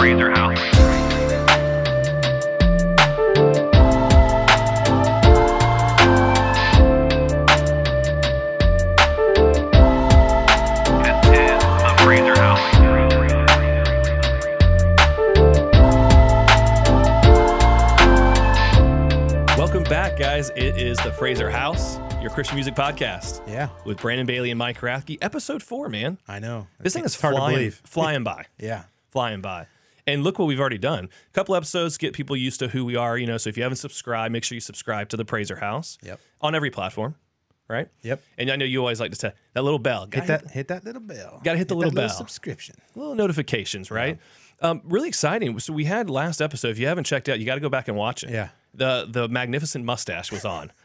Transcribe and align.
Prazor 0.00 0.30
House. 0.34 1.70
This 11.02 11.16
is 11.26 11.62
the 11.82 11.94
Prazor 11.98 12.36
House. 12.36 12.60
Welcome 19.58 19.84
back, 19.84 20.18
guys. 20.18 20.50
It 20.56 20.76
is 20.76 20.96
the 20.98 21.10
Prazor 21.10 21.50
House, 21.50 21.98
your 22.20 22.30
Christian 22.30 22.56
music 22.56 22.74
podcast 22.74 23.46
Yeah, 23.46 23.68
with 23.84 23.98
Brandon 23.98 24.26
Bailey 24.26 24.50
and 24.50 24.58
Mike 24.58 24.80
Rathke. 24.80 25.18
Episode 25.22 25.62
four, 25.62 25.88
man. 25.88 26.18
I 26.26 26.38
know. 26.40 26.66
This 26.80 26.94
thing 26.94 27.04
is 27.04 27.12
It's 27.14 27.20
hard 27.20 27.36
to 27.36 27.40
believe. 27.40 27.80
flying 27.84 28.24
by, 28.24 28.46
Yeah, 28.58 28.84
flying 29.10 29.40
by. 29.40 29.66
And 30.10 30.24
look 30.24 30.38
what 30.38 30.46
we've 30.46 30.60
already 30.60 30.78
done. 30.78 31.04
A 31.04 31.32
couple 31.32 31.54
episodes 31.54 31.96
get 31.98 32.12
people 32.14 32.36
used 32.36 32.58
to 32.60 32.68
who 32.68 32.84
we 32.84 32.96
are. 32.96 33.16
You 33.16 33.26
know, 33.26 33.36
so 33.36 33.48
if 33.48 33.56
you 33.56 33.62
haven't 33.62 33.76
subscribed, 33.76 34.32
make 34.32 34.44
sure 34.44 34.54
you 34.56 34.60
subscribe 34.60 35.08
to 35.10 35.16
the 35.16 35.24
Prazor 35.24 35.58
House. 35.60 35.98
Yep. 36.02 36.20
On 36.40 36.54
every 36.54 36.70
platform, 36.70 37.14
right? 37.68 37.88
Yep. 38.02 38.22
And 38.38 38.50
I 38.50 38.56
know 38.56 38.64
you 38.64 38.80
always 38.80 39.00
like 39.00 39.10
to 39.12 39.16
say 39.16 39.32
that 39.54 39.62
little 39.62 39.78
bell. 39.78 40.02
hit 40.02 40.10
Gotta 40.10 40.26
that. 40.26 40.50
Hit 40.50 40.68
that 40.68 40.84
little 40.84 41.02
bell. 41.02 41.40
Gotta 41.44 41.58
hit 41.58 41.68
the 41.68 41.74
that 41.74 41.78
little 41.78 41.94
bell. 41.94 42.08
subscription. 42.08 42.76
little 42.94 43.14
notifications, 43.14 43.90
right? 43.90 44.18
Um, 44.62 44.82
really 44.84 45.08
exciting. 45.08 45.58
So 45.58 45.72
we 45.72 45.84
had 45.84 46.10
last 46.10 46.42
episode. 46.42 46.68
If 46.70 46.78
you 46.78 46.86
haven't 46.86 47.04
checked 47.04 47.28
out, 47.28 47.38
you 47.40 47.46
got 47.46 47.54
to 47.54 47.60
go 47.62 47.70
back 47.70 47.88
and 47.88 47.96
watch 47.96 48.22
it. 48.24 48.30
Yeah. 48.30 48.48
The 48.74 49.06
the 49.10 49.28
magnificent 49.28 49.84
mustache 49.84 50.30
was 50.30 50.44
on. 50.44 50.70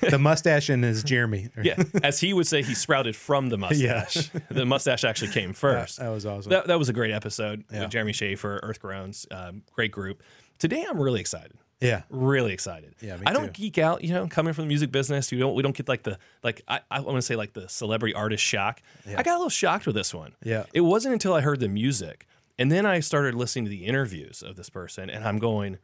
The 0.00 0.18
mustache 0.18 0.68
and 0.68 0.84
his 0.84 1.02
Jeremy. 1.02 1.48
Yeah, 1.62 1.82
as 2.02 2.20
he 2.20 2.32
would 2.32 2.46
say, 2.46 2.62
he 2.62 2.74
sprouted 2.74 3.16
from 3.16 3.48
the 3.48 3.56
mustache. 3.58 4.30
the 4.50 4.64
mustache 4.66 5.04
actually 5.04 5.32
came 5.32 5.52
first. 5.52 5.98
that 5.98 6.08
was 6.08 6.26
awesome. 6.26 6.50
That, 6.50 6.66
that 6.68 6.78
was 6.78 6.88
a 6.88 6.92
great 6.92 7.12
episode 7.12 7.64
Yeah. 7.72 7.82
with 7.82 7.90
Jeremy 7.90 8.12
Schaefer, 8.12 8.60
Earth 8.62 8.80
Groans, 8.80 9.26
um, 9.30 9.62
great 9.74 9.92
group. 9.92 10.22
Today, 10.58 10.84
I'm 10.88 10.98
really 11.00 11.20
excited. 11.20 11.52
yeah, 11.80 12.02
Really 12.08 12.52
excited. 12.52 12.94
Yeah, 13.00 13.18
I 13.26 13.32
don't 13.32 13.46
too. 13.54 13.62
geek 13.62 13.78
out, 13.78 14.02
you 14.02 14.12
know, 14.14 14.26
coming 14.28 14.52
from 14.54 14.64
the 14.64 14.68
music 14.68 14.90
business. 14.90 15.30
We 15.30 15.38
don't 15.38 15.54
we 15.54 15.62
don't 15.62 15.76
get 15.76 15.88
like 15.88 16.02
the 16.04 16.18
like 16.42 16.62
I, 16.68 16.80
I 16.90 17.00
want 17.00 17.16
to 17.16 17.22
say 17.22 17.36
like 17.36 17.52
the 17.52 17.68
celebrity 17.68 18.14
artist 18.14 18.42
shock. 18.42 18.80
I 19.06 19.22
got 19.22 19.34
a 19.34 19.38
little 19.38 19.50
shocked 19.50 19.86
with 19.86 19.94
this 19.96 20.14
one. 20.14 20.34
Yeah. 20.42 20.64
It 20.72 20.80
wasn't 20.82 21.12
until 21.12 21.34
I 21.34 21.40
heard 21.42 21.60
the 21.60 21.68
music 21.68 22.26
and 22.58 22.70
then 22.72 22.86
I 22.86 23.00
started 23.00 23.34
listening 23.34 23.66
to 23.66 23.70
the 23.70 23.84
interviews 23.84 24.42
of 24.42 24.56
this 24.56 24.70
person 24.70 25.10
and 25.10 25.24
I'm 25.24 25.38
going, 25.38 25.78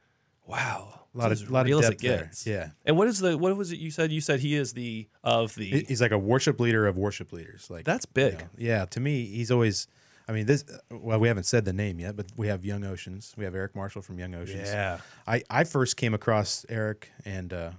wow. 0.47 1.01
a 1.15 1.19
lot 1.19 1.33
of 1.33 1.51
lot 1.51 1.71
of 1.71 1.81
depth 1.81 2.01
there. 2.01 2.31
Yeah, 2.45 2.71
And 2.85 2.97
what 2.97 3.09
is 3.09 3.19
the 3.19 3.37
what 3.37 3.57
was 3.57 3.73
it 3.73 3.79
you 3.79 3.91
said? 3.91 4.13
You 4.13 4.21
said 4.21 4.41
he 4.41 4.55
is 4.55 4.73
the 4.73 5.09
of 5.23 5.55
the 5.55 5.85
he's 5.87 6.01
like 6.01 6.13
a 6.13 6.19
worship 6.19 6.59
leader 6.61 6.87
of 6.87 6.97
worship 6.97 7.33
leaders. 7.33 7.69
Like 7.71 7.85
That's 7.85 8.07
big. 8.07 8.33
you 8.33 8.39
know, 8.39 8.45
yeah, 8.57 8.85
to 8.87 9.01
me, 9.01 9.27
he's 9.27 9.51
always. 9.51 9.87
I 10.29 10.33
mean, 10.33 10.47
this. 10.47 10.65
Well, 10.91 11.19
we 11.19 11.27
haven't 11.27 11.45
said 11.45 11.65
the 11.65 11.73
name 11.73 11.99
yet, 11.99 12.17
but 12.17 12.27
we 12.37 12.47
have 12.47 12.65
Young 12.65 12.85
Oceans. 12.85 13.35
We 13.37 13.45
have 13.45 13.57
Eric 13.57 13.75
Marshall 13.75 14.03
from 14.03 14.21
Young 14.21 14.35
Oceans. 14.37 14.69
Yeah. 14.69 14.99
I, 15.27 15.43
I 15.51 15.65
first 15.65 15.97
came 15.97 16.15
across 16.15 16.65
Eric 16.69 17.11
and 17.25 17.53
uh, 17.53 17.71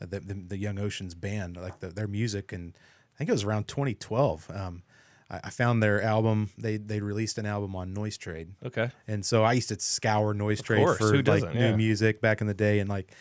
the, 0.00 0.20
the 0.20 0.34
the 0.34 0.58
Young 0.58 0.78
Oceans 0.78 1.14
band, 1.14 1.56
like 1.56 1.80
the, 1.80 1.88
their 1.88 2.06
music, 2.06 2.52
and 2.52 2.74
I 3.14 3.18
think 3.18 3.30
it 3.30 3.32
was 3.32 3.44
around 3.44 3.66
2012. 3.66 4.50
Um, 4.54 4.82
I, 5.30 5.40
I 5.44 5.50
found 5.50 5.82
their 5.82 6.02
album. 6.02 6.50
They 6.58 6.76
they 6.76 7.00
released 7.00 7.38
an 7.38 7.46
album 7.46 7.74
on 7.76 7.92
Noise 7.92 8.18
Trade, 8.18 8.50
Okay. 8.64 8.90
and 9.08 9.24
so 9.24 9.42
I 9.44 9.52
used 9.54 9.68
to 9.70 9.80
scour 9.80 10.34
Noise 10.34 10.62
Trade 10.62 10.78
course, 10.84 10.98
for 10.98 11.14
like 11.16 11.24
doesn't? 11.24 11.54
new 11.54 11.76
music 11.76 12.20
back 12.20 12.40
in 12.40 12.46
the 12.46 12.54
day, 12.54 12.78
and 12.80 12.88
like 12.88 13.12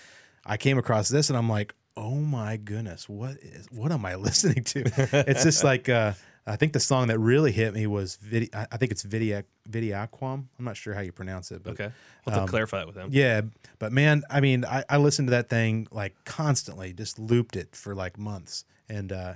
I 0.46 0.58
came 0.58 0.78
across 0.78 1.10
this, 1.10 1.30
and 1.30 1.38
I'm 1.38 1.50
like, 1.50 1.74
oh 1.98 2.16
my 2.16 2.58
goodness, 2.58 3.08
what 3.10 3.38
is 3.42 3.68
what 3.72 3.92
am 3.92 4.06
I 4.06 4.16
listening 4.28 4.64
to? 4.66 4.84
it's 5.28 5.44
just 5.44 5.64
like 5.72 5.90
uh, 5.90 6.14
I 6.48 6.58
think 6.58 6.74
the 6.74 6.80
song 6.80 7.08
that 7.08 7.18
really 7.18 7.52
hit 7.52 7.74
me 7.74 7.88
was 7.88 8.18
Vidi- 8.18 8.54
I 8.54 8.68
I 8.72 8.78
think 8.78 8.92
it's 8.92 9.04
Vidiac 9.04 9.46
Vidi 9.68 9.90
Aquam. 9.90 10.46
I'm 10.60 10.66
not 10.66 10.78
sure 10.78 10.94
how 10.94 11.02
you 11.02 11.12
pronounce 11.12 11.52
it, 11.52 11.64
but 11.64 11.72
Okay. 11.72 11.92
We'll 12.26 12.36
have 12.36 12.46
to 12.46 12.50
clarify 12.52 12.78
that 12.80 12.88
with 12.88 12.96
him. 12.98 13.04
Um, 13.06 13.10
yeah, 13.12 13.42
but 13.80 13.92
man, 13.92 14.24
I 14.30 14.42
mean, 14.42 14.66
I, 14.66 14.84
I 14.90 14.98
listened 14.98 15.28
to 15.28 15.32
that 15.32 15.50
thing 15.50 15.88
like 15.92 16.16
constantly, 16.26 16.92
just 16.94 17.18
looped 17.20 17.56
it 17.56 17.76
for 17.76 17.96
like 17.96 18.18
months, 18.20 18.66
and 18.90 19.12
uh, 19.12 19.34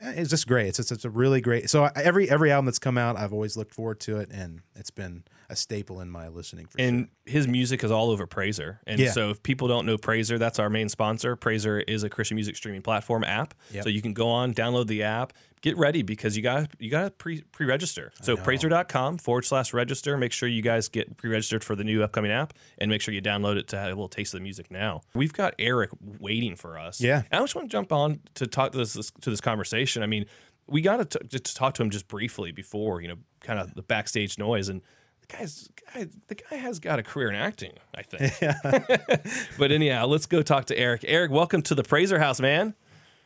Eh, 0.00 0.12
it's 0.16 0.30
just 0.30 0.46
great. 0.46 0.68
It's 0.68 0.76
just, 0.78 0.92
it's 0.92 1.04
a 1.04 1.10
really 1.10 1.40
great. 1.40 1.70
So 1.70 1.88
every 1.96 2.28
every 2.30 2.50
album 2.52 2.66
that's 2.66 2.78
come 2.78 2.98
out, 2.98 3.16
I've 3.16 3.32
always 3.32 3.56
looked 3.56 3.74
forward 3.74 4.00
to 4.00 4.18
it, 4.18 4.30
and 4.30 4.60
it's 4.74 4.90
been 4.90 5.24
a 5.48 5.56
staple 5.56 6.00
in 6.00 6.10
my 6.10 6.28
listening. 6.28 6.66
For 6.66 6.80
And 6.80 7.08
his 7.24 7.46
music 7.46 7.84
is 7.84 7.90
all 7.90 8.10
over 8.10 8.26
Prazor. 8.26 8.78
And 8.86 8.98
Yeah. 8.98 9.10
so 9.12 9.30
if 9.30 9.42
people 9.42 9.68
don't 9.68 9.86
know 9.86 9.96
Prazor, 9.96 10.38
that's 10.38 10.58
our 10.58 10.68
main 10.70 10.88
sponsor. 10.88 11.36
Prazor 11.36 11.82
is 11.86 12.02
a 12.02 12.08
Christian 12.08 12.34
music 12.34 12.56
streaming 12.56 12.82
platform 12.82 13.24
app. 13.24 13.54
Yep. 13.72 13.84
So 13.84 13.90
you 13.90 14.02
can 14.02 14.12
go 14.12 14.28
on, 14.28 14.54
download 14.54 14.86
the 14.86 15.02
app, 15.02 15.32
get 15.62 15.76
ready 15.76 16.02
because 16.02 16.36
you 16.36 16.42
got 16.42 16.68
you 16.78 16.90
got 16.90 17.02
to 17.04 17.10
pre 17.10 17.42
pre 17.52 17.66
register. 17.66 18.12
So 18.22 18.36
Prazor.com 18.36 19.18
forward 19.18 19.44
slash 19.44 19.72
register. 19.72 20.16
Make 20.16 20.32
sure 20.32 20.48
you 20.48 20.62
guys 20.62 20.88
get 20.88 21.16
pre 21.16 21.30
registered 21.30 21.62
for 21.64 21.74
the 21.76 21.84
new 21.84 22.02
upcoming 22.02 22.30
app 22.30 22.52
and 22.78 22.90
make 22.90 23.00
sure 23.00 23.14
you 23.14 23.22
download 23.22 23.56
it 23.56 23.68
to 23.68 23.76
have 23.78 23.86
a 23.86 23.90
little 23.90 24.08
taste 24.08 24.34
of 24.34 24.40
the 24.40 24.42
music 24.44 24.70
now. 24.70 25.00
We've 25.14 25.32
got 25.32 25.54
Eric 25.58 25.90
waiting 26.00 26.56
for 26.56 26.78
us. 26.78 27.00
Yeah. 27.00 27.22
And 27.30 27.40
I 27.40 27.42
just 27.42 27.54
want 27.54 27.68
to 27.70 27.72
jump 27.72 27.92
on 27.92 28.20
to 28.34 28.46
talk 28.46 28.72
to 28.72 28.78
this, 28.78 28.94
this 28.94 29.10
to 29.22 29.30
this 29.30 29.40
conversation. 29.40 30.02
I 30.02 30.06
mean, 30.06 30.26
we 30.68 30.80
got 30.80 31.10
to 31.10 31.20
just 31.24 31.56
talk 31.56 31.74
to 31.74 31.82
him 31.82 31.90
just 31.90 32.08
briefly 32.08 32.50
before, 32.50 33.00
you 33.00 33.06
know, 33.08 33.16
kind 33.40 33.60
of 33.60 33.74
the 33.74 33.82
backstage 33.82 34.36
noise 34.38 34.68
and 34.68 34.82
the 35.28 35.36
guy's 35.36 35.68
guy, 35.94 36.06
the 36.28 36.34
guy 36.34 36.56
has 36.56 36.78
got 36.78 36.98
a 36.98 37.02
career 37.02 37.28
in 37.30 37.34
acting, 37.34 37.72
I 37.94 38.02
think. 38.02 38.32
Yeah. 38.42 39.16
but 39.58 39.72
anyhow, 39.72 40.06
let's 40.06 40.26
go 40.26 40.42
talk 40.42 40.66
to 40.66 40.78
Eric. 40.78 41.04
Eric, 41.06 41.30
welcome 41.30 41.62
to 41.62 41.74
the 41.74 41.82
Prazor 41.82 42.18
House, 42.18 42.40
man. 42.40 42.74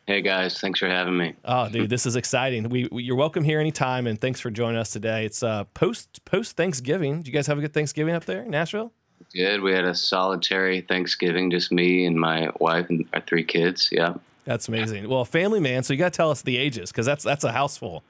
Hey 0.07 0.21
guys, 0.21 0.59
thanks 0.59 0.79
for 0.79 0.87
having 0.87 1.15
me. 1.15 1.35
Oh, 1.45 1.69
dude, 1.69 1.89
this 1.89 2.05
is 2.05 2.15
exciting. 2.15 2.69
We, 2.69 2.87
we 2.91 3.03
you're 3.03 3.15
welcome 3.15 3.43
here 3.43 3.59
anytime, 3.59 4.07
and 4.07 4.19
thanks 4.19 4.39
for 4.39 4.49
joining 4.49 4.77
us 4.77 4.89
today. 4.89 5.25
It's 5.25 5.43
uh 5.43 5.65
post 5.73 6.23
post 6.25 6.57
Thanksgiving. 6.57 7.17
Did 7.17 7.27
you 7.27 7.33
guys 7.33 7.47
have 7.47 7.57
a 7.57 7.61
good 7.61 7.73
Thanksgiving 7.73 8.15
up 8.15 8.25
there 8.25 8.43
in 8.43 8.51
Nashville? 8.51 8.91
Good. 9.33 9.61
We 9.61 9.71
had 9.71 9.85
a 9.85 9.93
solitary 9.93 10.81
Thanksgiving, 10.81 11.51
just 11.51 11.71
me 11.71 12.05
and 12.05 12.19
my 12.19 12.49
wife 12.59 12.89
and 12.89 13.05
our 13.13 13.21
three 13.21 13.43
kids. 13.43 13.89
Yeah. 13.91 14.15
That's 14.43 14.67
amazing. 14.67 15.07
Well, 15.07 15.23
family 15.23 15.59
man, 15.59 15.83
so 15.83 15.93
you 15.93 15.99
got 15.99 16.13
to 16.13 16.17
tell 16.17 16.31
us 16.31 16.41
the 16.41 16.57
ages 16.57 16.91
because 16.91 17.05
that's 17.05 17.23
that's 17.23 17.43
a 17.43 17.51
house 17.51 17.77
full. 17.77 18.03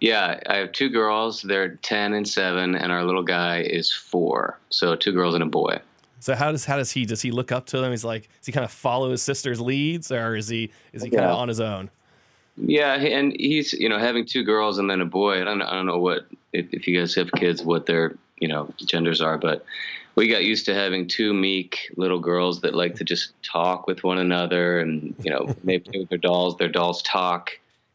Yeah, 0.00 0.40
I 0.46 0.56
have 0.56 0.72
two 0.72 0.88
girls. 0.88 1.42
They're 1.42 1.76
10 1.76 2.14
and 2.14 2.26
7, 2.26 2.74
and 2.74 2.92
our 2.92 3.04
little 3.04 3.22
guy 3.22 3.60
is 3.60 3.92
4. 3.92 4.58
So 4.70 4.96
two 4.96 5.12
girls 5.12 5.34
and 5.34 5.42
a 5.42 5.46
boy. 5.46 5.78
So 6.20 6.34
how 6.34 6.52
does 6.52 6.66
how 6.66 6.76
does 6.76 6.90
he 6.90 7.06
does 7.06 7.22
he 7.22 7.30
look 7.30 7.50
up 7.50 7.64
to 7.66 7.80
them? 7.80 7.90
He's 7.90 8.04
like, 8.04 8.28
does 8.38 8.46
he 8.46 8.52
kind 8.52 8.64
of 8.64 8.70
follow 8.70 9.10
his 9.10 9.22
sister's 9.22 9.58
leads, 9.58 10.12
or 10.12 10.36
is 10.36 10.48
he 10.48 10.70
is 10.92 11.02
he 11.02 11.08
kind 11.08 11.24
of 11.24 11.36
on 11.36 11.48
his 11.48 11.60
own? 11.60 11.90
Yeah, 12.56 12.94
and 12.94 13.32
he's, 13.38 13.72
you 13.72 13.88
know, 13.88 13.98
having 13.98 14.26
two 14.26 14.44
girls 14.44 14.78
and 14.78 14.90
then 14.90 15.00
a 15.00 15.06
boy. 15.06 15.40
I 15.40 15.44
don't, 15.44 15.62
I 15.62 15.74
don't 15.74 15.86
know 15.86 15.98
what, 15.98 16.26
if, 16.52 16.66
if 16.72 16.86
you 16.86 16.98
guys 16.98 17.14
have 17.14 17.30
kids, 17.32 17.62
what 17.62 17.86
their, 17.86 18.16
you 18.38 18.48
know, 18.48 18.72
genders 18.84 19.20
are, 19.20 19.38
but 19.38 19.64
we 20.14 20.28
got 20.28 20.44
used 20.44 20.66
to 20.66 20.74
having 20.74 21.08
two 21.08 21.32
meek 21.32 21.90
little 21.96 22.18
girls 22.18 22.60
that 22.60 22.74
like 22.74 22.96
to 22.96 23.04
just 23.04 23.32
talk 23.42 23.86
with 23.86 24.04
one 24.04 24.18
another 24.18 24.80
and, 24.80 25.14
you 25.22 25.30
know, 25.30 25.54
maybe 25.62 25.90
play 25.90 25.98
with 26.00 26.08
their 26.10 26.18
dolls, 26.18 26.56
their 26.56 26.68
dolls 26.68 27.02
talk, 27.02 27.50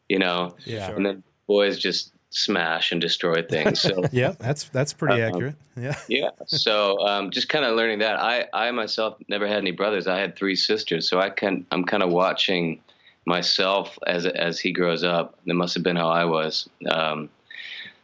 you 0.08 0.18
know, 0.18 0.54
Yeah, 0.64 0.90
and 0.90 1.04
then 1.04 1.22
boys 1.46 1.78
just 1.78 2.12
smash 2.30 2.92
and 2.92 3.00
destroy 3.00 3.42
things. 3.42 3.80
So 3.80 4.04
yeah, 4.12 4.32
that's 4.38 4.64
that's 4.70 4.92
pretty 4.92 5.22
Uh, 5.22 5.28
accurate. 5.28 5.54
Yeah, 5.76 5.96
yeah, 6.08 6.30
so 6.46 6.98
um, 7.06 7.30
just 7.30 7.48
kind 7.48 7.64
of 7.64 7.76
learning 7.76 7.98
that. 8.00 8.16
I 8.18 8.46
I 8.52 8.70
myself 8.70 9.16
never 9.28 9.46
had 9.46 9.58
any 9.58 9.72
brothers. 9.72 10.06
I 10.06 10.18
had 10.18 10.36
three 10.36 10.56
sisters, 10.56 11.08
so 11.08 11.20
I 11.20 11.30
can 11.30 11.66
I'm 11.70 11.84
kind 11.84 12.02
of 12.02 12.10
watching 12.10 12.80
myself 13.26 13.98
as 14.06 14.26
as 14.26 14.58
he 14.58 14.72
grows 14.72 15.02
up. 15.04 15.38
That 15.46 15.54
must 15.54 15.74
have 15.74 15.82
been 15.82 15.96
how 15.96 16.08
I 16.08 16.24
was. 16.24 16.68
Um, 16.90 17.28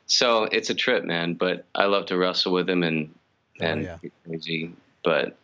so 0.07 0.45
it's 0.45 0.69
a 0.71 0.75
trip, 0.75 1.05
man. 1.05 1.35
But 1.35 1.65
I 1.75 1.87
love 1.87 2.07
to 2.07 2.17
wrestle 2.19 2.53
with 2.53 2.69
him 2.69 2.83
and 2.83 3.15
Oh, 3.61 3.65
and 3.67 3.83
yeah. 3.85 3.99
crazy. 4.27 4.73
But 5.05 5.37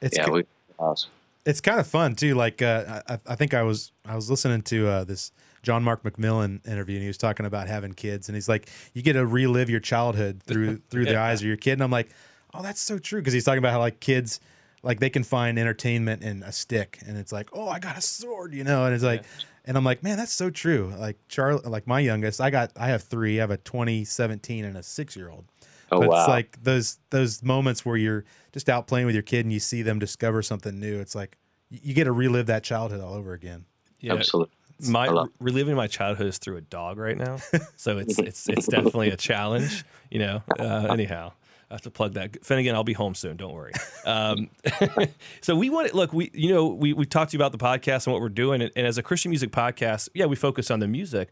it's 0.00 0.16
yeah, 0.16 0.28
we 0.30 0.44
awesome. 0.78 1.10
it's 1.46 1.60
kind 1.60 1.80
of 1.80 1.86
fun 1.86 2.14
too. 2.14 2.34
Like 2.34 2.62
uh, 2.62 3.02
I, 3.08 3.18
I 3.26 3.34
think 3.36 3.52
I 3.54 3.62
was 3.62 3.90
I 4.04 4.14
was 4.14 4.30
listening 4.30 4.62
to 4.62 4.86
uh, 4.86 5.04
this 5.04 5.32
John 5.68 5.84
Mark 5.84 6.02
McMillan 6.02 6.66
interview, 6.66 6.94
and 6.94 7.02
he 7.02 7.08
was 7.08 7.18
talking 7.18 7.44
about 7.44 7.68
having 7.68 7.92
kids, 7.92 8.30
and 8.30 8.34
he's 8.34 8.48
like, 8.48 8.70
you 8.94 9.02
get 9.02 9.12
to 9.12 9.26
relive 9.26 9.68
your 9.68 9.80
childhood 9.80 10.42
through 10.42 10.78
through 10.88 11.04
the 11.04 11.18
eyes 11.18 11.42
of 11.42 11.46
your 11.46 11.58
kid, 11.58 11.72
and 11.72 11.82
I'm 11.82 11.90
like, 11.90 12.08
oh, 12.54 12.62
that's 12.62 12.80
so 12.80 12.98
true, 12.98 13.20
because 13.20 13.34
he's 13.34 13.44
talking 13.44 13.58
about 13.58 13.72
how 13.72 13.80
like 13.80 14.00
kids. 14.00 14.40
Like 14.82 15.00
they 15.00 15.10
can 15.10 15.24
find 15.24 15.58
entertainment 15.58 16.22
in 16.22 16.42
a 16.42 16.52
stick, 16.52 17.00
and 17.06 17.18
it's 17.18 17.32
like, 17.32 17.50
oh, 17.52 17.68
I 17.68 17.80
got 17.80 17.98
a 17.98 18.00
sword, 18.00 18.54
you 18.54 18.64
know, 18.64 18.86
and 18.86 18.94
it's 18.94 19.04
like, 19.04 19.24
and 19.66 19.76
I'm 19.76 19.84
like, 19.84 20.02
man, 20.02 20.16
that's 20.16 20.32
so 20.32 20.48
true. 20.48 20.94
Like 20.96 21.18
Charlie, 21.28 21.68
like 21.68 21.86
my 21.86 22.00
youngest, 22.00 22.40
I 22.40 22.48
got, 22.48 22.70
I 22.76 22.86
have 22.86 23.02
three. 23.02 23.38
I 23.38 23.42
have 23.42 23.50
a 23.50 23.56
20, 23.58 24.04
17, 24.04 24.64
and 24.64 24.76
a 24.78 24.82
six 24.84 25.16
year 25.16 25.30
old. 25.30 25.44
Oh 25.90 26.00
but 26.00 26.08
wow. 26.08 26.20
it's 26.20 26.28
like 26.28 26.62
those 26.62 26.98
those 27.10 27.42
moments 27.42 27.84
where 27.84 27.96
you're 27.96 28.24
just 28.52 28.68
out 28.70 28.86
playing 28.86 29.06
with 29.06 29.14
your 29.14 29.22
kid 29.22 29.44
and 29.44 29.52
you 29.52 29.60
see 29.60 29.82
them 29.82 29.98
discover 29.98 30.42
something 30.42 30.78
new. 30.78 31.00
It's 31.00 31.16
like 31.16 31.36
you 31.68 31.80
you 31.82 31.94
get 31.94 32.04
to 32.04 32.12
relive 32.12 32.46
that 32.46 32.62
childhood 32.62 33.00
all 33.00 33.14
over 33.14 33.32
again. 33.32 33.64
Yeah, 34.00 34.14
Absolutely. 34.14 34.54
My 34.86 35.26
reliving 35.40 35.74
my 35.74 35.86
childhood 35.86 36.26
is 36.26 36.38
through 36.38 36.56
a 36.56 36.60
dog 36.60 36.98
right 36.98 37.16
now, 37.16 37.38
so 37.76 37.98
it's 37.98 38.18
it's 38.28 38.48
it's 38.48 38.66
definitely 38.66 39.10
a 39.10 39.16
challenge. 39.16 39.84
You 40.10 40.20
know. 40.20 40.42
Uh, 40.58 40.88
anyhow, 40.90 41.32
I 41.70 41.74
have 41.74 41.82
to 41.82 41.90
plug 41.90 42.14
that. 42.14 42.44
Finnegan, 42.44 42.74
I'll 42.74 42.84
be 42.84 42.92
home 42.92 43.14
soon. 43.14 43.36
Don't 43.36 43.52
worry. 43.52 43.72
Um, 44.06 44.48
so 45.40 45.56
we 45.56 45.68
want 45.70 45.88
to 45.88 45.96
look. 45.96 46.12
We 46.12 46.30
you 46.32 46.50
know 46.52 46.66
we 46.68 46.92
we 46.92 47.04
talked 47.06 47.32
to 47.32 47.36
you 47.36 47.42
about 47.42 47.52
the 47.52 47.58
podcast 47.58 48.06
and 48.06 48.12
what 48.12 48.22
we're 48.22 48.28
doing, 48.28 48.62
and, 48.62 48.70
and 48.76 48.86
as 48.86 48.98
a 48.98 49.02
Christian 49.02 49.30
music 49.30 49.50
podcast, 49.50 50.08
yeah, 50.14 50.26
we 50.26 50.36
focus 50.36 50.70
on 50.70 50.80
the 50.80 50.88
music. 50.88 51.28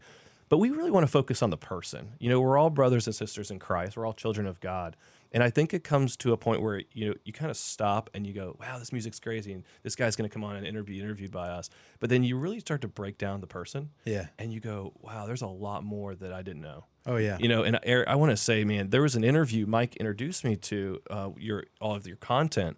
but 0.49 0.57
we 0.57 0.69
really 0.69 0.91
want 0.91 1.05
to 1.05 1.11
focus 1.11 1.41
on 1.41 1.49
the 1.49 1.57
person. 1.57 2.09
You 2.19 2.29
know, 2.29 2.39
we're 2.39 2.57
all 2.57 2.69
brothers 2.69 3.07
and 3.07 3.15
sisters 3.15 3.51
in 3.51 3.59
Christ. 3.59 3.97
We're 3.97 4.05
all 4.05 4.13
children 4.13 4.47
of 4.47 4.59
God. 4.61 4.95
And 5.31 5.43
I 5.43 5.49
think 5.49 5.73
it 5.73 5.83
comes 5.83 6.15
to 6.17 6.31
a 6.33 6.37
point 6.37 6.61
where 6.61 6.81
you 6.93 7.09
know 7.09 7.13
you 7.25 7.33
kind 7.33 7.51
of 7.51 7.57
stop 7.57 8.09
and 8.13 8.25
you 8.25 8.33
go, 8.33 8.55
"Wow, 8.59 8.79
this 8.79 8.91
music's 8.91 9.19
crazy," 9.19 9.53
and 9.53 9.63
this 9.83 9.95
guy's 9.95 10.15
going 10.15 10.29
to 10.29 10.33
come 10.33 10.43
on 10.43 10.55
and 10.55 10.65
interview 10.65 11.01
interviewed 11.03 11.31
by 11.31 11.49
us. 11.49 11.69
But 11.99 12.09
then 12.09 12.23
you 12.23 12.37
really 12.37 12.59
start 12.59 12.81
to 12.81 12.87
break 12.87 13.17
down 13.17 13.41
the 13.41 13.47
person, 13.47 13.89
Yeah. 14.05 14.27
and 14.39 14.53
you 14.53 14.59
go, 14.59 14.93
"Wow, 15.01 15.25
there's 15.25 15.41
a 15.41 15.47
lot 15.47 15.83
more 15.83 16.15
that 16.15 16.31
I 16.31 16.41
didn't 16.41 16.61
know." 16.61 16.85
Oh 17.05 17.17
yeah. 17.17 17.37
You 17.39 17.47
know, 17.47 17.63
and 17.63 17.79
Eric, 17.83 18.07
I 18.09 18.15
want 18.15 18.31
to 18.31 18.37
say, 18.37 18.63
man, 18.65 18.89
there 18.89 19.01
was 19.01 19.15
an 19.15 19.23
interview 19.23 19.65
Mike 19.65 19.95
introduced 19.95 20.43
me 20.43 20.55
to 20.57 20.99
uh, 21.09 21.29
your 21.37 21.63
all 21.81 21.95
of 21.95 22.05
your 22.07 22.17
content, 22.17 22.77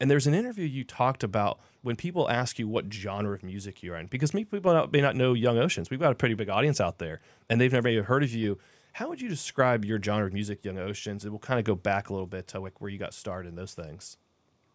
and 0.00 0.10
there's 0.10 0.26
an 0.26 0.34
interview 0.34 0.66
you 0.66 0.84
talked 0.84 1.22
about 1.22 1.58
when 1.82 1.96
people 1.96 2.28
ask 2.30 2.58
you 2.58 2.68
what 2.68 2.92
genre 2.92 3.34
of 3.34 3.42
music 3.42 3.82
you're 3.82 3.96
in, 3.96 4.06
because 4.06 4.30
people 4.30 4.88
may 4.92 5.00
not 5.00 5.16
know 5.16 5.32
Young 5.34 5.58
Oceans. 5.58 5.90
We've 5.90 5.98
got 6.00 6.12
a 6.12 6.14
pretty 6.14 6.34
big 6.34 6.48
audience 6.48 6.80
out 6.80 6.98
there, 6.98 7.20
and 7.50 7.60
they've 7.60 7.72
never 7.72 7.88
even 7.88 8.04
heard 8.04 8.22
of 8.22 8.32
you. 8.32 8.58
How 8.92 9.08
would 9.08 9.20
you 9.20 9.28
describe 9.28 9.84
your 9.84 10.00
genre 10.02 10.26
of 10.26 10.32
music, 10.32 10.64
Young 10.64 10.78
Oceans? 10.78 11.24
And 11.24 11.32
we'll 11.32 11.38
kind 11.38 11.58
of 11.58 11.64
go 11.64 11.74
back 11.74 12.10
a 12.10 12.12
little 12.12 12.26
bit 12.26 12.46
to 12.48 12.60
like 12.60 12.80
where 12.80 12.90
you 12.90 12.98
got 12.98 13.14
started 13.14 13.48
in 13.48 13.54
those 13.56 13.74
things. 13.74 14.18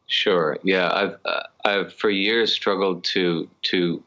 Sure. 0.07 0.57
Yeah, 0.63 0.91
I've 0.91 1.17
uh, 1.25 1.43
I've 1.65 1.93
for 1.93 2.09
years 2.09 2.53
struggled 2.53 3.03
to 3.05 3.49
to 3.63 4.03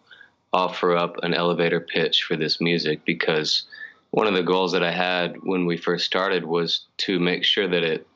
offer 0.52 0.96
up 0.96 1.16
an 1.22 1.34
elevator 1.34 1.80
pitch 1.80 2.24
for 2.24 2.36
this 2.36 2.60
music 2.60 3.04
because 3.04 3.64
one 4.10 4.26
of 4.26 4.34
the 4.34 4.42
goals 4.42 4.72
that 4.72 4.82
I 4.82 4.90
had 4.90 5.36
when 5.42 5.66
we 5.66 5.76
first 5.76 6.04
started 6.04 6.44
was 6.44 6.86
to 6.98 7.20
make 7.20 7.44
sure 7.44 7.68
that 7.68 7.84
it 7.84 8.06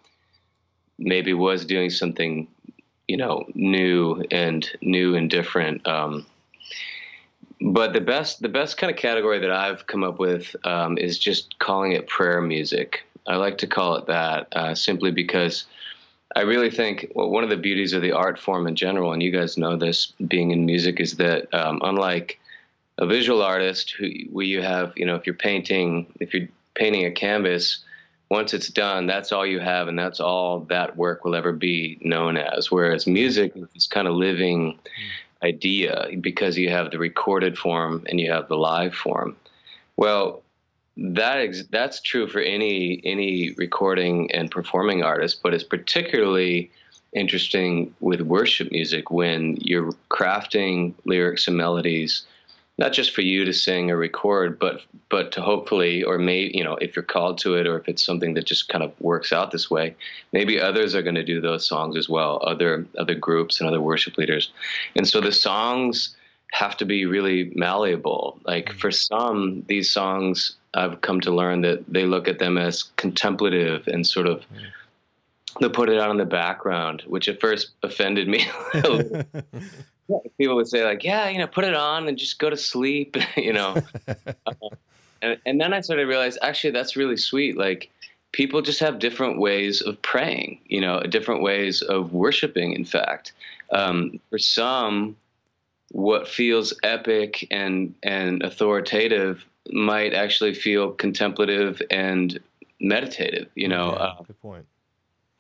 maybe 0.98 1.34
was 1.34 1.64
doing 1.64 1.90
something, 1.90 2.48
you 3.06 3.16
know, 3.16 3.44
new 3.54 4.24
and 4.30 4.68
new 4.80 5.14
and 5.14 5.30
different. 5.30 5.86
Um, 5.86 6.26
but 7.60 7.92
the 7.92 8.00
best 8.00 8.42
the 8.42 8.48
best 8.48 8.76
kind 8.76 8.90
of 8.90 8.96
category 8.96 9.38
that 9.38 9.50
I've 9.50 9.86
come 9.86 10.04
up 10.04 10.18
with 10.18 10.54
um, 10.64 10.98
is 10.98 11.18
just 11.18 11.58
calling 11.58 11.92
it 11.92 12.06
prayer 12.06 12.40
music. 12.40 13.04
I 13.26 13.36
like 13.36 13.58
to 13.58 13.66
call 13.66 13.96
it 13.96 14.06
that 14.06 14.48
uh, 14.52 14.74
simply 14.74 15.10
because 15.10 15.64
I 16.36 16.42
really 16.42 16.70
think 16.70 17.12
well, 17.14 17.30
one 17.30 17.44
of 17.44 17.50
the 17.50 17.56
beauties 17.56 17.92
of 17.92 18.02
the 18.02 18.12
art 18.12 18.38
form 18.38 18.66
in 18.66 18.76
general, 18.76 19.12
and 19.12 19.22
you 19.22 19.30
guys 19.30 19.56
know 19.56 19.76
this 19.76 20.12
being 20.28 20.50
in 20.50 20.66
music, 20.66 21.00
is 21.00 21.16
that 21.16 21.52
um, 21.54 21.80
unlike 21.82 22.38
a 22.98 23.06
visual 23.06 23.42
artist 23.42 23.92
who 23.92 24.10
where 24.30 24.46
you 24.46 24.62
have, 24.62 24.92
you 24.96 25.06
know, 25.06 25.14
if 25.14 25.26
you're 25.26 25.34
painting, 25.34 26.06
if 26.20 26.34
you're 26.34 26.48
painting 26.74 27.06
a 27.06 27.10
canvas, 27.10 27.84
once 28.30 28.52
it's 28.52 28.68
done, 28.68 29.06
that's 29.06 29.32
all 29.32 29.46
you 29.46 29.60
have, 29.60 29.88
and 29.88 29.98
that's 29.98 30.20
all 30.20 30.60
that 30.60 30.96
work 30.96 31.24
will 31.24 31.34
ever 31.34 31.52
be 31.52 31.98
known 32.02 32.36
as. 32.36 32.70
Whereas 32.70 33.06
music 33.06 33.52
is 33.74 33.86
kind 33.86 34.08
of 34.08 34.14
living 34.14 34.78
idea 35.44 36.08
because 36.20 36.56
you 36.56 36.70
have 36.70 36.90
the 36.90 36.98
recorded 36.98 37.56
form 37.56 38.04
and 38.08 38.18
you 38.18 38.32
have 38.32 38.48
the 38.48 38.56
live 38.56 38.94
form. 38.94 39.36
Well, 39.96 40.42
that 40.96 41.54
that's 41.70 42.00
true 42.00 42.26
for 42.28 42.40
any 42.40 43.00
any 43.04 43.52
recording 43.52 44.30
and 44.32 44.50
performing 44.50 45.02
artist, 45.02 45.40
but 45.42 45.52
it's 45.54 45.64
particularly 45.64 46.70
interesting 47.12 47.94
with 48.00 48.20
worship 48.20 48.70
music 48.72 49.10
when 49.10 49.56
you're 49.60 49.92
crafting 50.10 50.94
lyrics 51.04 51.46
and 51.46 51.56
melodies 51.56 52.26
not 52.76 52.92
just 52.92 53.14
for 53.14 53.20
you 53.20 53.44
to 53.44 53.52
sing 53.52 53.90
or 53.90 53.96
record, 53.96 54.58
but 54.58 54.80
but 55.08 55.30
to 55.32 55.40
hopefully, 55.40 56.02
or 56.02 56.18
may 56.18 56.50
you 56.52 56.64
know, 56.64 56.74
if 56.76 56.96
you're 56.96 57.04
called 57.04 57.38
to 57.38 57.54
it, 57.54 57.66
or 57.66 57.78
if 57.78 57.88
it's 57.88 58.04
something 58.04 58.34
that 58.34 58.46
just 58.46 58.68
kind 58.68 58.82
of 58.82 58.92
works 59.00 59.32
out 59.32 59.50
this 59.50 59.70
way, 59.70 59.94
maybe 60.32 60.60
others 60.60 60.94
are 60.94 61.02
going 61.02 61.14
to 61.14 61.24
do 61.24 61.40
those 61.40 61.66
songs 61.66 61.96
as 61.96 62.08
well, 62.08 62.40
other 62.44 62.86
other 62.98 63.14
groups 63.14 63.60
and 63.60 63.68
other 63.68 63.80
worship 63.80 64.18
leaders, 64.18 64.52
and 64.96 65.06
so 65.06 65.20
the 65.20 65.32
songs 65.32 66.16
have 66.52 66.76
to 66.76 66.84
be 66.84 67.06
really 67.06 67.52
malleable. 67.54 68.38
Like 68.44 68.66
mm-hmm. 68.66 68.78
for 68.78 68.90
some, 68.90 69.64
these 69.68 69.90
songs 69.90 70.56
I've 70.74 71.00
come 71.00 71.20
to 71.22 71.30
learn 71.30 71.62
that 71.62 71.84
they 71.88 72.06
look 72.06 72.28
at 72.28 72.38
them 72.38 72.58
as 72.58 72.82
contemplative 72.96 73.86
and 73.86 74.06
sort 74.06 74.26
of. 74.26 74.40
Mm-hmm. 74.40 74.64
They 75.60 75.68
put 75.68 75.88
it 75.88 76.00
out 76.00 76.10
in 76.10 76.16
the 76.16 76.24
background, 76.24 77.04
which 77.06 77.28
at 77.28 77.40
first 77.40 77.70
offended 77.84 78.26
me. 78.26 78.44
people 80.38 80.56
would 80.56 80.68
say 80.68 80.84
like, 80.84 81.04
yeah, 81.04 81.28
you 81.28 81.38
know, 81.38 81.46
put 81.46 81.64
it 81.64 81.74
on 81.74 82.08
and 82.08 82.18
just 82.18 82.38
go 82.38 82.50
to 82.50 82.56
sleep, 82.56 83.16
you 83.36 83.52
know. 83.52 83.76
And 85.22 85.38
and 85.46 85.58
then 85.58 85.72
I 85.72 85.80
started 85.80 86.02
to 86.02 86.08
realize 86.08 86.36
actually 86.42 86.72
that's 86.72 86.96
really 86.96 87.16
sweet. 87.16 87.56
Like 87.56 87.90
people 88.32 88.60
just 88.60 88.80
have 88.80 88.98
different 88.98 89.38
ways 89.38 89.80
of 89.80 90.00
praying, 90.02 90.60
you 90.66 90.82
know, 90.82 91.00
different 91.00 91.40
ways 91.40 91.80
of 91.80 92.12
worshiping. 92.12 92.74
In 92.74 92.84
fact, 92.84 93.32
um, 93.70 94.20
for 94.28 94.38
some, 94.38 95.16
what 95.92 96.28
feels 96.28 96.74
epic 96.82 97.46
and 97.50 97.94
and 98.02 98.42
authoritative 98.42 99.46
might 99.70 100.12
actually 100.12 100.52
feel 100.52 100.90
contemplative 100.92 101.80
and 101.90 102.38
meditative. 102.80 103.48
You 103.54 103.68
know. 103.68 103.92
Yeah, 103.92 104.04
Uh, 104.04 104.22
good 104.24 104.42
point. 104.42 104.66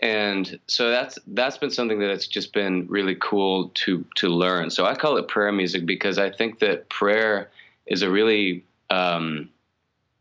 And 0.00 0.58
so 0.66 0.90
that's 0.90 1.18
that's 1.28 1.58
been 1.58 1.70
something 1.70 1.98
that 2.00 2.10
it's 2.10 2.26
just 2.26 2.52
been 2.52 2.86
really 2.88 3.16
cool 3.20 3.70
to 3.74 4.04
to 4.16 4.28
learn. 4.28 4.70
So 4.70 4.86
I 4.86 4.94
call 4.94 5.16
it 5.16 5.28
prayer 5.28 5.52
music 5.52 5.86
because 5.86 6.18
I 6.18 6.30
think 6.30 6.58
that 6.60 6.88
prayer 6.88 7.50
is 7.86 8.02
a 8.02 8.10
really 8.10 8.64
um, 8.90 9.50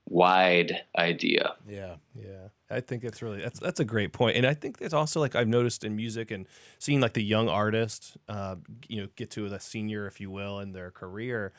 wide 0.10 0.84
idea. 0.98 1.56
yeah. 1.68 1.96
Yeah, 2.16 2.50
I 2.70 2.80
think 2.82 3.04
it's 3.04 3.22
really 3.22 3.42
that's 3.42 3.60
that's 3.60 3.80
a 3.80 3.86
great 3.86 4.14
point, 4.14 4.38
and 4.38 4.46
I 4.46 4.54
think 4.54 4.78
it's 4.80 4.94
also 4.94 5.20
like 5.20 5.36
I've 5.36 5.48
noticed 5.48 5.84
in 5.84 5.96
music 5.96 6.30
and 6.30 6.46
seeing 6.78 7.02
like 7.02 7.14
the 7.14 7.24
young 7.24 7.50
artist, 7.50 8.18
uh, 8.30 8.58
you 8.88 9.02
know, 9.02 9.08
get 9.16 9.32
to 9.32 9.50
the 9.50 9.60
senior, 9.60 10.06
if 10.06 10.22
you 10.22 10.30
will, 10.30 10.60
in 10.60 10.74
their 10.74 10.92
career, 10.92 11.54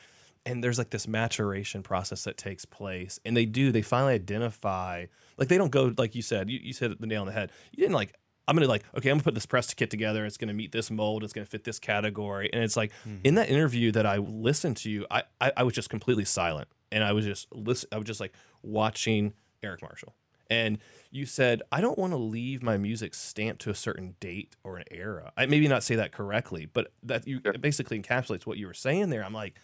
and 0.45 0.63
there's 0.63 0.77
like 0.77 0.89
this 0.89 1.07
maturation 1.07 1.83
process 1.83 2.23
that 2.25 2.37
takes 2.37 2.65
place, 2.65 3.19
and 3.25 3.35
they 3.35 3.45
do 3.45 3.71
they 3.71 3.81
finally 3.81 4.13
identify 4.13 5.05
like 5.37 5.47
they 5.47 5.57
don't 5.57 5.71
go 5.71 5.93
like 5.97 6.15
you 6.15 6.21
said 6.21 6.49
you, 6.49 6.59
you 6.61 6.73
said 6.73 6.95
the 6.99 7.07
nail 7.07 7.21
on 7.21 7.27
the 7.27 7.33
head. 7.33 7.51
You 7.71 7.81
didn't 7.81 7.95
like 7.95 8.13
I'm 8.47 8.55
gonna 8.55 8.67
like 8.67 8.83
okay 8.97 9.09
I'm 9.09 9.17
gonna 9.17 9.23
put 9.23 9.33
this 9.33 9.45
press 9.45 9.73
kit 9.73 9.89
together. 9.89 10.25
It's 10.25 10.37
gonna 10.37 10.53
meet 10.53 10.71
this 10.71 10.91
mold. 10.91 11.23
It's 11.23 11.33
gonna 11.33 11.45
fit 11.45 11.63
this 11.63 11.79
category, 11.79 12.49
and 12.53 12.63
it's 12.63 12.77
like 12.77 12.91
mm-hmm. 13.07 13.17
in 13.23 13.35
that 13.35 13.49
interview 13.49 13.91
that 13.93 14.05
I 14.05 14.17
listened 14.17 14.77
to 14.77 14.89
you, 14.89 15.05
I, 15.09 15.23
I 15.41 15.51
I 15.57 15.63
was 15.63 15.73
just 15.73 15.89
completely 15.89 16.25
silent, 16.25 16.67
and 16.91 17.03
I 17.03 17.13
was 17.13 17.25
just 17.25 17.47
listen. 17.51 17.89
I 17.91 17.97
was 17.97 18.05
just 18.05 18.19
like 18.19 18.33
watching 18.61 19.33
Eric 19.63 19.81
Marshall. 19.81 20.15
And 20.47 20.77
you 21.09 21.25
said, 21.25 21.63
I 21.71 21.81
don't 21.81 21.97
want 21.97 22.13
to 22.13 22.17
leave 22.17 22.61
my 22.61 22.77
music 22.77 23.15
stamped 23.15 23.61
to 23.63 23.71
a 23.71 23.75
certain 23.75 24.15
date 24.19 24.55
or 24.63 24.77
an 24.77 24.83
era. 24.91 25.31
I 25.35 25.47
maybe 25.47 25.67
not 25.67 25.83
say 25.83 25.95
that 25.95 26.11
correctly, 26.11 26.67
but 26.71 26.91
that 27.03 27.27
you 27.27 27.41
it 27.43 27.61
basically 27.61 27.99
encapsulates 27.99 28.45
what 28.45 28.57
you 28.57 28.67
were 28.67 28.73
saying 28.73 29.09
there. 29.09 29.23
I'm 29.25 29.33
like, 29.33 29.55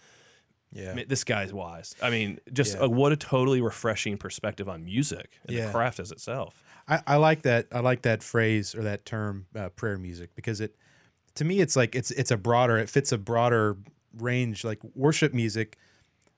Yeah. 0.73 0.93
"Man, 0.93 1.05
this 1.07 1.23
guy's 1.23 1.51
wise. 1.53 1.95
I 2.01 2.09
mean, 2.09 2.39
just 2.53 2.75
Yeah. 2.75 2.85
a, 2.85 2.89
what 2.89 3.11
a 3.11 3.17
totally 3.17 3.61
refreshing 3.61 4.17
perspective 4.17 4.69
on 4.69 4.85
music 4.85 5.39
and 5.47 5.55
Yeah. 5.57 5.65
the 5.67 5.71
craft 5.73 5.99
as 5.99 6.11
itself. 6.11 6.63
I, 6.87 7.01
I 7.05 7.15
like 7.17 7.41
that. 7.43 7.67
I 7.71 7.79
like 7.79 8.01
that 8.03 8.23
phrase 8.23 8.73
or 8.75 8.81
that 8.83 9.05
term, 9.05 9.45
uh, 9.55 9.69
prayer 9.69 9.97
music, 9.97 10.33
because 10.35 10.61
it, 10.61 10.75
to 11.35 11.45
me, 11.45 11.59
it's 11.59 11.75
like 11.75 11.95
it's 11.95 12.11
it's 12.11 12.31
a 12.31 12.37
broader. 12.37 12.77
It 12.77 12.89
fits 12.89 13.11
a 13.11 13.17
broader 13.17 13.77
range. 14.17 14.63
Like 14.63 14.79
worship 14.95 15.33
music. 15.33 15.77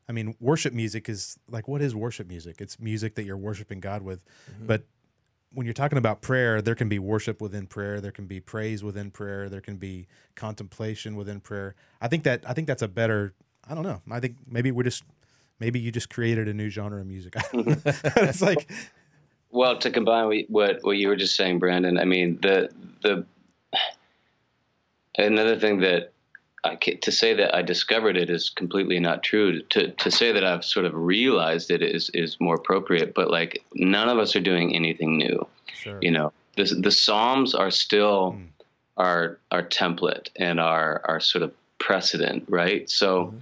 I 0.08 0.12
mean, 0.12 0.36
worship 0.40 0.74
music 0.74 1.08
is 1.10 1.38
like 1.50 1.68
what 1.68 1.82
is 1.82 1.96
worship 1.96 2.28
music? 2.28 2.60
It's 2.60 2.80
music 2.80 3.16
that 3.16 3.24
you're 3.24 3.38
worshiping 3.38 3.80
God 3.80 4.02
with. 4.02 4.24
But 4.62 4.84
when 5.54 5.66
you're 5.66 5.74
talking 5.74 5.98
about 5.98 6.22
prayer, 6.22 6.62
there 6.62 6.76
can 6.76 6.90
be 6.90 7.00
worship 7.00 7.40
within 7.42 7.68
prayer. 7.68 8.02
There 8.02 8.12
can 8.12 8.26
be 8.28 8.40
praise 8.40 8.84
within 8.84 9.12
prayer. 9.12 9.50
There 9.50 9.62
can 9.62 9.78
be 9.78 10.08
contemplation 10.36 11.16
within 11.16 11.40
prayer. 11.40 11.76
I 12.02 12.08
think 12.08 12.24
that 12.24 12.44
I 12.48 12.54
think 12.54 12.68
that's 12.68 12.82
a 12.82 12.88
better. 12.88 13.34
I 13.70 13.76
don't 13.76 13.84
know. 13.84 14.02
I 14.12 14.20
think 14.20 14.36
maybe 14.48 14.72
we're 14.72 14.84
just 14.84 15.04
maybe 15.60 15.80
you 15.80 15.92
just 15.92 16.10
created 16.10 16.48
a 16.48 16.54
new 16.54 16.70
genre 16.70 17.00
of 17.00 17.08
music. 17.08 17.36
it's 17.54 18.42
like 18.42 18.70
Well, 19.52 19.78
to 19.80 19.92
combine 19.92 20.46
what 20.50 20.80
what 20.82 20.98
you 20.98 21.08
were 21.08 21.16
just 21.16 21.36
saying, 21.36 21.60
Brandon, 21.60 21.98
I 21.98 22.06
mean 22.06 22.40
the 22.42 22.70
the 23.02 23.26
another 25.18 25.60
thing 25.60 25.80
that 25.82 26.12
I 26.66 26.76
to 26.76 27.12
say 27.12 27.34
that 27.34 27.54
I 27.54 27.62
discovered 27.62 28.16
it 28.16 28.30
is 28.30 28.50
completely 28.50 29.00
not 29.00 29.22
true. 29.24 29.62
To 29.62 29.92
to 29.92 30.12
say 30.12 30.32
that 30.32 30.44
I've 30.46 30.64
sort 30.64 30.86
of 30.86 30.94
realized 30.96 31.72
it 31.72 31.82
is 31.82 32.10
is 32.14 32.38
more 32.40 32.56
appropriate. 32.56 33.14
But 33.14 33.30
like 33.30 33.64
none 33.76 34.08
of 34.10 34.18
us 34.18 34.36
are 34.36 34.40
doing 34.42 34.74
anything 34.76 35.18
new. 35.18 35.46
Sure. 35.74 36.00
You 36.02 36.12
know, 36.12 36.32
the 36.56 36.64
the 36.66 36.92
Psalms 36.92 37.54
are 37.54 37.72
still 37.72 38.34
Mm. 38.34 38.48
our 38.98 39.40
our 39.52 39.64
template 39.64 40.30
and 40.38 40.60
our 40.60 41.02
our 41.06 41.20
sort 41.20 41.44
of 41.44 41.52
precedent, 41.84 42.46
right? 42.48 42.90
So, 42.90 43.34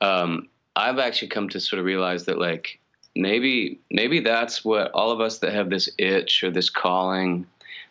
um, 0.00 0.48
I've 0.74 0.98
actually 0.98 1.28
come 1.28 1.48
to 1.50 1.60
sort 1.60 1.80
of 1.80 1.86
realize 1.86 2.24
that 2.24 2.38
like 2.38 2.80
maybe 3.14 3.80
maybe 3.90 4.20
that's 4.20 4.64
what 4.64 4.90
all 4.92 5.10
of 5.10 5.20
us 5.20 5.38
that 5.38 5.52
have 5.52 5.70
this 5.70 5.88
itch 5.98 6.42
or 6.42 6.50
this 6.50 6.70
calling, 6.70 7.46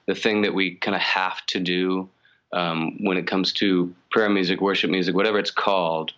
the 0.08 0.16
thing 0.16 0.42
that 0.42 0.54
we 0.54 0.76
kind 0.76 0.96
of 0.96 1.02
have 1.02 1.46
to 1.48 1.60
do 1.60 2.10
um, 2.54 2.98
when 3.04 3.18
it 3.18 3.28
comes 3.28 3.54
to 3.54 3.94
prayer 4.10 4.30
music, 4.30 4.62
worship 4.62 4.90
music, 4.90 5.16
whatever 5.16 5.38
it's 5.38 5.52
called. 5.52 6.14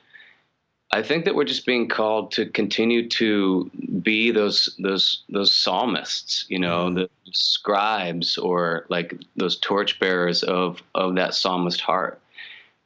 I 0.92 1.04
think 1.04 1.26
that 1.26 1.36
we're 1.36 1.44
just 1.44 1.68
being 1.68 1.88
called 1.88 2.32
to 2.32 2.48
continue 2.48 3.08
to 3.10 3.70
be 4.02 4.32
those 4.32 4.76
those 4.80 5.24
those 5.30 5.52
psalmists, 5.52 6.46
you 6.50 6.60
know, 6.60 6.92
the 6.94 7.10
scribes 7.32 8.38
or 8.38 8.86
like 8.90 9.16
those 9.36 9.58
torchbearers 9.60 10.44
of 10.44 10.82
of 10.96 11.16
that 11.16 11.36
psalmist 11.36 11.82
heart, 11.82 12.20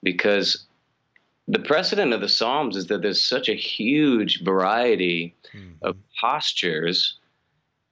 because 0.03 0.65
the 1.47 1.59
precedent 1.59 2.13
of 2.13 2.21
the 2.21 2.29
psalms 2.29 2.75
is 2.77 2.87
that 2.87 3.01
there's 3.01 3.21
such 3.21 3.49
a 3.49 3.55
huge 3.55 4.43
variety 4.43 5.35
of 5.81 5.95
postures 6.19 7.17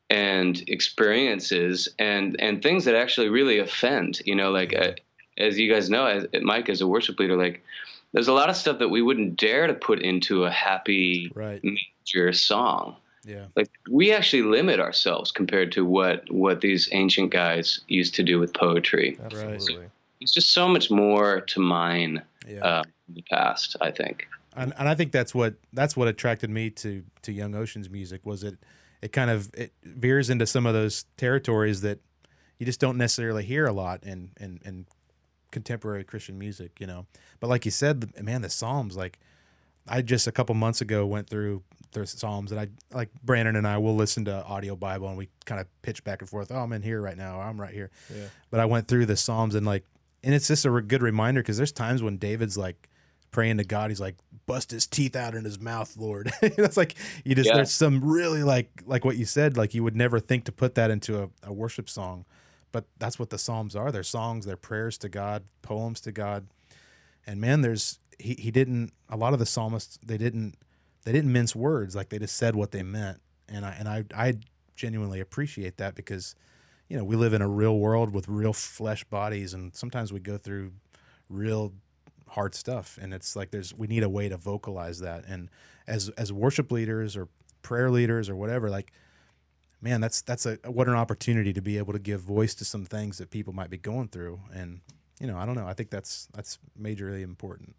and 0.09 0.63
experiences 0.67 1.87
and 1.99 2.39
and 2.39 2.61
things 2.61 2.85
that 2.85 2.95
actually 2.95 3.29
really 3.29 3.59
offend. 3.59 4.21
You 4.25 4.35
know, 4.35 4.51
like 4.51 4.75
uh, 4.75 4.93
as 5.37 5.57
you 5.57 5.71
guys 5.71 5.89
know, 5.89 6.05
as 6.05 6.25
Mike 6.41 6.69
as 6.69 6.81
a 6.81 6.87
worship 6.87 7.19
leader, 7.19 7.37
like 7.37 7.63
there's 8.13 8.27
a 8.27 8.33
lot 8.33 8.49
of 8.49 8.55
stuff 8.55 8.79
that 8.79 8.89
we 8.89 9.01
wouldn't 9.01 9.37
dare 9.37 9.67
to 9.67 9.73
put 9.73 9.99
into 10.01 10.43
a 10.43 10.51
happy 10.51 11.31
Right. 11.33 11.61
major 11.63 12.33
song. 12.33 12.97
Yeah. 13.23 13.45
Like 13.55 13.69
we 13.89 14.11
actually 14.11 14.43
limit 14.43 14.79
ourselves 14.79 15.31
compared 15.31 15.71
to 15.73 15.85
what 15.85 16.29
what 16.31 16.61
these 16.61 16.89
ancient 16.91 17.31
guys 17.31 17.81
used 17.87 18.15
to 18.15 18.23
do 18.23 18.39
with 18.39 18.53
poetry. 18.53 19.17
Absolutely. 19.23 19.87
It's 20.21 20.31
just 20.33 20.53
so 20.53 20.67
much 20.67 20.89
more 20.91 21.41
to 21.41 21.59
mine 21.59 22.21
Yeah. 22.47 22.59
uh, 22.63 22.83
in 23.09 23.15
the 23.15 23.21
past. 23.23 23.75
I 23.81 23.91
think. 23.91 24.27
and, 24.55 24.73
and 24.77 24.87
I 24.87 24.95
think 24.95 25.11
that's 25.11 25.33
what 25.35 25.55
that's 25.73 25.97
what 25.97 26.07
attracted 26.07 26.49
me 26.49 26.69
to 26.71 27.03
to 27.23 27.31
Young 27.31 27.55
Ocean's 27.55 27.89
music 27.89 28.25
was 28.25 28.43
it 28.43 28.57
it 29.01 29.11
kind 29.11 29.29
of 29.31 29.49
it 29.55 29.73
veers 29.83 30.29
into 30.29 30.45
some 30.45 30.65
of 30.65 30.73
those 30.73 31.05
territories 31.17 31.81
that 31.81 31.99
you 32.59 32.65
just 32.65 32.79
don't 32.79 32.97
necessarily 32.97 33.43
hear 33.43 33.65
a 33.65 33.71
lot 33.73 34.03
in 34.03 34.29
in, 34.39 34.59
in 34.63 34.85
contemporary 35.51 36.03
Christian 36.03 36.37
music, 36.37 36.79
you 36.79 36.87
know. 36.87 37.05
But 37.39 37.49
like 37.49 37.65
you 37.65 37.71
said, 37.71 38.01
the- 38.01 38.23
man, 38.23 38.41
the 38.41 38.49
Psalms 38.49 38.95
like 38.95 39.19
I 39.87 40.01
just 40.03 40.27
a 40.27 40.31
couple 40.31 40.53
months 40.55 40.81
ago 40.81 41.05
went 41.07 41.27
through 41.29 41.63
the 41.93 42.05
Psalms 42.07 42.51
and 42.51 42.61
I 42.61 42.67
like 42.95 43.09
Brandon 43.23 43.55
and 43.55 43.67
I 43.67 43.77
will 43.79 43.95
listen 43.95 44.23
to 44.25 44.45
audio 44.45 44.75
Bible 44.75 45.09
and 45.09 45.17
we 45.17 45.27
kind 45.45 45.59
of 45.59 45.67
pitch 45.81 46.03
back 46.03 46.21
and 46.21 46.29
forth. 46.29 46.51
Oh, 46.51 46.59
I'm 46.59 46.71
in 46.71 46.81
here 46.83 47.01
right 47.01 47.17
now. 47.17 47.39
Or, 47.39 47.43
I'm 47.43 47.59
right 47.59 47.73
here. 47.73 47.89
Yeah. 48.15 48.27
But 48.51 48.59
I 48.61 48.65
went 48.65 48.87
through 48.87 49.07
the 49.07 49.17
Psalms 49.17 49.55
and 49.55 49.65
like, 49.65 49.83
and 50.23 50.33
it's 50.33 50.47
just 50.47 50.65
a 50.65 50.69
good 50.81 51.01
reminder 51.01 51.41
because 51.41 51.57
there's 51.57 51.71
times 51.71 52.03
when 52.03 52.17
David's 52.17 52.57
like 52.57 52.89
praying 53.31 53.57
to 53.57 53.63
God. 53.63 53.89
He's 53.89 54.01
like, 54.01 54.15
bust 54.45 54.71
his 54.71 54.85
teeth 54.85 55.15
out 55.15 55.33
in 55.35 55.45
his 55.45 55.59
mouth, 55.59 55.95
Lord. 55.97 56.31
it's 56.41 56.77
like 56.77 56.95
you 57.23 57.33
just 57.35 57.47
Yeah. 57.49 57.55
there's 57.55 57.71
some 57.73 58.03
really 58.03 58.43
like 58.43 58.69
like 58.85 59.05
what 59.05 59.17
you 59.17 59.25
said. 59.25 59.57
Like 59.57 59.73
you 59.73 59.83
would 59.83 59.95
never 59.95 60.19
think 60.19 60.43
to 60.45 60.51
put 60.51 60.75
that 60.75 60.91
into 60.91 61.23
a, 61.23 61.29
a 61.43 61.53
worship 61.53 61.89
song, 61.89 62.25
but 62.71 62.85
that's 62.99 63.17
what 63.17 63.29
the 63.29 63.37
Psalms 63.37 63.75
are. 63.75 63.91
They're 63.91 64.03
songs. 64.03 64.45
They're 64.45 64.57
prayers 64.57 64.97
to 64.99 65.09
God, 65.09 65.43
poems 65.61 66.01
to 66.01 66.11
God. 66.11 66.47
And 67.25 67.39
man, 67.39 67.61
there's 67.61 67.99
he 68.19 68.35
he 68.37 68.51
didn't. 68.51 68.91
A 69.09 69.17
lot 69.17 69.33
of 69.33 69.39
the 69.39 69.45
psalmists 69.45 69.97
they 70.05 70.17
didn't 70.17 70.55
they 71.05 71.11
didn't 71.11 71.31
mince 71.31 71.55
words. 71.55 71.95
Like 71.95 72.09
they 72.09 72.19
just 72.19 72.35
said 72.35 72.55
what 72.55 72.71
they 72.71 72.83
meant. 72.83 73.21
And 73.49 73.65
I 73.65 73.75
and 73.79 73.87
I 73.87 74.05
I 74.15 74.33
genuinely 74.75 75.19
appreciate 75.19 75.77
that 75.77 75.95
because 75.95 76.35
you 76.91 76.97
know 76.97 77.05
we 77.05 77.15
live 77.15 77.31
in 77.31 77.41
a 77.41 77.47
real 77.47 77.79
world 77.79 78.13
with 78.13 78.27
real 78.27 78.51
flesh 78.51 79.05
bodies, 79.05 79.53
and 79.53 79.73
sometimes 79.73 80.11
we 80.11 80.19
go 80.19 80.37
through 80.37 80.73
real 81.29 81.71
hard 82.27 82.53
stuff. 82.53 82.99
And 83.01 83.13
it's 83.13 83.33
like 83.33 83.49
there's 83.49 83.73
we 83.73 83.87
need 83.87 84.03
a 84.03 84.09
way 84.09 84.27
to 84.27 84.35
vocalize 84.35 84.99
that. 84.99 85.23
And 85.25 85.49
as 85.87 86.09
as 86.17 86.33
worship 86.33 86.69
leaders 86.69 87.15
or 87.15 87.29
prayer 87.61 87.89
leaders 87.89 88.27
or 88.27 88.35
whatever, 88.35 88.69
like 88.69 88.91
man, 89.81 90.01
that's 90.01 90.21
that's 90.21 90.45
a 90.45 90.55
what 90.65 90.89
an 90.89 90.95
opportunity 90.95 91.53
to 91.53 91.61
be 91.61 91.77
able 91.77 91.93
to 91.93 91.99
give 91.99 92.19
voice 92.19 92.53
to 92.55 92.65
some 92.65 92.83
things 92.83 93.19
that 93.19 93.31
people 93.31 93.53
might 93.53 93.69
be 93.69 93.77
going 93.77 94.09
through. 94.09 94.41
And 94.53 94.81
you 95.21 95.27
know, 95.27 95.37
I 95.37 95.45
don't 95.45 95.55
know. 95.55 95.67
I 95.67 95.73
think 95.73 95.91
that's 95.91 96.27
that's 96.33 96.59
majorly 96.77 97.23
important. 97.23 97.73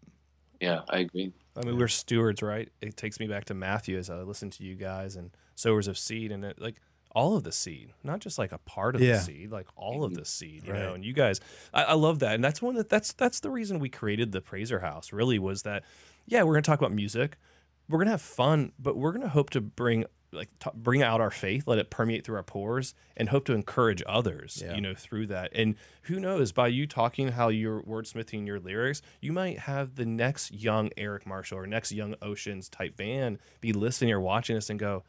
Yeah, 0.59 0.81
I 0.89 0.99
agree. 0.99 1.31
I 1.55 1.63
mean, 1.63 1.77
we're 1.77 1.87
stewards, 1.87 2.41
right? 2.41 2.67
It 2.81 2.97
takes 2.97 3.19
me 3.19 3.27
back 3.27 3.45
to 3.45 3.53
Matthew 3.53 3.95
as 3.95 4.09
I 4.09 4.15
listen 4.21 4.49
to 4.51 4.63
you 4.63 4.73
guys 4.73 5.15
and 5.17 5.29
sowers 5.53 5.87
of 5.87 5.99
seed, 5.99 6.31
and 6.31 6.43
it, 6.43 6.59
like 6.59 6.77
all 7.15 7.35
of 7.35 7.43
the 7.43 7.51
seed, 7.51 7.93
not 8.03 8.19
just 8.19 8.37
like 8.39 8.51
a 8.51 8.57
part 8.59 8.95
of 8.95 9.01
Yeah. 9.01 9.13
the 9.13 9.19
seed, 9.19 9.51
like 9.51 9.67
all 9.75 10.03
of 10.03 10.11
mm-hmm. 10.11 10.19
the 10.19 10.25
seed, 10.25 10.65
you 10.65 10.73
know. 10.73 10.93
And 10.93 11.05
you 11.05 11.13
guys, 11.13 11.39
I, 11.73 11.83
I 11.83 11.93
love 11.93 12.19
that, 12.19 12.35
and 12.35 12.43
that's 12.43 12.61
one 12.61 12.75
that 12.75 12.89
that's 12.89 13.13
that's 13.13 13.39
the 13.39 13.49
reason 13.49 13.79
we 13.79 13.89
created 13.89 14.31
the 14.31 14.41
Prazor 14.41 14.81
House. 14.81 15.13
Really, 15.13 15.39
was 15.39 15.63
that 15.63 15.83
yeah, 16.25 16.43
we're 16.43 16.53
gonna 16.53 16.63
talk 16.63 16.79
about 16.79 16.91
music, 16.91 17.37
we're 17.87 17.99
gonna 17.99 18.11
have 18.11 18.21
fun, 18.21 18.71
but 18.79 18.97
we're 18.97 19.11
gonna 19.11 19.29
hope 19.29 19.49
to 19.51 19.61
bring 19.61 20.05
like 20.31 20.49
t- 20.59 20.71
bring 20.73 21.03
out 21.03 21.21
our 21.21 21.29
faith, 21.29 21.67
let 21.67 21.77
it 21.77 21.91
permeate 21.91 22.25
through 22.25 22.37
our 22.37 22.43
pores, 22.43 22.95
and 23.15 23.29
hope 23.29 23.45
to 23.45 23.53
encourage 23.53 24.01
others, 24.07 24.63
Yeah. 24.65 24.73
you 24.73 24.81
know, 24.81 24.95
through 24.95 25.27
that. 25.27 25.51
And 25.53 25.75
who 26.03 26.19
knows, 26.19 26.51
by 26.51 26.69
you 26.69 26.87
talking 26.87 27.29
how 27.29 27.49
you're 27.49 27.83
wordsmithing 27.83 28.47
your 28.47 28.59
lyrics, 28.59 29.03
you 29.21 29.31
might 29.31 29.59
have 29.59 29.93
the 29.95 30.05
next 30.07 30.51
young 30.51 30.89
Eric 30.97 31.27
Marshall 31.27 31.59
or 31.59 31.67
next 31.67 31.91
young 31.91 32.15
Oceans 32.21 32.67
type 32.67 32.97
band 32.97 33.37
be 33.61 33.73
listening 33.73 34.11
or 34.11 34.19
watching 34.19 34.55
this 34.55 34.71
and 34.71 34.79
go, 34.79 35.03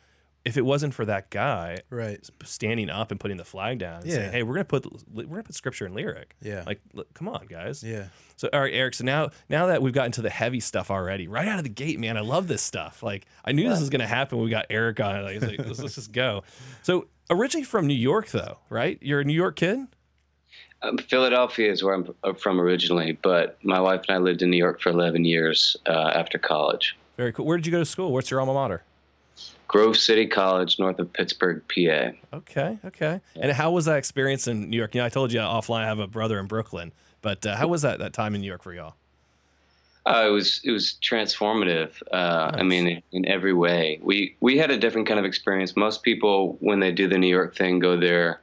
if 0.44 0.56
it 0.58 0.62
wasn't 0.64 0.92
for 0.92 1.04
that 1.06 1.30
guy 1.30 1.78
Right. 1.90 2.20
standing 2.44 2.90
up 2.90 3.10
and 3.10 3.18
putting 3.18 3.36
the 3.38 3.44
flag 3.44 3.78
down 3.78 4.02
and 4.02 4.10
saying, 4.12 4.32
"Hey, 4.32 4.42
we're 4.42 4.54
gonna 4.54 4.64
put 4.64 4.86
we're 5.12 5.24
gonna 5.24 5.42
put 5.42 5.54
scripture 5.54 5.86
and 5.86 5.94
lyric," 5.94 6.34
Yeah. 6.42 6.64
like, 6.66 6.80
look, 6.92 7.12
come 7.14 7.28
on, 7.28 7.46
guys. 7.46 7.82
Yeah. 7.82 8.06
So, 8.36 8.48
all 8.52 8.60
right, 8.60 8.74
Eric. 8.74 8.94
So 8.94 9.04
now, 9.04 9.30
now 9.48 9.66
that 9.66 9.80
we've 9.80 9.92
gotten 9.94 10.12
to 10.12 10.22
the 10.22 10.28
heavy 10.30 10.60
stuff 10.60 10.90
already, 10.90 11.28
right 11.28 11.46
out 11.48 11.58
of 11.58 11.62
the 11.64 11.70
gate, 11.70 11.98
man, 12.00 12.16
I 12.16 12.20
love 12.20 12.48
this 12.48 12.62
stuff. 12.62 13.02
Like, 13.02 13.26
I 13.44 13.52
knew 13.52 13.68
this 13.68 13.78
was 13.80 13.90
going 13.90 14.00
to 14.00 14.06
happen 14.08 14.38
when 14.38 14.44
we 14.44 14.50
got 14.50 14.66
Eric 14.70 14.98
on. 15.00 15.22
Like, 15.22 15.40
like, 15.40 15.58
let's, 15.64 15.80
let's 15.80 15.94
just 15.94 16.10
go. 16.12 16.42
So, 16.82 17.06
originally 17.30 17.64
from 17.64 17.86
New 17.86 17.94
York, 17.94 18.28
though, 18.30 18.58
right? 18.70 18.98
You're 19.00 19.20
a 19.20 19.24
New 19.24 19.32
York 19.34 19.54
kid. 19.56 19.78
Um, 20.82 20.98
Philadelphia 20.98 21.70
is 21.70 21.82
where 21.84 21.94
I'm 21.94 22.12
uh, 22.24 22.32
from 22.34 22.60
originally, 22.60 23.12
but 23.22 23.56
my 23.64 23.78
wife 23.80 24.02
and 24.08 24.16
I 24.16 24.18
lived 24.18 24.42
in 24.42 24.50
New 24.50 24.56
York 24.58 24.80
for 24.82 24.90
11 24.90 25.24
years 25.24 25.76
uh, 25.86 26.10
after 26.14 26.36
college. 26.36 26.96
Very 27.16 27.32
cool. 27.32 27.46
Where 27.46 27.56
did 27.56 27.66
you 27.66 27.72
go 27.72 27.78
to 27.78 27.86
school? 27.86 28.12
What's 28.12 28.30
your 28.30 28.40
alma 28.40 28.52
mater? 28.52 28.82
Grove 29.68 29.96
City 29.96 30.26
College, 30.26 30.78
north 30.78 30.98
of 30.98 31.12
Pittsburgh, 31.12 31.62
PA. 31.68 32.36
Okay, 32.36 32.78
okay. 32.84 33.20
And 33.36 33.52
how 33.52 33.70
was 33.70 33.86
that 33.86 33.96
experience 33.96 34.46
in 34.46 34.70
New 34.70 34.76
York? 34.76 34.94
You 34.94 35.00
know, 35.00 35.06
I 35.06 35.08
told 35.08 35.32
you 35.32 35.40
offline 35.40 35.80
I 35.80 35.86
have 35.86 35.98
a 35.98 36.06
brother 36.06 36.38
in 36.38 36.46
Brooklyn, 36.46 36.92
but 37.22 37.44
uh, 37.46 37.56
how 37.56 37.68
was 37.68 37.82
that 37.82 37.98
that 37.98 38.12
time 38.12 38.34
in 38.34 38.40
New 38.40 38.46
York 38.46 38.62
for 38.62 38.72
y'all? 38.72 38.94
Uh, 40.06 40.26
it 40.28 40.30
was 40.30 40.60
it 40.64 40.70
was 40.70 40.98
transformative. 41.02 41.92
Uh, 42.12 42.50
I 42.54 42.62
mean, 42.62 42.86
in, 42.86 43.02
in 43.12 43.26
every 43.26 43.54
way. 43.54 43.98
We 44.02 44.36
we 44.40 44.58
had 44.58 44.70
a 44.70 44.78
different 44.78 45.08
kind 45.08 45.18
of 45.18 45.24
experience. 45.24 45.76
Most 45.76 46.02
people, 46.02 46.58
when 46.60 46.80
they 46.80 46.92
do 46.92 47.08
the 47.08 47.16
New 47.16 47.28
York 47.28 47.56
thing, 47.56 47.78
go 47.78 47.98
there 47.98 48.40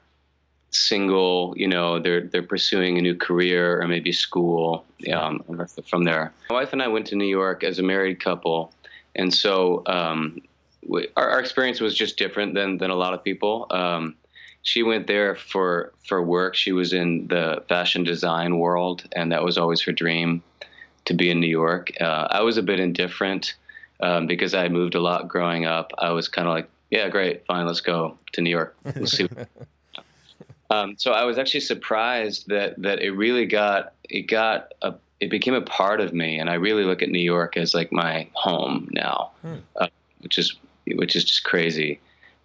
single. 0.72 1.54
You 1.56 1.68
know, 1.68 2.00
they're 2.00 2.22
they're 2.22 2.44
pursuing 2.44 2.98
a 2.98 3.02
new 3.02 3.16
career 3.16 3.80
or 3.80 3.88
maybe 3.88 4.12
school 4.12 4.86
um, 5.14 5.44
from 5.88 6.04
there. 6.04 6.34
My 6.50 6.56
wife 6.56 6.74
and 6.74 6.82
I 6.82 6.88
went 6.88 7.06
to 7.08 7.16
New 7.16 7.26
York 7.26 7.64
as 7.64 7.78
a 7.78 7.84
married 7.84 8.20
couple, 8.20 8.74
and 9.16 9.32
so 9.32 9.84
um, 9.86 10.42
we, 10.88 11.08
our, 11.16 11.30
our 11.30 11.40
experience 11.40 11.80
was 11.80 11.96
just 11.96 12.18
different 12.18 12.54
than 12.54 12.78
than 12.78 12.90
a 12.90 12.96
lot 12.96 13.14
of 13.14 13.24
people. 13.24 13.68
Um, 13.70 14.16
she 14.64 14.84
went 14.84 15.08
there 15.08 15.36
for 15.36 15.94
for 16.08 16.22
work. 16.22 16.56
She 16.56 16.72
was 16.72 16.94
in 16.94 17.28
the 17.28 17.64
fashion 17.68 18.04
design 18.04 18.58
world, 18.60 19.08
and 19.14 19.32
that 19.32 19.44
was 19.44 19.58
always 19.58 19.82
her 19.82 19.92
dream 19.92 20.44
to 21.06 21.14
be 21.14 21.30
in 21.30 21.40
New 21.40 21.48
York. 21.48 21.92
Uh, 22.00 22.28
I 22.30 22.42
was 22.42 22.58
a 22.58 22.64
bit 22.64 22.80
indifferent 22.80 23.56
um, 24.02 24.28
because 24.28 24.54
I 24.54 24.62
had 24.62 24.72
moved 24.72 24.96
a 24.96 25.02
lot 25.02 25.28
growing 25.28 25.66
up. 25.66 25.92
I 25.98 26.12
was 26.12 26.28
kind 26.28 26.48
of 26.48 26.54
like, 26.54 26.70
yeah, 26.92 27.10
great, 27.10 27.46
fine, 27.46 27.66
let's 27.66 27.82
go 27.82 28.18
to 28.34 28.42
New 28.42 28.50
York. 28.50 28.76
Let's 28.84 29.18
see. 29.18 29.28
um, 30.70 30.96
so 30.98 31.12
I 31.12 31.24
was 31.24 31.38
actually 31.38 31.62
surprised 31.62 32.48
that 32.50 32.80
that 32.82 33.02
it 33.02 33.12
really 33.12 33.46
got 33.46 33.94
it 34.10 34.28
got 34.28 34.74
a 34.82 34.94
it 35.20 35.30
became 35.30 35.54
a 35.54 35.62
part 35.62 36.02
of 36.02 36.14
me, 36.14 36.40
and 36.40 36.50
I 36.50 36.56
really 36.56 36.84
look 36.84 37.04
at 37.04 37.10
New 37.10 37.20
York 37.20 37.56
as 37.56 37.74
like 37.76 37.92
my 37.92 38.28
home 38.34 38.90
now, 38.92 39.32
Hmm. 39.42 39.56
uh, 39.76 39.88
which 40.20 40.40
is 40.40 40.56
which 40.86 41.16
is 41.16 41.24
just 41.24 41.44
crazy. 41.44 42.00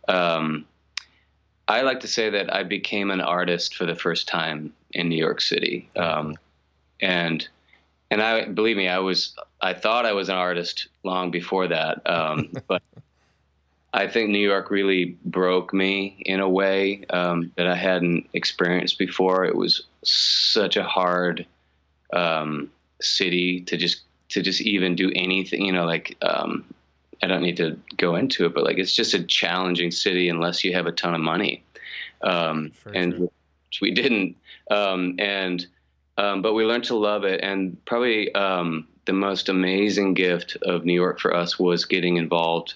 Um, 0.09 0.66
I 1.69 1.83
like 1.83 2.00
to 2.00 2.09
say 2.09 2.31
that 2.31 2.55
I 2.55 2.62
became 2.62 3.11
an 3.11 3.21
artist 3.21 3.75
for 3.75 3.87
the 3.87 3.97
first 3.97 4.28
time 4.28 4.73
in 4.93 5.09
New 5.09 5.16
York 5.16 5.40
City, 5.40 5.90
um, 5.97 6.37
and 7.00 7.47
and 8.11 8.23
I 8.23 8.47
believe 8.47 8.76
me, 8.76 8.88
I 8.88 9.00
was 9.00 9.35
I 9.61 9.75
thought 9.75 10.07
I 10.07 10.12
was 10.12 10.28
an 10.28 10.37
artist 10.37 10.88
long 11.02 11.31
before 11.31 11.66
that, 11.69 12.09
um, 12.09 12.52
but 12.69 12.83
I 13.93 14.07
think 14.07 14.31
New 14.31 14.38
York 14.38 14.71
really 14.71 15.16
broke 15.25 15.73
me 15.73 16.23
in 16.26 16.40
a 16.40 16.49
way 16.49 17.05
um, 17.11 17.50
that 17.57 17.66
I 17.66 17.75
hadn't 17.75 18.28
experienced 18.35 18.99
before. 18.99 19.45
It 19.45 19.57
was 19.57 19.83
such 20.05 20.76
a 20.76 20.85
hard 20.85 21.47
um, 22.12 22.71
city 23.00 23.62
to 23.62 23.76
just 23.76 24.02
to 24.28 24.43
just 24.43 24.61
even 24.61 24.95
do 24.95 25.11
anything. 25.14 25.64
You 25.64 25.73
know, 25.73 25.87
like 25.87 26.16
um, 26.23 26.64
I 27.23 27.27
don't 27.27 27.43
need 27.43 27.57
to 27.59 27.79
go 27.97 28.17
into 28.17 28.47
it, 28.47 28.55
but 28.55 28.65
like 28.65 28.79
it's 28.79 28.95
just 28.95 29.15
a 29.15 29.23
challenging 29.25 29.91
city 29.91 30.29
unless 30.29 30.65
you 30.65 30.73
have 30.75 30.87
a 30.87 30.93
ton 30.93 31.15
of 31.15 31.21
money, 31.21 31.65
um, 32.23 32.73
and 32.95 33.19
which 33.19 33.81
we 33.81 33.91
didn't. 33.91 34.37
Um, 34.71 35.17
and 35.19 35.67
um, 36.19 36.43
but 36.43 36.55
we 36.55 36.65
learned 36.65 36.85
to 36.85 36.97
love 36.97 37.25
it, 37.25 37.41
and 37.43 37.83
probably 37.85 38.35
um, 38.35 38.87
the 39.07 39.13
most 39.13 39.49
amazing 39.49 40.15
gift 40.15 40.57
of 40.63 40.85
New 40.85 40.95
York 40.95 41.21
for 41.21 41.35
us 41.35 41.59
was 41.59 41.85
getting 41.85 42.17
involved 42.17 42.75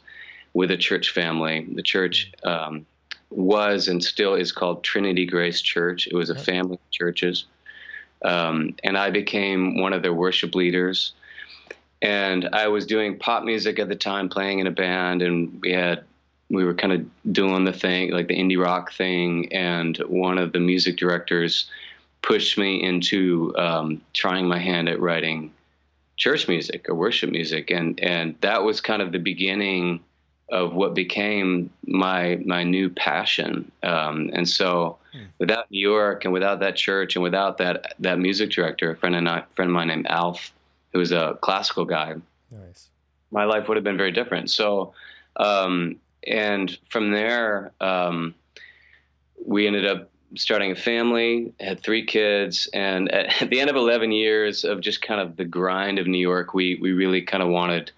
with 0.55 0.71
a 0.71 0.77
church 0.77 1.11
family. 1.11 1.67
The 1.75 1.83
church 1.83 2.33
um, 2.45 2.87
was 3.31 3.89
and 3.89 4.03
still 4.03 4.35
is 4.35 4.53
called 4.53 4.83
Trinity 4.83 5.27
Grace 5.27 5.61
Church. 5.61 6.07
It 6.07 6.15
was 6.15 6.31
a 6.31 6.35
family 6.35 6.75
of 6.75 6.91
churches. 6.91 7.45
Um, 8.23 8.75
and 8.85 8.99
I 8.99 9.11
became 9.11 9.81
one 9.81 9.93
of 9.93 10.03
their 10.03 10.15
worship 10.15 10.55
leaders. 10.55 11.13
And 12.03 12.49
I 12.53 12.69
was 12.69 12.87
doing 12.87 13.19
pop 13.19 13.45
music 13.45 13.79
at 13.79 13.89
the 13.89 13.97
time, 13.97 14.29
playing 14.29 14.61
in 14.61 14.67
a 14.67 14.71
band, 14.71 15.23
and 15.23 15.61
we 15.61 15.73
had 15.73 16.05
we 16.49 16.65
were 16.65 16.75
kind 16.75 16.93
of 16.93 17.33
doing 17.33 17.65
the 17.65 17.73
thing, 17.73 18.11
like 18.11 18.27
the 18.27 18.37
indie 18.37 18.61
rock 18.61 18.93
thing. 18.93 19.53
And 19.53 19.97
one 20.09 20.37
of 20.37 20.53
the 20.53 20.59
music 20.59 20.97
directors 20.97 21.71
pushed 22.23 22.59
me 22.59 22.83
into 22.83 23.55
um, 23.57 24.03
trying 24.13 24.49
my 24.49 24.59
hand 24.59 24.89
at 24.89 25.01
writing 25.01 25.53
church 26.17 26.49
music 26.49 26.87
or 26.89 26.95
worship 26.95 27.31
music, 27.31 27.71
and 27.71 27.99
and 28.01 28.35
that 28.41 28.63
was 28.63 28.81
kind 28.81 29.03
of 29.03 29.13
the 29.13 29.19
beginning 29.19 30.01
of 30.51 30.75
what 30.75 30.95
became 30.95 31.71
my 31.87 32.41
my 32.45 32.63
new 32.63 32.91
passion. 32.91 33.71
Um, 33.83 34.31
and 34.33 34.49
so, 34.49 34.99
without 35.39 35.71
New 35.71 35.81
York 35.81 36.25
and 36.25 36.33
without 36.33 36.61
that 36.61 36.77
church 36.77 37.17
and 37.17 37.23
without 37.23 37.59
that 37.59 37.95
that 38.01 38.19
music 38.19 38.51
director, 38.51 38.91
a 38.91 38.97
friend 38.97 39.17
of 39.17 39.23
mine, 39.23 39.45
friend 39.55 39.71
of 39.71 39.75
mine 39.75 39.89
named 39.89 40.07
Alf, 40.09 40.53
who 40.93 40.99
was 40.99 41.13
a 41.13 41.39
classical 41.41 41.85
guy, 41.85 42.15
Nice. 42.51 42.89
my 43.31 43.45
life 43.45 43.69
would 43.69 43.77
have 43.77 43.85
been 43.85 43.97
very 43.97 44.13
different. 44.13 44.51
So, 44.51 44.93
um, 45.37 45.97
and 46.27 46.77
from 46.91 47.13
there, 47.13 47.73
um, 47.81 48.35
we 49.45 49.67
ended 49.67 49.87
up 49.87 50.11
starting 50.37 50.71
a 50.71 50.77
family, 50.77 51.53
had 51.61 51.81
three 51.81 52.05
kids, 52.05 52.69
and 52.73 53.11
at, 53.13 53.43
at 53.43 53.51
the 53.51 53.61
end 53.61 53.71
of 53.71 53.77
11 53.77 54.13
years 54.13 54.65
of 54.65 54.81
just 54.81 55.03
kind 55.03 55.21
of 55.21 55.37
the 55.37 55.45
grind 55.45 55.99
of 55.99 56.07
New 56.07 56.19
York, 56.19 56.55
we 56.55 56.77
we 56.81 56.93
really 56.93 57.23
kind 57.23 57.43
of 57.43 57.49
wanted, 57.49 57.91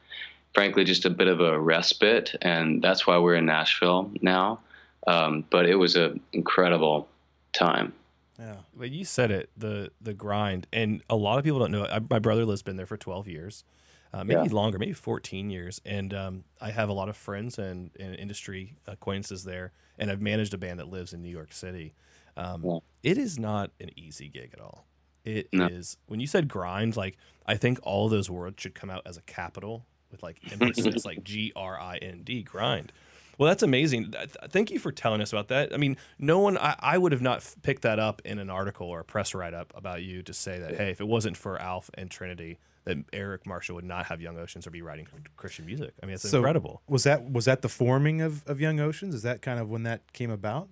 frankly, 0.54 0.84
just 0.84 1.04
a 1.04 1.10
bit 1.10 1.28
of 1.28 1.40
a 1.40 1.58
respite, 1.58 2.34
and 2.42 2.82
that's 2.82 3.06
why 3.06 3.18
we're 3.18 3.34
in 3.36 3.46
Nashville 3.46 4.10
now. 4.20 4.60
Um, 5.06 5.44
but 5.50 5.66
it 5.66 5.74
was 5.74 5.96
an 5.96 6.20
incredible 6.32 7.08
time. 7.52 7.92
Yeah. 8.38 8.56
But 8.74 8.90
you 8.90 9.04
said 9.04 9.30
it, 9.30 9.50
the 9.56 9.90
the 10.00 10.14
grind, 10.14 10.66
and 10.72 11.02
a 11.10 11.16
lot 11.16 11.38
of 11.38 11.44
people 11.44 11.58
don't 11.60 11.70
know. 11.70 11.84
I, 11.86 12.00
my 12.10 12.18
brother 12.18 12.44
has 12.46 12.62
been 12.62 12.76
there 12.76 12.86
for 12.86 12.96
12 12.96 13.28
years, 13.28 13.64
uh, 14.12 14.24
maybe 14.24 14.40
Yeah. 14.48 14.52
longer, 14.54 14.78
maybe 14.78 14.92
14 14.94 15.50
years, 15.50 15.80
and 15.84 16.12
um, 16.14 16.44
I 16.60 16.70
have 16.70 16.88
a 16.88 16.92
lot 16.92 17.08
of 17.08 17.16
friends 17.16 17.58
and, 17.58 17.90
and 18.00 18.14
industry 18.16 18.76
acquaintances 18.86 19.44
there, 19.44 19.72
and 19.98 20.10
I've 20.10 20.20
managed 20.22 20.54
a 20.54 20.58
band 20.58 20.80
that 20.80 20.88
lives 20.88 21.12
in 21.12 21.20
New 21.22 21.28
York 21.30 21.52
City. 21.52 21.94
Um, 22.36 22.64
Yeah. 22.64 22.78
It 23.02 23.18
is 23.18 23.38
not 23.38 23.70
an 23.80 23.90
easy 23.96 24.28
gig 24.28 24.50
at 24.54 24.60
all. 24.60 24.86
It 25.24 25.48
is 25.52 25.96
No. 26.00 26.12
when 26.12 26.20
you 26.20 26.26
said 26.26 26.48
grind, 26.48 26.96
like 26.96 27.16
I 27.46 27.56
think 27.56 27.78
all 27.82 28.08
those 28.08 28.30
words 28.30 28.60
should 28.62 28.74
come 28.74 28.90
out 28.90 29.02
as 29.06 29.16
a 29.16 29.22
capital 29.22 29.84
with 30.10 30.22
like 30.22 30.38
emphasis, 30.52 31.04
like 31.04 31.22
G 31.22 31.52
R 31.54 31.78
I 31.78 31.98
N 31.98 32.22
D, 32.24 32.42
grind. 32.42 32.92
Well, 33.38 33.48
that's 33.48 33.62
amazing. 33.62 34.12
Th- 34.12 34.24
th- 34.32 34.50
Thank 34.50 34.70
you 34.70 34.78
for 34.78 34.92
telling 34.92 35.20
us 35.20 35.32
about 35.32 35.48
that. 35.48 35.72
I 35.72 35.76
mean, 35.76 35.96
no 36.18 36.38
one, 36.38 36.58
I, 36.58 36.74
I 36.78 36.98
would 36.98 37.12
have 37.12 37.22
not 37.22 37.38
f- 37.38 37.56
picked 37.62 37.82
that 37.82 37.98
up 37.98 38.22
in 38.24 38.38
an 38.38 38.50
article 38.50 38.86
or 38.88 39.00
a 39.00 39.04
press 39.04 39.34
write 39.34 39.54
up 39.54 39.72
about 39.76 40.02
you 40.02 40.22
to 40.24 40.32
say 40.34 40.58
that, 40.60 40.76
hey, 40.76 40.90
if 40.90 41.00
it 41.00 41.06
wasn't 41.08 41.36
for 41.36 41.60
Alf 41.60 41.90
and 41.94 42.10
Trinity, 42.10 42.58
that 42.84 42.98
Eric 43.12 43.46
Marshall 43.46 43.76
would 43.76 43.84
not 43.84 44.06
have 44.06 44.20
Young 44.20 44.38
Oceans 44.38 44.66
or 44.66 44.70
be 44.70 44.82
writing 44.82 45.06
Christian 45.36 45.64
music. 45.66 45.94
I 46.02 46.06
mean, 46.06 46.14
it's 46.16 46.28
So- 46.28 46.38
incredible. 46.38 46.82
Was 46.88 47.04
that 47.04 47.30
was 47.30 47.44
that 47.46 47.62
the 47.62 47.68
forming 47.68 48.20
of, 48.20 48.44
of 48.46 48.60
Young 48.60 48.80
Oceans? 48.80 49.14
Is 49.14 49.22
that 49.22 49.40
kind 49.40 49.58
of 49.60 49.70
when 49.70 49.84
that 49.84 50.12
came 50.12 50.30
about? 50.30 50.68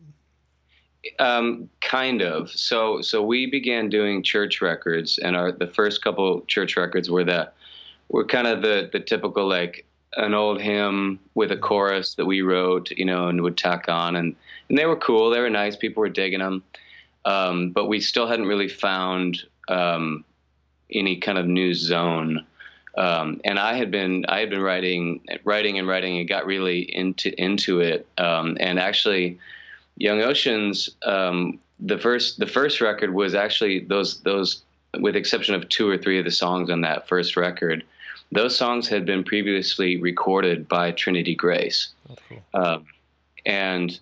Um, 1.19 1.71
kind 1.81 2.21
of. 2.21 2.51
So 2.51 3.01
so 3.01 3.23
we 3.23 3.47
began 3.51 3.89
doing 3.89 4.23
church 4.23 4.61
records, 4.61 5.19
and 5.19 5.35
our 5.35 5.51
the 5.51 5.67
first 5.69 6.03
couple 6.03 6.43
church 6.47 6.77
records 6.77 7.09
were 7.11 7.25
that 7.25 7.55
were 8.11 8.27
kind 8.27 8.47
of 8.47 8.61
the 8.61 8.91
the 8.93 9.01
typical 9.01 9.49
like 9.49 9.87
an 10.17 10.35
old 10.35 10.61
hymn 10.61 11.21
with 11.35 11.53
a 11.53 11.57
chorus 11.57 12.15
that 12.15 12.27
we 12.27 12.43
wrote, 12.43 12.91
you 12.91 13.05
know, 13.05 13.29
and 13.29 13.43
would 13.43 13.57
tack 13.57 13.89
on, 13.89 14.17
and 14.17 14.35
and 14.69 14.79
they 14.79 14.87
were 14.87 14.97
cool. 14.97 15.31
They 15.31 15.41
were 15.41 15.51
nice. 15.51 15.77
People 15.77 16.01
were 16.01 16.09
digging 16.09 16.41
them, 16.41 16.63
um, 17.25 17.71
but 17.71 17.87
we 17.87 18.01
still 18.01 18.27
hadn't 18.27 18.47
really 18.47 18.69
found 18.69 19.43
um, 19.69 20.25
any 20.93 21.17
kind 21.17 21.39
of 21.39 21.47
new 21.47 21.75
zone. 21.75 22.45
Um, 22.97 23.41
and 23.45 23.59
I 23.59 23.75
had 23.75 23.91
been 23.91 24.25
I 24.29 24.41
had 24.41 24.51
been 24.51 24.63
writing 24.63 25.21
writing 25.45 25.79
and 25.79 25.87
writing 25.87 26.19
and 26.19 26.29
got 26.29 26.47
really 26.47 26.81
into 26.95 27.33
into 27.41 27.81
it. 27.81 28.07
Um, 28.19 28.57
and 28.61 28.79
actually, 28.79 29.39
Young 29.97 30.23
Oceans, 30.23 30.91
um, 31.05 31.61
the 31.79 31.99
first 31.99 32.39
the 32.39 32.47
first 32.47 32.81
record 32.81 33.15
was 33.15 33.35
actually 33.35 33.81
those 33.81 34.21
those 34.23 34.63
with 34.99 35.15
exception 35.15 35.55
of 35.55 35.69
two 35.69 35.89
or 35.89 35.97
three 35.97 36.19
of 36.19 36.25
the 36.25 36.31
songs 36.31 36.69
on 36.69 36.81
that 36.81 37.07
first 37.07 37.37
record, 37.37 37.85
those 38.33 38.57
songs 38.57 38.89
had 38.89 39.05
been 39.05 39.25
previously 39.25 39.97
recorded 40.01 40.69
by 40.69 40.93
Trinity 40.93 41.35
Grace. 41.35 41.89
Oh. 42.55 42.63
Um, 42.63 42.87
and 43.45 43.99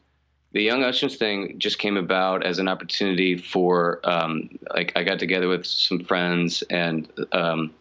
the 0.52 0.62
Young 0.62 0.82
Oceans 0.82 1.16
thing 1.16 1.58
just 1.58 1.78
came 1.78 1.97
about 1.97 2.45
as 2.45 2.58
an 2.58 2.69
opportunity 2.69 3.36
for 3.36 4.00
um, 4.04 4.50
like 4.75 4.93
I 4.97 5.02
got 5.02 5.19
together 5.19 5.49
with 5.49 5.67
some 5.67 6.04
friends 6.04 6.62
and 6.71 7.08
um, 7.32 7.75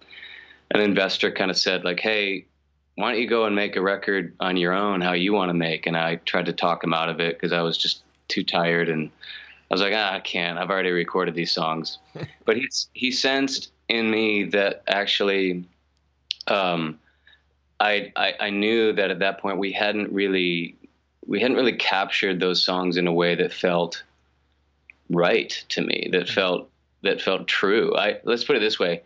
an 0.71 0.81
investor 0.81 1.31
kind 1.31 1.49
of 1.49 1.57
said 1.57 1.83
like, 1.83 1.99
hey, 1.99 2.45
why 2.95 3.11
don't 3.11 3.21
you 3.21 3.27
go 3.27 3.45
and 3.45 3.55
make 3.55 3.75
a 3.75 3.81
record 3.81 4.35
on 4.39 4.57
your 4.57 4.73
own 4.73 5.01
how 5.01 5.13
you 5.13 5.33
want 5.33 5.49
to 5.49 5.53
make? 5.53 5.85
And 5.85 5.95
I 5.95 6.15
tried 6.15 6.47
to 6.47 6.53
talk 6.53 6.83
him 6.83 6.93
out 6.93 7.09
of 7.09 7.19
it 7.19 7.35
because 7.35 7.53
I 7.53 7.61
was 7.61 7.77
just 7.77 8.01
too 8.27 8.43
tired 8.43 8.89
and 8.89 9.09
I 9.69 9.73
was 9.73 9.81
like, 9.81 9.93
ah, 9.95 10.13
I 10.13 10.19
can't. 10.19 10.57
I've 10.57 10.69
already 10.69 10.91
recorded 10.91 11.35
these 11.35 11.51
songs. 11.51 11.99
but 12.45 12.57
he's 12.57 12.89
he 12.93 13.11
sensed 13.11 13.71
in 13.87 14.09
me 14.11 14.43
that 14.45 14.83
actually 14.87 15.65
um, 16.49 16.99
I, 17.79 18.11
I 18.15 18.33
I 18.39 18.49
knew 18.49 18.93
that 18.93 19.11
at 19.11 19.19
that 19.19 19.39
point 19.39 19.57
we 19.57 19.71
hadn't 19.71 20.11
really 20.11 20.75
we 21.25 21.39
hadn't 21.39 21.57
really 21.57 21.75
captured 21.75 22.39
those 22.39 22.63
songs 22.63 22.97
in 22.97 23.05
a 23.05 23.13
way 23.13 23.35
that 23.35 23.53
felt 23.53 24.03
right 25.09 25.63
to 25.69 25.81
me 25.81 26.09
that 26.11 26.27
felt 26.29 26.69
that 27.03 27.21
felt 27.21 27.47
true. 27.47 27.95
I 27.95 28.19
let's 28.23 28.43
put 28.43 28.55
it 28.55 28.59
this 28.59 28.79
way. 28.79 29.03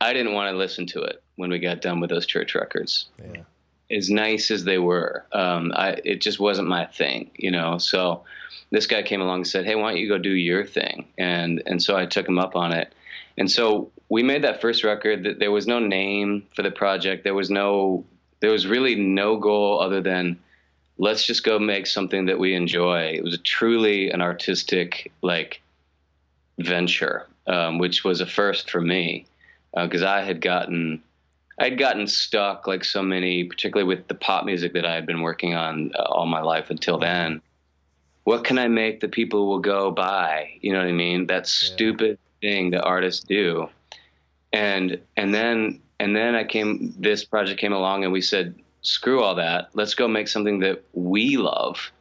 I 0.00 0.12
didn't 0.12 0.32
want 0.32 0.50
to 0.50 0.56
listen 0.56 0.86
to 0.88 1.02
it 1.02 1.22
when 1.36 1.50
we 1.50 1.58
got 1.58 1.80
done 1.80 2.00
with 2.00 2.10
those 2.10 2.26
church 2.26 2.54
records. 2.54 3.06
Yeah. 3.22 3.42
as 3.90 4.10
nice 4.10 4.50
as 4.50 4.64
they 4.64 4.78
were 4.78 5.26
um, 5.32 5.72
I, 5.76 6.00
it 6.04 6.20
just 6.20 6.40
wasn't 6.40 6.68
my 6.68 6.86
thing 6.86 7.30
you 7.36 7.50
know? 7.50 7.78
So 7.78 8.24
this 8.70 8.86
guy 8.86 9.02
came 9.02 9.20
along 9.20 9.40
and 9.40 9.46
said 9.46 9.66
hey 9.66 9.74
why 9.74 9.90
don't 9.90 10.00
you 10.00 10.08
go 10.08 10.18
do 10.18 10.30
your 10.30 10.64
thing? 10.64 11.08
And 11.18 11.62
and 11.66 11.82
so 11.82 11.96
i 11.96 12.06
took 12.06 12.26
him 12.26 12.38
up 12.38 12.56
on 12.56 12.72
it. 12.72 12.94
And 13.36 13.50
so 13.50 13.90
we 14.12 14.22
made 14.22 14.44
that 14.44 14.60
first 14.60 14.84
record 14.84 15.24
that 15.24 15.38
there 15.38 15.50
was 15.50 15.66
no 15.66 15.78
name 15.78 16.46
for 16.54 16.62
the 16.62 16.70
project 16.70 17.24
there 17.24 17.34
was 17.34 17.48
no 17.48 18.04
there 18.40 18.52
was 18.52 18.66
really 18.66 18.94
no 18.94 19.38
goal 19.38 19.80
other 19.80 20.02
than 20.02 20.38
let's 20.98 21.24
just 21.24 21.44
go 21.44 21.58
make 21.58 21.86
something 21.86 22.26
that 22.26 22.38
we 22.38 22.54
enjoy 22.54 23.04
it 23.04 23.24
was 23.24 23.38
truly 23.42 24.10
an 24.10 24.20
artistic 24.20 25.10
like 25.22 25.62
venture 26.58 27.26
um, 27.46 27.78
which 27.78 28.04
was 28.04 28.20
a 28.20 28.26
first 28.26 28.70
for 28.70 28.82
me 28.82 29.24
because 29.74 30.02
i 30.02 30.20
had 30.20 30.40
gotten 30.40 31.02
I'd 31.58 31.78
gotten 31.78 32.06
stuck 32.06 32.66
like 32.66 32.82
so 32.82 33.02
many, 33.02 33.44
particularly 33.44 33.86
with 33.86 34.08
the 34.08 34.14
pop 34.14 34.46
music 34.46 34.72
that 34.72 34.86
I 34.86 34.94
had 34.94 35.04
been 35.04 35.20
working 35.20 35.54
on 35.54 35.92
uh, 35.94 36.02
all 36.04 36.24
my 36.24 36.40
life 36.40 36.70
until 36.70 36.98
then. 36.98 37.42
What 38.24 38.42
can 38.42 38.58
I 38.58 38.68
make 38.68 39.00
that 39.00 39.12
people 39.12 39.46
will 39.46 39.58
go 39.58 39.90
buy? 39.90 40.58
You 40.62 40.72
know 40.72 40.78
what 40.78 40.88
I 40.88 40.92
mean? 40.92 41.26
That 41.26 41.46
stupid 41.46 42.18
thing 42.40 42.70
that 42.70 42.82
artists 42.82 43.22
do. 43.22 43.68
And 44.52 45.00
and 45.16 45.34
then 45.34 45.80
and 45.98 46.14
then 46.14 46.34
I 46.34 46.44
came 46.44 46.94
this 46.98 47.24
project 47.24 47.60
came 47.60 47.72
along 47.72 48.04
and 48.04 48.12
we 48.12 48.20
said, 48.20 48.54
screw 48.82 49.22
all 49.22 49.34
that. 49.36 49.70
Let's 49.74 49.94
go 49.94 50.08
make 50.08 50.28
something 50.28 50.58
that 50.60 50.84
we 50.92 51.36
love. 51.36 51.92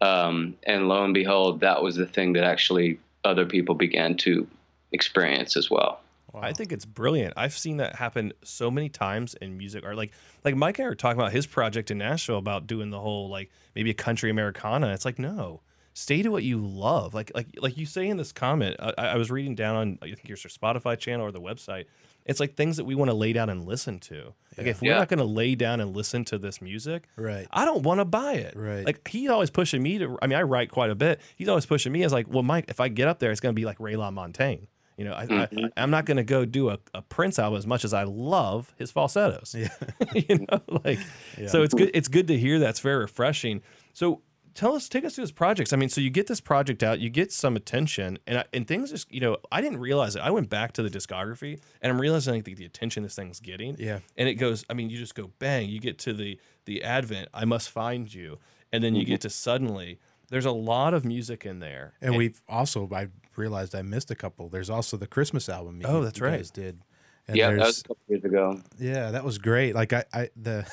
Um, 0.00 0.56
and 0.64 0.88
lo 0.88 1.04
and 1.04 1.14
behold, 1.14 1.60
that 1.60 1.82
was 1.82 1.96
the 1.96 2.06
thing 2.06 2.34
that 2.34 2.44
actually 2.44 2.98
other 3.24 3.46
people 3.46 3.74
began 3.74 4.16
to 4.18 4.46
experience 4.92 5.56
as 5.56 5.70
well. 5.70 6.00
I 6.36 6.52
think 6.52 6.72
it's 6.72 6.84
brilliant. 6.84 7.34
I've 7.36 7.56
seen 7.56 7.76
that 7.76 7.94
happen 7.94 8.32
so 8.42 8.70
many 8.70 8.88
times 8.88 9.34
in 9.34 9.56
music 9.56 9.84
art. 9.84 9.96
Like 9.96 10.12
like 10.44 10.56
Mike 10.56 10.78
and 10.78 10.86
I 10.86 10.88
were 10.88 10.96
talking 10.96 11.20
about 11.20 11.32
his 11.32 11.46
project 11.46 11.90
in 11.90 11.98
Nashville 11.98 12.38
about 12.38 12.66
doing 12.66 12.90
the 12.90 12.98
whole 12.98 13.28
like 13.28 13.50
maybe 13.76 13.90
a 13.90 13.94
country 13.94 14.30
Americana. 14.30 14.92
It's 14.92 15.04
like 15.04 15.18
no, 15.18 15.60
stay 15.94 16.20
to 16.22 16.28
what 16.30 16.42
you 16.42 16.58
love. 16.58 17.14
Like 17.14 17.32
like 17.34 17.46
like 17.58 17.78
you 17.78 17.86
say 17.86 18.06
in 18.08 18.16
this 18.18 18.32
comment. 18.32 18.76
I, 18.78 18.92
I 18.98 19.16
was 19.16 19.30
reading 19.30 19.54
down 19.54 19.76
on 19.76 19.98
I 20.02 20.06
think 20.08 20.28
your 20.28 20.36
Spotify 20.36 20.98
channel 20.98 21.24
or 21.26 21.32
the 21.32 21.40
website. 21.40 21.86
It's 22.26 22.40
like 22.40 22.54
things 22.56 22.78
that 22.78 22.84
we 22.84 22.94
want 22.94 23.10
to 23.10 23.14
lay 23.14 23.34
down 23.34 23.50
and 23.50 23.66
listen 23.66 24.00
to. 24.00 24.32
Like 24.56 24.66
if 24.66 24.80
we're 24.80 24.92
Yeah. 24.92 24.98
not 24.98 25.08
going 25.08 25.18
to 25.18 25.24
lay 25.26 25.54
down 25.54 25.80
and 25.80 25.94
listen 25.94 26.24
to 26.26 26.38
this 26.38 26.62
music, 26.62 27.06
Right. 27.16 27.46
I 27.50 27.66
don't 27.66 27.82
want 27.82 28.00
to 28.00 28.06
buy 28.06 28.34
it. 28.34 28.54
Right. 28.56 28.84
Like 28.86 29.06
he's 29.06 29.28
always 29.28 29.50
pushing 29.50 29.82
me 29.82 29.98
to. 29.98 30.18
I 30.22 30.26
mean, 30.26 30.38
I 30.38 30.42
write 30.42 30.70
quite 30.70 30.88
a 30.90 30.94
bit. 30.94 31.20
He's 31.36 31.48
always 31.48 31.66
pushing 31.66 31.92
me 31.92 32.02
as 32.02 32.12
like, 32.14 32.26
well, 32.28 32.42
Mike, 32.42 32.64
if 32.68 32.80
I 32.80 32.88
get 32.88 33.08
up 33.08 33.18
there, 33.18 33.30
it's 33.30 33.40
going 33.40 33.54
to 33.54 33.58
be 33.60 33.66
like 33.66 33.78
Ray 33.78 33.92
LaMontagne. 33.94 34.68
You 34.96 35.04
know, 35.04 35.12
I, 35.12 35.26
Mhm. 35.26 35.70
I, 35.76 35.82
I'm 35.82 35.90
not 35.90 36.06
going 36.06 36.16
to 36.18 36.22
go 36.24 36.44
do 36.46 36.70
a, 36.70 36.78
a 36.94 37.02
Prince 37.02 37.38
album 37.38 37.58
as 37.58 37.66
much 37.66 37.84
as 37.84 37.92
I 37.92 38.04
love 38.04 38.72
his 38.78 38.90
falsettos. 38.90 39.54
Yeah. 39.58 39.68
you 40.14 40.46
know, 40.50 40.60
like 40.84 41.00
so 41.48 41.62
it's 41.62 41.74
good. 41.74 41.90
It's 41.92 42.08
good 42.08 42.28
to 42.28 42.38
hear. 42.38 42.58
That's 42.58 42.80
very 42.80 42.96
refreshing. 43.02 43.60
So 43.92 44.22
tell 44.54 44.74
us, 44.74 44.88
take 44.88 45.04
us 45.04 45.14
through 45.14 45.24
this 45.24 45.32
projects. 45.32 45.72
I 45.72 45.76
mean, 45.76 45.88
so 45.88 46.00
you 46.00 46.10
get 46.10 46.26
this 46.26 46.40
project 46.40 46.82
out, 46.82 47.00
you 47.00 47.10
get 47.10 47.32
some 47.32 47.56
attention, 47.56 48.18
and 48.26 48.38
I, 48.38 48.44
and 48.52 48.66
things 48.66 48.90
just 48.90 49.12
you 49.12 49.20
know, 49.20 49.36
I 49.52 49.60
didn't 49.60 49.80
realize 49.80 50.16
it. 50.16 50.22
I 50.22 50.30
went 50.30 50.48
back 50.48 50.72
to 50.74 50.82
the 50.82 50.90
discography, 50.90 51.60
and 51.82 51.92
I'm 51.92 52.00
realizing 52.00 52.34
like, 52.34 52.44
the, 52.44 52.54
the 52.54 52.64
attention 52.64 53.02
this 53.02 53.14
thing's 53.14 53.40
getting. 53.40 53.76
Yeah. 53.78 54.00
and 54.16 54.28
it 54.28 54.34
goes. 54.34 54.64
I 54.70 54.74
mean, 54.74 54.90
you 54.90 54.98
just 54.98 55.14
go 55.14 55.30
bang. 55.38 55.68
You 55.68 55.80
get 55.80 55.98
to 56.00 56.12
the 56.12 56.38
the 56.64 56.82
Advent. 56.82 57.28
I 57.34 57.44
must 57.44 57.70
find 57.70 58.12
you, 58.12 58.38
and 58.72 58.82
then 58.82 58.94
you 58.94 59.04
get 59.04 59.20
mm-hmm. 59.20 59.28
to 59.28 59.30
suddenly. 59.30 59.98
There's 60.30 60.46
a 60.46 60.52
lot 60.52 60.94
of 60.94 61.04
music 61.04 61.44
in 61.44 61.60
there, 61.60 61.92
And 62.00 62.16
we've 62.16 62.40
also 62.48 62.88
I 62.92 63.08
realized 63.36 63.74
I 63.74 63.82
missed 63.82 64.10
a 64.10 64.14
couple. 64.14 64.48
There's 64.48 64.70
also 64.70 64.96
the 64.96 65.06
Christmas 65.06 65.48
album. 65.48 65.80
Oh, 65.84 65.88
you- 65.90 65.96
Oh, 65.98 66.02
that's 66.02 66.18
you 66.18 66.24
right. 66.24 66.38
guys 66.38 66.50
did. 66.50 66.80
And 67.28 67.36
yeah, 67.36 67.50
that 67.50 67.58
was 67.58 67.80
a 67.80 67.82
couple 67.84 68.02
years 68.08 68.24
ago. 68.24 68.60
Yeah, 68.78 69.10
that 69.12 69.24
was 69.24 69.38
great. 69.38 69.74
Like 69.74 69.92
I, 69.92 70.04
I 70.12 70.28
the 70.36 70.66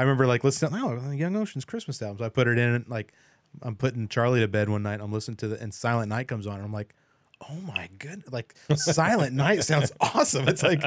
I 0.00 0.02
remember 0.02 0.26
like 0.26 0.44
listening. 0.44 0.80
Oh, 0.82 1.10
Young 1.10 1.36
Ocean's 1.36 1.66
Christmas 1.66 2.00
album. 2.00 2.18
So 2.18 2.24
I 2.24 2.30
put 2.30 2.48
it 2.48 2.56
in. 2.56 2.86
Like 2.88 3.12
I'm 3.60 3.76
putting 3.76 4.08
Charlie 4.08 4.40
to 4.40 4.48
bed 4.48 4.70
one 4.70 4.82
night. 4.82 5.00
I'm 5.02 5.12
listening 5.12 5.36
to 5.38 5.48
the 5.48 5.60
and 5.60 5.74
Silent 5.74 6.08
Night 6.08 6.26
comes 6.26 6.46
on. 6.46 6.54
And 6.54 6.64
I'm 6.64 6.72
like, 6.72 6.94
oh 7.50 7.56
my 7.66 7.90
good. 7.98 8.22
Like 8.32 8.54
Silent 8.76 9.34
Night 9.34 9.62
sounds 9.64 9.92
awesome. 10.00 10.48
It's 10.48 10.62
like 10.62 10.82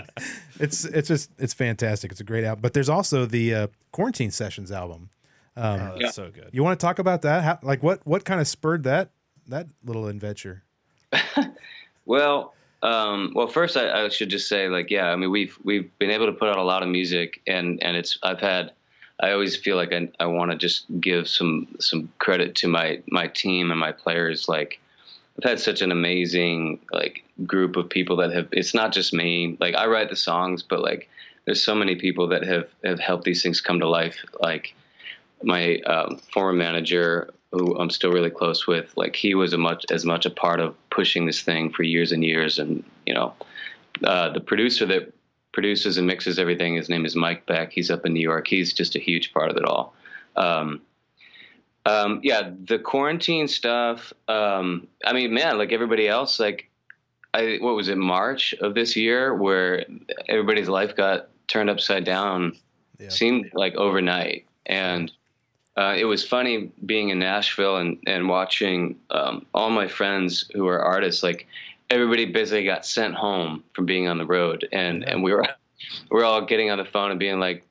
it's 0.59 0.83
it's 0.83 1.07
just 1.07 1.29
it's 1.37 1.53
fantastic. 1.53 2.11
It's 2.11 2.21
a 2.21 2.23
great 2.23 2.43
album. 2.43 2.63
But 2.63 2.73
there's 2.73 2.89
also 2.89 3.27
the 3.27 3.53
uh, 3.53 3.67
Quarantine 3.91 4.31
Sessions 4.31 4.71
album. 4.71 5.11
Um, 5.55 5.79
Oh, 5.79 5.97
that's 5.99 6.15
so 6.15 6.31
good. 6.31 6.49
You 6.51 6.63
want 6.63 6.79
to 6.79 6.83
talk 6.83 6.97
about 6.97 7.21
that? 7.21 7.43
How, 7.43 7.59
like 7.61 7.83
what 7.83 8.01
what 8.07 8.25
kind 8.25 8.41
of 8.41 8.47
spurred 8.47 8.83
that 8.85 9.11
that 9.47 9.67
little 9.85 10.07
adventure? 10.07 10.63
Well, 12.05 12.53
um, 12.81 13.31
well, 13.35 13.47
first 13.47 13.77
I, 13.77 14.03
I 14.03 14.09
should 14.09 14.29
just 14.29 14.49
say, 14.49 14.67
like, 14.67 14.91
yeah, 14.91 15.09
I 15.09 15.15
mean, 15.15 15.31
we've 15.31 15.57
we've 15.63 15.89
been 15.99 16.11
able 16.11 16.25
to 16.25 16.33
put 16.33 16.49
out 16.49 16.57
a 16.57 16.63
lot 16.63 16.83
of 16.83 16.89
music, 16.89 17.41
and 17.47 17.81
and 17.81 17.95
it's 17.95 18.17
I've 18.23 18.41
had, 18.41 18.73
I 19.19 19.31
always 19.31 19.55
feel 19.55 19.75
like 19.75 19.93
I 19.93 20.09
I 20.19 20.25
want 20.25 20.51
to 20.51 20.57
just 20.57 20.85
give 20.99 21.27
some 21.27 21.67
some 21.79 22.09
credit 22.19 22.55
to 22.55 22.67
my 22.67 23.01
my 23.09 23.27
team 23.27 23.71
and 23.71 23.79
my 23.79 23.91
players. 23.91 24.49
Like, 24.49 24.79
I've 25.37 25.49
had 25.49 25.59
such 25.59 25.81
an 25.81 25.91
amazing 25.91 26.79
like 26.91 27.23
group 27.45 27.75
of 27.75 27.89
people 27.89 28.17
that 28.17 28.31
have. 28.31 28.47
It's 28.51 28.73
not 28.73 28.91
just 28.91 29.13
me. 29.13 29.57
Like, 29.59 29.75
I 29.75 29.87
write 29.87 30.09
the 30.09 30.15
songs, 30.15 30.63
but 30.63 30.81
like, 30.81 31.09
there's 31.45 31.63
so 31.63 31.75
many 31.75 31.95
people 31.95 32.27
that 32.29 32.43
have 32.43 32.67
have 32.83 32.99
helped 32.99 33.23
these 33.23 33.43
things 33.43 33.61
come 33.61 33.79
to 33.79 33.89
life. 33.89 34.17
Like, 34.39 34.73
my 35.43 35.77
um, 35.81 36.17
former 36.31 36.53
manager 36.53 37.29
who 37.53 37.77
I'm 37.77 37.91
still 37.91 38.11
really 38.11 38.31
close 38.31 38.65
with, 38.65 38.91
like 38.97 39.15
he 39.15 39.35
was 39.35 39.53
a 39.53 39.59
much 39.59 39.85
as 39.91 40.05
much 40.05 40.25
a 40.25 40.31
part 40.31 40.59
of 40.59 40.75
pushing 40.89 41.27
this 41.27 41.41
thing 41.41 41.71
for 41.71 41.83
years 41.83 42.11
and 42.11 42.23
years. 42.23 42.57
And 42.57 42.83
you 43.05 43.13
know, 43.13 43.33
uh, 44.03 44.29
the 44.29 44.39
producer 44.39 44.87
that 44.87 45.13
produces 45.53 45.97
and 45.97 46.05
mixes 46.05 46.37
everything, 46.37 46.75
his 46.75 46.89
name 46.89 47.05
is 47.05 47.15
Mike 47.15 47.45
Beck. 47.45 47.71
He's 47.71 47.89
up 47.89 48.05
in 48.05 48.13
New 48.13 48.21
York. 48.21 48.47
He's 48.47 48.73
just 48.73 48.95
a 48.95 48.99
huge 48.99 49.33
part 49.33 49.49
of 49.49 49.57
it 49.57 49.63
all. 49.63 49.93
Um, 50.35 50.81
um, 51.85 52.19
yeah, 52.23 52.51
the 52.65 52.79
quarantine 52.79 53.47
stuff. 53.47 54.13
Um, 54.27 54.87
I 55.05 55.13
mean, 55.13 55.33
man, 55.33 55.57
like 55.57 55.71
everybody 55.71 56.07
else, 56.07 56.39
like 56.39 56.69
I 57.33 57.57
what 57.61 57.75
was 57.75 57.89
it 57.89 57.97
March 57.97 58.53
of 58.61 58.73
this 58.73 58.95
year 58.95 59.35
where 59.35 59.85
everybody's 60.29 60.69
life 60.69 60.95
got 60.95 61.29
turned 61.47 61.69
upside 61.69 62.05
down. 62.05 62.57
Yeah. 62.99 63.09
Seemed 63.09 63.51
like 63.53 63.75
overnight, 63.75 64.45
and 64.65 65.11
uh, 65.75 65.95
it 65.97 66.05
was 66.05 66.25
funny 66.25 66.71
being 66.85 67.09
in 67.09 67.19
Nashville 67.19 67.77
and 67.77 67.97
and 68.07 68.29
watching 68.29 68.97
um, 69.09 69.45
all 69.53 69.69
my 69.69 69.87
friends 69.87 70.49
who 70.53 70.67
are 70.67 70.79
artists. 70.79 71.21
Like 71.21 71.47
everybody 71.89 72.25
basically 72.25 72.65
got 72.65 72.85
sent 72.85 73.15
home 73.15 73.63
from 73.73 73.85
being 73.85 74.07
on 74.07 74.17
the 74.17 74.25
road, 74.25 74.67
and 74.71 75.03
and 75.03 75.23
we 75.23 75.31
were 75.31 75.45
we 76.11 76.17
were 76.17 76.25
all 76.25 76.45
getting 76.45 76.71
on 76.71 76.77
the 76.77 76.85
phone 76.85 77.11
and 77.11 77.19
being 77.19 77.39
like, 77.39 77.65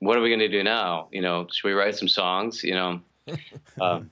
"What 0.00 0.16
are 0.16 0.20
we 0.20 0.28
going 0.28 0.40
to 0.40 0.48
do 0.48 0.62
now? 0.62 1.08
You 1.12 1.22
know, 1.22 1.46
should 1.50 1.68
we 1.68 1.74
write 1.74 1.96
some 1.96 2.08
songs? 2.08 2.62
You 2.64 2.74
know." 2.74 3.00
um, 3.80 4.10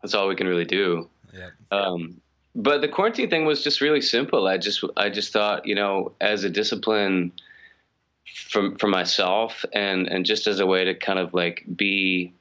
that's 0.00 0.14
all 0.14 0.28
we 0.28 0.34
can 0.34 0.46
really 0.46 0.64
do. 0.64 1.08
Yeah. 1.32 1.50
Um, 1.70 2.20
but 2.54 2.80
the 2.80 2.88
quarantine 2.88 3.30
thing 3.30 3.46
was 3.46 3.64
just 3.64 3.80
really 3.80 4.02
simple. 4.02 4.46
I 4.46 4.58
just 4.58 4.84
I 4.96 5.08
just 5.08 5.32
thought, 5.32 5.66
you 5.66 5.74
know, 5.74 6.12
as 6.20 6.44
a 6.44 6.50
discipline 6.50 7.32
for 8.48 8.76
for 8.78 8.88
myself 8.88 9.64
and 9.72 10.06
and 10.06 10.26
just 10.26 10.46
as 10.46 10.60
a 10.60 10.66
way 10.66 10.84
to 10.84 10.94
kind 10.94 11.18
of 11.18 11.32
like 11.32 11.64
be 11.74 12.32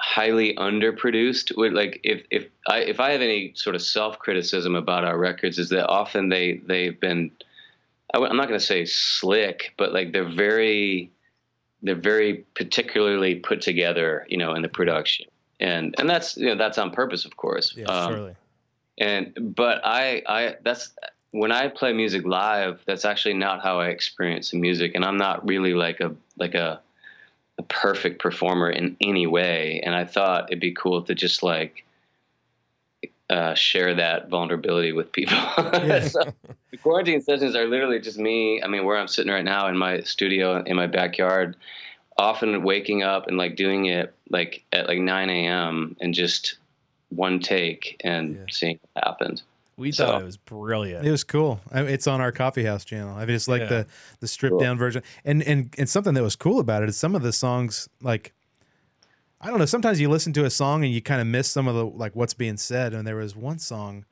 highly 0.00 0.54
underproduced 0.54 1.52
like 1.74 2.00
if 2.02 2.22
if 2.30 2.46
I 2.66 2.78
if 2.78 3.00
I 3.00 3.10
have 3.10 3.20
any 3.20 3.52
sort 3.54 3.76
of 3.76 3.82
self 3.82 4.18
criticism 4.18 4.74
about 4.74 5.04
our 5.04 5.18
records 5.18 5.58
is 5.58 5.68
that 5.70 5.88
often 5.88 6.30
they 6.30 6.58
they've 6.66 6.98
been 6.98 7.30
I, 8.14 8.18
am 8.18 8.36
not 8.36 8.48
going 8.48 8.58
to 8.58 8.64
say 8.64 8.86
slick 8.86 9.74
but 9.76 9.92
like 9.92 10.12
they're 10.12 10.24
very 10.28 11.10
they're 11.82 11.94
very 11.94 12.44
particularly 12.54 13.36
put 13.36 13.60
together 13.60 14.26
you 14.28 14.36
know 14.36 14.54
in 14.54 14.62
the 14.62 14.68
production. 14.68 15.26
And 15.58 15.94
and 15.98 16.08
that's 16.08 16.36
you 16.36 16.46
know 16.46 16.56
that's 16.56 16.78
on 16.78 16.90
purpose 16.90 17.24
of 17.24 17.36
course. 17.36 17.74
Yeah, 17.76 17.86
Um, 17.86 18.12
Surely. 18.14 18.34
and 18.98 19.54
but 19.54 19.80
I 19.84 20.22
I 20.26 20.56
that's 20.62 20.92
when 21.32 21.52
I 21.52 21.68
play 21.68 21.92
music 21.92 22.24
live, 22.24 22.80
that's 22.86 23.04
actually 23.04 23.34
not 23.34 23.62
how 23.62 23.78
I 23.78 23.88
experience 23.88 24.50
the 24.50 24.58
music, 24.58 24.92
and 24.94 25.04
I'm 25.04 25.16
not 25.16 25.46
really 25.46 25.74
like 25.74 26.00
a 26.00 26.14
like 26.38 26.54
a 26.54 26.80
a 27.60 27.62
perfect 27.64 28.20
performer 28.20 28.70
in 28.70 28.96
any 29.00 29.26
way. 29.26 29.80
And 29.84 29.94
I 29.94 30.04
thought 30.04 30.50
it'd 30.50 30.60
be 30.60 30.72
cool 30.72 31.02
to 31.02 31.14
just 31.14 31.42
like 31.42 31.84
uh, 33.28 33.54
share 33.54 33.94
that 33.94 34.28
vulnerability 34.28 34.92
with 34.92 35.12
people. 35.12 35.36
so 36.00 36.32
the 36.70 36.78
quarantine 36.82 37.20
sessions 37.20 37.54
are 37.54 37.66
literally 37.66 38.00
just 38.00 38.18
me. 38.18 38.62
I 38.62 38.66
mean, 38.66 38.84
where 38.84 38.96
I'm 38.96 39.08
sitting 39.08 39.30
right 39.30 39.44
now 39.44 39.68
in 39.68 39.76
my 39.76 40.00
studio 40.00 40.62
in 40.64 40.74
my 40.74 40.86
backyard, 40.86 41.54
often 42.16 42.62
waking 42.64 43.02
up 43.02 43.28
and 43.28 43.36
like 43.36 43.56
doing 43.56 43.86
it 43.86 44.14
like 44.30 44.64
at 44.72 44.88
like 44.88 44.98
9 44.98 45.30
a.m. 45.30 45.96
and 46.00 46.14
just 46.14 46.56
one 47.10 47.40
take 47.40 48.00
and 48.02 48.36
Yeah. 48.36 48.44
seeing 48.50 48.80
what 48.92 49.04
happened. 49.04 49.42
We 49.80 49.92
So- 49.92 50.06
thought 50.06 50.22
it 50.22 50.24
was 50.26 50.36
brilliant. 50.36 51.06
It 51.06 51.10
was 51.10 51.24
cool. 51.24 51.60
I 51.72 51.80
it's 51.82 52.06
on 52.06 52.20
our 52.20 52.30
coffee 52.32 52.64
house 52.64 52.84
channel. 52.84 53.16
I 53.16 53.24
mean, 53.24 53.34
it's 53.34 53.48
like 53.48 53.62
Yeah. 53.62 53.68
the 53.68 53.86
the 54.20 54.28
stripped 54.28 54.60
down 54.60 54.76
version. 54.78 55.02
And 55.24 55.42
and 55.42 55.74
and 55.78 55.88
something 55.88 56.14
that 56.14 56.22
was 56.22 56.36
cool 56.36 56.60
about 56.60 56.82
it 56.82 56.88
is 56.88 56.96
some 56.96 57.14
of 57.14 57.22
the 57.22 57.32
songs 57.32 57.88
like 58.02 58.32
I 59.40 59.48
don't 59.48 59.58
know. 59.58 59.64
Sometimes 59.64 59.98
you 60.00 60.10
listen 60.10 60.34
to 60.34 60.44
a 60.44 60.50
song 60.50 60.84
and 60.84 60.92
you 60.92 61.00
kind 61.00 61.20
of 61.20 61.26
miss 61.26 61.50
some 61.50 61.66
of 61.66 61.74
the 61.74 61.86
like 61.86 62.14
what's 62.14 62.34
being 62.34 62.58
said. 62.58 62.92
And 62.92 63.06
there 63.06 63.16
was 63.16 63.34
one 63.34 63.58
song. 63.58 64.04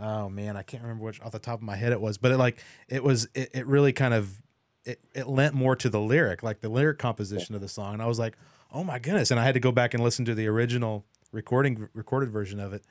Oh 0.00 0.28
man, 0.28 0.56
I 0.56 0.62
can't 0.62 0.84
remember 0.84 1.04
which 1.04 1.20
off 1.20 1.32
the 1.32 1.40
top 1.40 1.56
of 1.58 1.62
my 1.62 1.74
head 1.74 1.90
it 1.90 2.00
was, 2.00 2.16
but 2.18 2.30
it 2.30 2.36
like 2.36 2.62
it 2.88 3.02
was 3.02 3.28
it, 3.34 3.50
it 3.52 3.66
really 3.66 3.92
kind 3.92 4.14
of 4.14 4.40
it, 4.84 5.00
it 5.14 5.26
lent 5.26 5.52
more 5.54 5.74
to 5.74 5.88
the 5.90 6.00
lyric, 6.00 6.44
like 6.44 6.60
the 6.60 6.68
lyric 6.68 6.98
composition 6.98 7.56
of 7.56 7.60
the 7.60 7.68
song. 7.68 7.94
And 7.94 8.00
I 8.02 8.06
was 8.06 8.20
like, 8.20 8.36
oh 8.72 8.84
my 8.84 9.00
goodness. 9.00 9.32
And 9.32 9.40
I 9.40 9.44
had 9.44 9.54
to 9.54 9.60
go 9.60 9.72
back 9.72 9.94
and 9.94 10.02
listen 10.04 10.24
to 10.26 10.34
the 10.36 10.46
original 10.46 11.04
recording 11.32 11.88
recorded 11.92 12.30
version 12.30 12.60
of 12.60 12.72
it. 12.72 12.84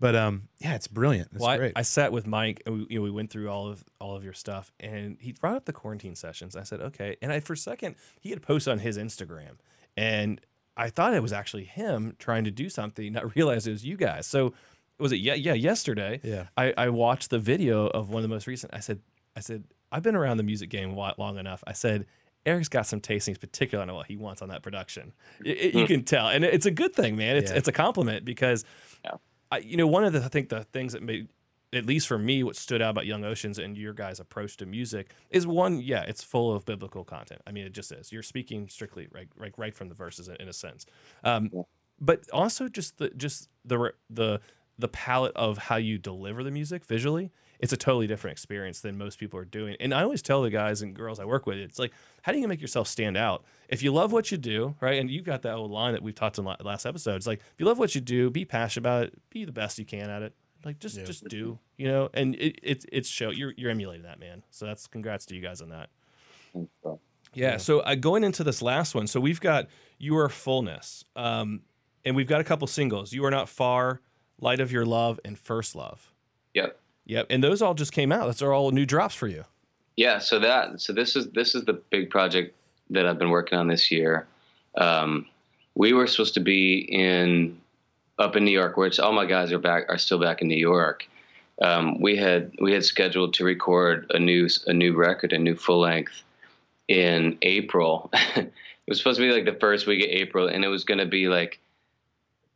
But 0.00 0.16
um, 0.16 0.48
yeah, 0.58 0.74
it's 0.74 0.88
brilliant. 0.88 1.28
It's 1.32 1.40
well, 1.40 1.50
I, 1.50 1.56
great. 1.56 1.72
I 1.76 1.82
sat 1.82 2.12
with 2.12 2.26
Mike, 2.26 2.62
and 2.66 2.74
we, 2.80 2.86
you 2.90 2.98
know, 2.98 3.02
we 3.02 3.10
went 3.10 3.30
through 3.30 3.48
all 3.48 3.68
of 3.68 3.84
all 4.00 4.16
of 4.16 4.24
your 4.24 4.32
stuff, 4.32 4.72
and 4.80 5.16
he 5.20 5.32
brought 5.32 5.56
up 5.56 5.64
the 5.64 5.72
quarantine 5.72 6.14
sessions. 6.16 6.56
I 6.56 6.62
said, 6.64 6.80
okay, 6.80 7.16
and 7.22 7.32
I 7.32 7.40
for 7.40 7.52
a 7.52 7.56
second 7.56 7.94
he 8.20 8.30
had 8.30 8.42
posted 8.42 8.72
on 8.72 8.78
his 8.80 8.98
Instagram, 8.98 9.52
and 9.96 10.40
I 10.76 10.90
thought 10.90 11.14
it 11.14 11.22
was 11.22 11.32
actually 11.32 11.64
him 11.64 12.16
trying 12.18 12.44
to 12.44 12.50
do 12.50 12.68
something, 12.68 13.12
not 13.12 13.34
realize 13.36 13.66
it 13.66 13.70
was 13.70 13.84
you 13.84 13.96
guys. 13.96 14.26
So 14.26 14.52
was 14.98 15.12
it? 15.12 15.16
Yeah, 15.20 15.34
yeah. 15.34 15.54
Yesterday, 15.54 16.20
yeah. 16.22 16.46
I, 16.56 16.74
I 16.76 16.88
watched 16.88 17.30
the 17.30 17.38
video 17.38 17.86
of 17.86 18.10
one 18.10 18.18
of 18.24 18.28
the 18.28 18.34
most 18.34 18.46
recent. 18.46 18.74
I 18.74 18.80
said, 18.80 19.00
I 19.36 19.40
said, 19.40 19.64
I've 19.92 20.02
been 20.02 20.16
around 20.16 20.36
the 20.38 20.42
music 20.42 20.70
game 20.70 20.94
wa- 20.96 21.14
long 21.18 21.38
enough. 21.38 21.62
I 21.66 21.72
said, 21.72 22.06
Eric's 22.46 22.68
got 22.68 22.86
some 22.86 23.00
tastings, 23.00 23.38
particularly 23.40 23.88
on 23.90 23.94
what 23.96 24.06
he 24.06 24.16
wants 24.16 24.42
on 24.42 24.48
that 24.50 24.62
production. 24.62 25.12
It- 25.44 25.58
it- 25.58 25.74
you 25.74 25.86
can 25.86 26.02
tell, 26.04 26.28
and 26.28 26.44
it's 26.44 26.66
a 26.66 26.70
good 26.70 26.94
thing, 26.94 27.16
man. 27.16 27.36
It's 27.36 27.50
Yeah. 27.52 27.56
it's 27.58 27.68
a 27.68 27.72
compliment 27.72 28.24
because, 28.24 28.64
Yeah. 29.04 29.12
I, 29.50 29.58
you 29.58 29.76
know, 29.76 29.86
one 29.86 30.04
of 30.04 30.12
the 30.12 30.24
I 30.24 30.28
think 30.28 30.48
the 30.48 30.64
things 30.64 30.92
that 30.92 31.02
made, 31.02 31.28
at 31.72 31.86
least 31.86 32.06
for 32.06 32.18
me, 32.18 32.42
what 32.42 32.56
stood 32.56 32.80
out 32.82 32.90
about 32.90 33.06
Young 33.06 33.24
Oceans 33.24 33.58
and 33.58 33.76
your 33.76 33.92
guys' 33.92 34.20
approach 34.20 34.56
to 34.58 34.66
music 34.66 35.12
is 35.30 35.46
one, 35.46 35.80
yeah, 35.80 36.02
it's 36.02 36.22
full 36.22 36.54
of 36.54 36.64
biblical 36.64 37.04
content. 37.04 37.40
I 37.46 37.52
mean, 37.52 37.64
it 37.66 37.72
just 37.72 37.92
is. 37.92 38.12
You're 38.12 38.22
speaking 38.22 38.68
strictly 38.68 39.08
right, 39.12 39.28
right, 39.36 39.52
right 39.56 39.74
from 39.74 39.88
the 39.88 39.94
verses 39.94 40.28
in, 40.28 40.36
in 40.36 40.48
a 40.48 40.52
sense. 40.52 40.86
Um, 41.24 41.50
Yeah. 41.52 41.62
but 42.00 42.28
also 42.32 42.68
just 42.68 42.98
the 42.98 43.10
just 43.10 43.48
the 43.64 43.92
the 44.10 44.40
the 44.78 44.88
palette 44.88 45.36
of 45.36 45.58
how 45.58 45.76
you 45.76 45.98
deliver 45.98 46.42
the 46.42 46.50
music 46.50 46.84
visually 46.84 47.30
it's 47.64 47.72
a 47.72 47.76
totally 47.76 48.06
different 48.06 48.32
experience 48.32 48.80
than 48.80 48.98
most 48.98 49.18
people 49.18 49.38
are 49.40 49.44
doing. 49.44 49.74
And 49.80 49.94
i 49.94 50.02
always 50.02 50.22
tell 50.22 50.42
the 50.42 50.50
guys 50.50 50.82
and 50.82 50.94
girls 50.94 51.18
i 51.18 51.24
work 51.24 51.46
with 51.46 51.56
it's 51.58 51.78
like 51.78 51.92
how 52.22 52.32
do 52.32 52.38
you 52.38 52.46
make 52.48 52.60
yourself 52.60 52.86
stand 52.88 53.16
out? 53.16 53.44
If 53.68 53.82
you 53.82 53.90
love 53.92 54.12
what 54.12 54.30
you 54.30 54.38
do 54.38 54.74
right? 54.80 54.98
And 55.00 55.10
you've 55.10 55.24
got 55.24 55.42
that 55.42 55.54
old 55.54 55.70
line 55.70 55.92
that 55.94 56.02
we've 56.02 56.14
talked 56.14 56.38
in 56.38 56.44
la- 56.44 56.56
last 56.62 56.84
episode. 56.86 57.16
It's 57.16 57.26
like 57.26 57.40
if 57.40 57.54
you 57.58 57.66
love 57.66 57.78
what 57.78 57.94
you 57.94 58.00
do 58.00 58.30
be 58.30 58.44
passionate 58.44 58.82
about 58.82 59.02
it 59.06 59.14
be 59.30 59.44
the 59.44 59.52
best 59.52 59.78
you 59.78 59.84
can 59.86 60.08
at 60.10 60.22
it. 60.22 60.34
Like 60.64 60.78
just 60.78 60.96
Yeah. 60.96 61.04
just 61.04 61.26
do 61.28 61.58
you 61.76 61.88
know? 61.88 62.10
And 62.14 62.34
it, 62.36 62.58
it 62.62 62.84
it's 62.92 63.08
show 63.08 63.30
you're 63.30 63.52
you're 63.56 63.70
emulating 63.70 64.04
that 64.04 64.18
man. 64.20 64.42
So 64.50 64.66
that's 64.66 64.86
congrats 64.86 65.26
to 65.26 65.34
you 65.34 65.40
guys 65.40 65.60
on 65.60 65.70
that. 65.70 65.88
Yeah. 67.34 67.56
So 67.56 67.80
uh, 67.80 67.94
going 67.96 68.24
into 68.24 68.44
this 68.44 68.62
last 68.62 68.94
one, 68.94 69.06
so 69.06 69.18
we've 69.20 69.40
got 69.40 69.68
"You 69.98 70.16
Are 70.18 70.28
Fullness," 70.28 71.04
um, 71.16 71.62
and 72.04 72.14
we've 72.14 72.28
got 72.28 72.40
a 72.40 72.44
couple 72.44 72.66
singles: 72.68 73.12
"You 73.12 73.24
Are 73.24 73.30
Not 73.30 73.48
Far," 73.48 74.00
"Light 74.40 74.60
of 74.60 74.70
Your 74.70 74.86
Love," 74.86 75.18
and 75.24 75.36
first 75.38 75.74
Love." 75.74 76.12
Yep. 76.54 76.78
Yep. 77.06 77.26
And 77.30 77.42
those 77.42 77.62
all 77.62 77.74
just 77.74 77.92
came 77.92 78.12
out. 78.12 78.26
Those 78.26 78.42
are 78.42 78.52
all 78.52 78.70
new 78.70 78.86
drops 78.86 79.14
for 79.14 79.26
you. 79.26 79.44
Yeah. 79.96 80.18
So 80.18 80.38
that 80.40 80.80
so 80.80 80.92
this 80.92 81.16
is 81.16 81.30
this 81.30 81.54
is 81.54 81.64
the 81.64 81.74
big 81.74 82.10
project 82.10 82.54
that 82.90 83.06
I've 83.06 83.18
been 83.18 83.30
working 83.30 83.58
on 83.58 83.68
this 83.68 83.90
year. 83.90 84.26
Um, 84.76 85.26
we 85.74 85.92
were 85.92 86.06
supposed 86.06 86.34
to 86.34 86.40
be 86.40 86.78
in 86.78 87.60
up 88.18 88.36
in 88.36 88.44
New 88.44 88.52
York, 88.52 88.76
which 88.76 88.98
all 88.98 89.12
my 89.12 89.26
guys 89.26 89.52
are 89.52 89.58
back 89.58 89.84
are 89.88 89.98
still 89.98 90.18
back 90.18 90.42
in 90.42 90.48
New 90.48 90.56
York. 90.56 91.06
Um, 91.62 92.00
we 92.00 92.16
had 92.16 92.52
we 92.60 92.72
had 92.72 92.84
scheduled 92.84 93.34
to 93.34 93.44
record 93.44 94.06
a 94.10 94.18
new 94.18 94.48
a 94.66 94.72
new 94.72 94.94
record, 94.94 95.32
a 95.32 95.38
new 95.38 95.54
full 95.54 95.80
length 95.80 96.22
in 96.88 97.38
April. 97.42 98.10
it 98.36 98.52
was 98.88 98.98
supposed 98.98 99.18
to 99.18 99.26
be 99.26 99.32
like 99.32 99.44
the 99.44 99.58
first 99.60 99.86
week 99.86 100.04
of 100.04 100.10
April, 100.10 100.48
and 100.48 100.64
it 100.64 100.68
was 100.68 100.84
going 100.84 100.98
to 100.98 101.06
be 101.06 101.28
like 101.28 101.60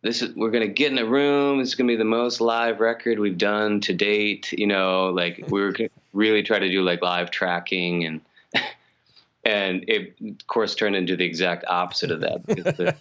this 0.02 0.22
is 0.22 0.34
we're 0.36 0.50
gonna 0.50 0.68
get 0.68 0.92
in 0.92 0.98
a 0.98 1.04
room. 1.06 1.60
It's 1.60 1.74
gonna 1.74 1.88
be 1.88 1.96
the 1.96 2.04
most 2.04 2.40
live 2.40 2.80
record 2.80 3.18
we've 3.18 3.38
done 3.38 3.80
to 3.82 3.92
date. 3.92 4.52
You 4.52 4.66
know, 4.66 5.06
like 5.06 5.44
we 5.48 5.60
were 5.62 5.72
gonna 5.72 5.90
really 6.12 6.42
try 6.42 6.58
to 6.58 6.68
do 6.70 6.82
like 6.82 7.02
live 7.02 7.30
tracking 7.30 8.04
and 8.04 8.20
and 9.44 9.84
it 9.88 10.14
of 10.20 10.46
course 10.46 10.74
turned 10.74 10.96
into 10.96 11.16
the 11.16 11.24
exact 11.24 11.64
opposite 11.68 12.10
of 12.10 12.20
that 12.20 12.46
because 12.46 12.76
the 12.76 12.94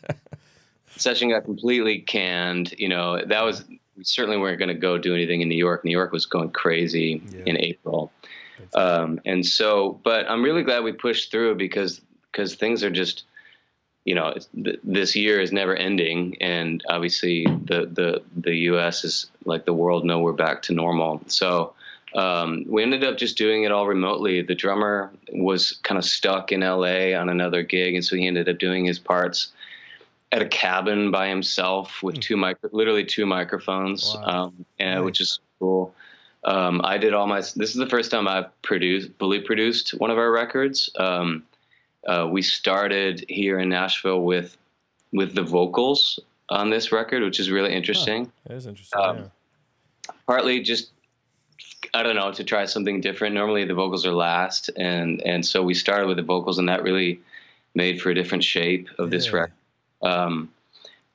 session 0.95 1.29
got 1.29 1.45
completely 1.45 1.99
canned. 1.99 2.73
You 2.77 2.89
know, 2.89 3.23
that 3.23 3.43
was 3.43 3.63
we 3.95 4.03
certainly 4.03 4.37
weren't 4.37 4.59
going 4.59 4.69
to 4.69 4.75
go 4.75 4.97
do 4.97 5.15
anything 5.15 5.41
in 5.41 5.49
New 5.49 5.57
York. 5.57 5.83
New 5.83 5.91
York 5.91 6.11
was 6.11 6.25
going 6.25 6.51
crazy 6.51 7.21
Yeah. 7.31 7.43
in 7.45 7.57
April, 7.57 8.11
um, 8.75 9.19
and 9.25 9.45
so. 9.45 9.99
But 10.03 10.29
I'm 10.29 10.43
really 10.43 10.63
glad 10.63 10.83
we 10.83 10.91
pushed 10.93 11.31
through 11.31 11.55
because 11.55 12.01
because 12.31 12.55
things 12.55 12.83
are 12.83 12.91
just 12.91 13.23
you 14.07 14.15
know, 14.15 14.29
it's, 14.29 14.47
th- 14.63 14.79
this 14.85 15.15
year 15.17 15.41
is 15.41 15.51
never 15.51 15.75
ending, 15.75 16.37
and 16.41 16.81
obviously 16.89 17.43
the 17.65 17.79
the 17.91 18.23
the 18.37 18.55
U.S. 18.71 19.03
is 19.03 19.29
like 19.43 19.65
the 19.65 19.73
world 19.73 20.05
know 20.05 20.19
we're 20.19 20.31
back 20.47 20.61
to 20.63 20.73
normal. 20.73 21.21
So 21.27 21.73
um, 22.15 22.63
we 22.69 22.81
ended 22.83 23.03
up 23.03 23.17
just 23.17 23.37
doing 23.37 23.63
it 23.63 23.71
all 23.73 23.85
remotely. 23.85 24.41
The 24.41 24.55
drummer 24.55 25.11
was 25.33 25.73
kind 25.83 25.97
of 25.97 26.05
stuck 26.05 26.53
in 26.53 26.63
L.A. 26.63 27.15
on 27.15 27.27
another 27.27 27.63
gig, 27.63 27.95
and 27.95 28.03
so 28.05 28.15
he 28.15 28.25
ended 28.25 28.47
up 28.47 28.57
doing 28.59 28.85
his 28.85 28.97
parts 28.97 29.51
at 30.31 30.41
a 30.41 30.47
cabin 30.47 31.11
by 31.11 31.27
himself 31.27 32.01
with 32.01 32.17
two 32.21 32.37
micro, 32.37 32.69
literally 32.73 33.03
two 33.05 33.25
microphones, 33.25 34.13
Hmm. 34.13 34.21
Wow. 34.21 34.43
um, 34.45 34.65
and, 34.79 34.95
Nice. 35.01 35.05
which 35.05 35.21
is 35.21 35.39
cool. 35.59 35.93
Um, 36.45 36.79
I 36.85 36.97
did 36.97 37.13
all 37.13 37.27
my. 37.27 37.39
This 37.41 37.71
is 37.71 37.75
the 37.75 37.89
first 37.89 38.09
time 38.09 38.25
I've 38.25 38.49
produced, 38.61 39.09
fully 39.19 39.41
produced 39.41 39.91
one 39.99 40.11
of 40.11 40.17
our 40.17 40.31
records. 40.31 40.89
Um, 40.97 41.43
uh, 42.07 42.27
we 42.29 42.41
started 42.41 43.25
here 43.27 43.59
in 43.59 43.69
Nashville 43.69 44.21
with 44.23 44.57
with 45.13 45.35
the 45.35 45.43
vocals 45.43 46.19
on 46.49 46.69
this 46.69 46.91
record, 46.91 47.23
which 47.23 47.39
is 47.39 47.49
really 47.49 47.73
interesting. 47.73 48.31
That 48.45 48.55
is 48.55 48.67
interesting. 48.67 48.99
Um, 49.01 49.17
yeah. 49.17 49.23
Partly 50.25 50.61
just 50.61 50.91
I 51.93 52.03
don't 52.03 52.15
know 52.15 52.31
to 52.31 52.43
try 52.43 52.65
something 52.65 53.01
different. 53.01 53.35
Normally 53.35 53.65
the 53.65 53.73
vocals 53.73 54.05
are 54.05 54.13
last, 54.13 54.69
and 54.77 55.21
and 55.23 55.45
so 55.45 55.63
we 55.63 55.73
started 55.73 56.07
with 56.07 56.17
the 56.17 56.23
vocals, 56.23 56.59
and 56.59 56.69
that 56.69 56.83
really 56.83 57.19
made 57.75 58.01
for 58.01 58.09
a 58.09 58.15
different 58.15 58.43
shape 58.43 58.89
of 58.97 59.11
this 59.11 59.27
Yeah. 59.27 59.33
record. 59.33 59.53
Um, 60.01 60.51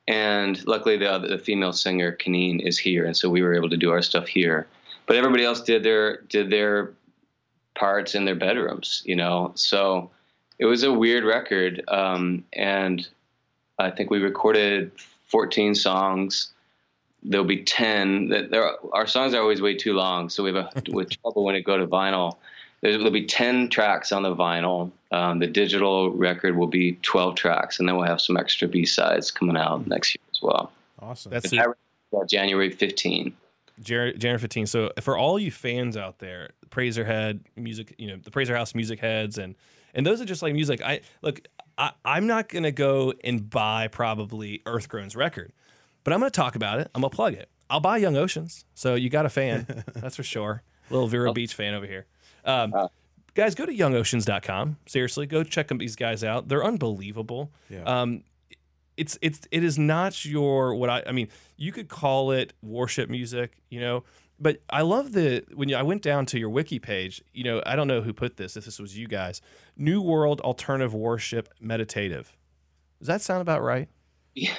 and 0.08 0.64
luckily 0.66 0.96
the 0.96 1.10
other, 1.10 1.28
the 1.28 1.38
female 1.38 1.72
singer 1.72 2.16
Kaneen 2.16 2.60
is 2.60 2.78
here, 2.78 3.06
and 3.06 3.16
so 3.16 3.30
we 3.30 3.42
were 3.42 3.54
able 3.54 3.70
to 3.70 3.76
do 3.76 3.90
our 3.90 4.02
stuff 4.02 4.26
here. 4.26 4.66
But 5.06 5.16
everybody 5.16 5.44
else 5.44 5.60
did 5.62 5.82
their 5.82 6.18
did 6.22 6.50
their 6.50 6.92
parts 7.74 8.14
in 8.14 8.24
their 8.24 8.34
bedrooms, 8.34 9.02
you 9.04 9.16
know. 9.16 9.52
So 9.54 10.10
it 10.62 10.66
was 10.66 10.84
a 10.84 10.92
weird 10.92 11.24
record, 11.24 11.82
um, 11.88 12.44
and 12.52 13.08
I 13.80 13.90
think 13.90 14.10
we 14.10 14.20
recorded 14.20 14.92
14 15.26 15.74
songs. 15.74 16.52
There'll 17.24 17.44
be 17.44 17.64
10. 17.64 18.28
That 18.28 18.52
there, 18.52 18.64
are- 18.64 18.78
our 18.92 19.06
songs 19.08 19.34
are 19.34 19.40
always 19.40 19.60
way 19.60 19.74
too 19.74 19.92
long, 19.94 20.28
so 20.28 20.44
we 20.44 20.54
have 20.54 20.66
a 20.76 20.82
with 20.92 21.10
trouble 21.20 21.42
when 21.42 21.56
it 21.56 21.62
go 21.62 21.76
to 21.76 21.86
vinyl. 21.88 22.36
There's, 22.80 22.94
there'll 22.96 23.10
be 23.10 23.26
10 23.26 23.70
tracks 23.70 24.12
on 24.12 24.22
the 24.22 24.36
vinyl. 24.36 24.92
Um, 25.10 25.40
the 25.40 25.48
digital 25.48 26.10
record 26.12 26.56
will 26.56 26.68
be 26.68 26.92
12 27.02 27.34
tracks, 27.34 27.80
and 27.80 27.88
then 27.88 27.96
we'll 27.96 28.06
have 28.06 28.20
some 28.20 28.36
extra 28.36 28.68
B 28.68 28.86
sides 28.86 29.32
coming 29.32 29.56
out 29.56 29.88
next 29.88 30.14
year 30.14 30.22
as 30.32 30.40
well. 30.42 30.70
Awesome. 31.00 31.32
That's 31.32 31.50
And 31.50 31.60
it. 31.60 31.66
yeah, 32.12 32.20
January 32.28 32.70
15. 32.70 33.34
Jan- 33.82 34.16
January 34.16 34.38
15. 34.38 34.66
So 34.66 34.92
for 35.00 35.18
all 35.18 35.40
you 35.40 35.50
fans 35.50 35.96
out 35.96 36.20
there, 36.20 36.50
Prazorhead 36.70 37.40
music, 37.56 37.96
you 37.98 38.06
know, 38.06 38.16
the 38.22 38.30
Prazor 38.30 38.54
House 38.56 38.76
music 38.76 39.00
heads 39.00 39.38
and 39.38 39.56
and 39.94 40.04
those 40.06 40.20
are 40.20 40.24
just 40.24 40.42
like 40.42 40.54
music. 40.54 40.80
I 40.82 41.00
look, 41.22 41.40
I, 41.78 41.92
I'm 42.04 42.26
not 42.26 42.48
gonna 42.48 42.72
go 42.72 43.12
and 43.24 43.48
buy 43.48 43.88
probably 43.88 44.60
Earthgrown's 44.66 45.16
record, 45.16 45.52
but 46.04 46.12
I'm 46.12 46.20
gonna 46.20 46.30
talk 46.30 46.56
about 46.56 46.80
it. 46.80 46.90
I'm 46.94 47.02
gonna 47.02 47.10
plug 47.10 47.34
it. 47.34 47.48
I'll 47.70 47.80
buy 47.80 47.96
Young 47.98 48.16
Oceans. 48.16 48.64
So 48.74 48.94
you 48.94 49.08
got 49.10 49.24
a 49.26 49.30
fan, 49.30 49.84
that's 49.94 50.16
for 50.16 50.22
sure. 50.22 50.62
Little 50.90 51.08
Vero 51.08 51.32
Beach 51.32 51.54
fan 51.54 51.74
over 51.74 51.86
here. 51.86 52.06
Um, 52.44 52.70
Wow. 52.72 52.90
guys, 53.34 53.54
go 53.54 53.64
to 53.64 53.72
youngoceans.com. 53.72 54.76
Seriously, 54.86 55.26
go 55.26 55.42
check 55.42 55.68
them, 55.68 55.78
these 55.78 55.96
guys 55.96 56.22
out. 56.22 56.48
They're 56.48 56.64
unbelievable. 56.64 57.50
Yeah. 57.70 57.82
Um, 57.84 58.24
it's 58.98 59.16
it's 59.22 59.40
it 59.50 59.64
is 59.64 59.78
not 59.78 60.22
your 60.24 60.74
what 60.74 60.90
I 60.90 61.02
I 61.06 61.12
mean. 61.12 61.28
You 61.56 61.72
could 61.72 61.88
call 61.88 62.30
it 62.32 62.52
worship 62.62 63.08
music, 63.08 63.56
you 63.70 63.80
know. 63.80 64.04
But 64.42 64.60
I 64.68 64.82
love 64.82 65.12
the 65.12 65.44
when 65.54 65.68
you, 65.68 65.76
I 65.76 65.82
went 65.82 66.02
down 66.02 66.26
to 66.26 66.38
your 66.38 66.50
wiki 66.50 66.80
page. 66.80 67.22
You 67.32 67.44
know, 67.44 67.62
I 67.64 67.76
don't 67.76 67.86
know 67.86 68.00
who 68.00 68.12
put 68.12 68.36
this. 68.36 68.56
If 68.56 68.64
this 68.64 68.80
was 68.80 68.98
you 68.98 69.06
guys, 69.06 69.40
New 69.76 70.02
World 70.02 70.40
Alternative 70.40 70.92
Worship 70.92 71.48
Meditative. 71.60 72.36
Does 72.98 73.06
that 73.06 73.20
sound 73.22 73.40
about 73.40 73.62
right? 73.62 73.88
Yeah, 74.34 74.54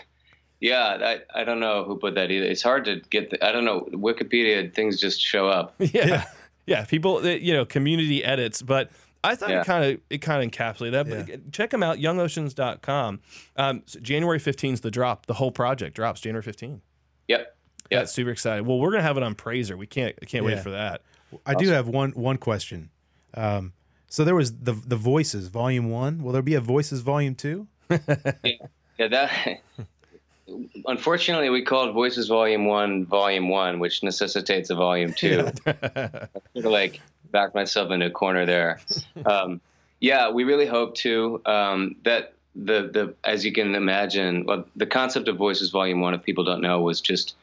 yeah. 0.61 1.17
I, 1.35 1.41
I 1.41 1.43
don't 1.43 1.59
know 1.59 1.83
who 1.83 1.97
put 1.97 2.15
that 2.15 2.31
either. 2.31 2.45
It's 2.45 2.61
hard 2.61 2.85
to 2.85 3.01
get. 3.09 3.29
The, 3.31 3.45
I 3.45 3.51
don't 3.51 3.65
know. 3.65 3.81
Wikipedia 3.91 4.73
things 4.73 5.01
just 5.01 5.19
show 5.19 5.49
up. 5.49 5.75
yeah. 5.79 6.25
yeah, 6.65 6.85
People, 6.85 7.25
you 7.27 7.53
know, 7.53 7.65
community 7.65 8.23
edits, 8.23 8.61
but 8.61 8.89
I 9.23 9.35
thought 9.35 9.49
Yeah. 9.49 9.61
it 9.61 9.65
kind 9.65 9.83
of 9.95 10.01
it 10.09 10.17
kind 10.19 10.43
of 10.43 10.49
encapsulated 10.51 10.91
that. 10.93 11.09
But 11.09 11.27
Yeah. 11.27 11.35
check 11.51 11.71
them 11.71 11.83
out, 11.83 11.97
youngoceans.com. 11.97 13.19
Um, 13.57 13.83
so 13.85 13.99
January 13.99 14.39
15th 14.39 14.73
is 14.73 14.81
the 14.81 14.91
drop. 14.91 15.25
The 15.25 15.33
whole 15.33 15.51
project 15.51 15.95
drops 15.95 16.21
January 16.21 16.43
15th. 16.43 16.79
Yep. 17.27 17.57
Yeah, 17.93 17.99
Yep. 17.99 18.07
super 18.09 18.29
excited. 18.31 18.65
Well, 18.67 18.79
we're 18.79 18.91
gonna 18.91 19.03
have 19.03 19.17
it 19.17 19.23
on 19.23 19.35
Prazor. 19.35 19.77
We 19.77 19.87
can't 19.87 20.15
can't 20.27 20.43
wait 20.45 20.55
Yeah. 20.55 20.61
for 20.61 20.71
that. 20.71 21.01
I 21.45 21.53
do 21.55 21.69
have 21.69 21.87
one 21.87 22.11
one 22.11 22.37
question. 22.37 22.89
Um, 23.33 23.73
so 24.07 24.23
there 24.23 24.35
was 24.35 24.51
the 24.59 24.73
the 24.73 24.95
voices 24.95 25.47
volume 25.47 25.89
one. 25.89 26.23
Will 26.23 26.31
there 26.31 26.41
be 26.41 26.53
a 26.55 26.61
voices 26.61 27.01
volume 27.01 27.35
two? 27.35 27.67
Yeah, 28.99 29.07
that. 29.07 29.61
Unfortunately, 30.85 31.49
we 31.49 31.63
called 31.63 31.93
Voices 31.93 32.27
Volume 32.27 32.65
One 32.65 33.05
Volume 33.05 33.49
One, 33.49 33.79
which 33.79 34.03
necessitates 34.03 34.69
a 34.69 34.75
Volume 34.75 35.13
Two. 35.17 35.49
I 35.65 35.71
sort 35.73 36.29
of 36.55 36.65
like 36.65 36.99
backed 37.31 37.55
myself 37.55 37.91
into 37.91 38.05
a 38.07 38.11
corner 38.11 38.45
there. 38.45 38.79
Um, 39.25 39.61
yeah, 39.99 40.29
we 40.29 40.43
really 40.43 40.67
hope 40.67 40.95
to. 40.97 41.41
Um, 41.45 41.95
that 42.03 42.33
the 42.55 42.83
the 42.93 43.15
as 43.23 43.45
you 43.45 43.51
can 43.53 43.73
imagine, 43.73 44.45
well, 44.45 44.65
the 44.75 44.85
concept 44.85 45.27
of 45.27 45.37
Voices 45.37 45.69
Volume 45.71 46.01
One, 46.01 46.13
if 46.13 46.23
people 46.23 46.43
don't 46.43 46.61
know, 46.61 46.81
was 46.81 46.99
just 47.01 47.35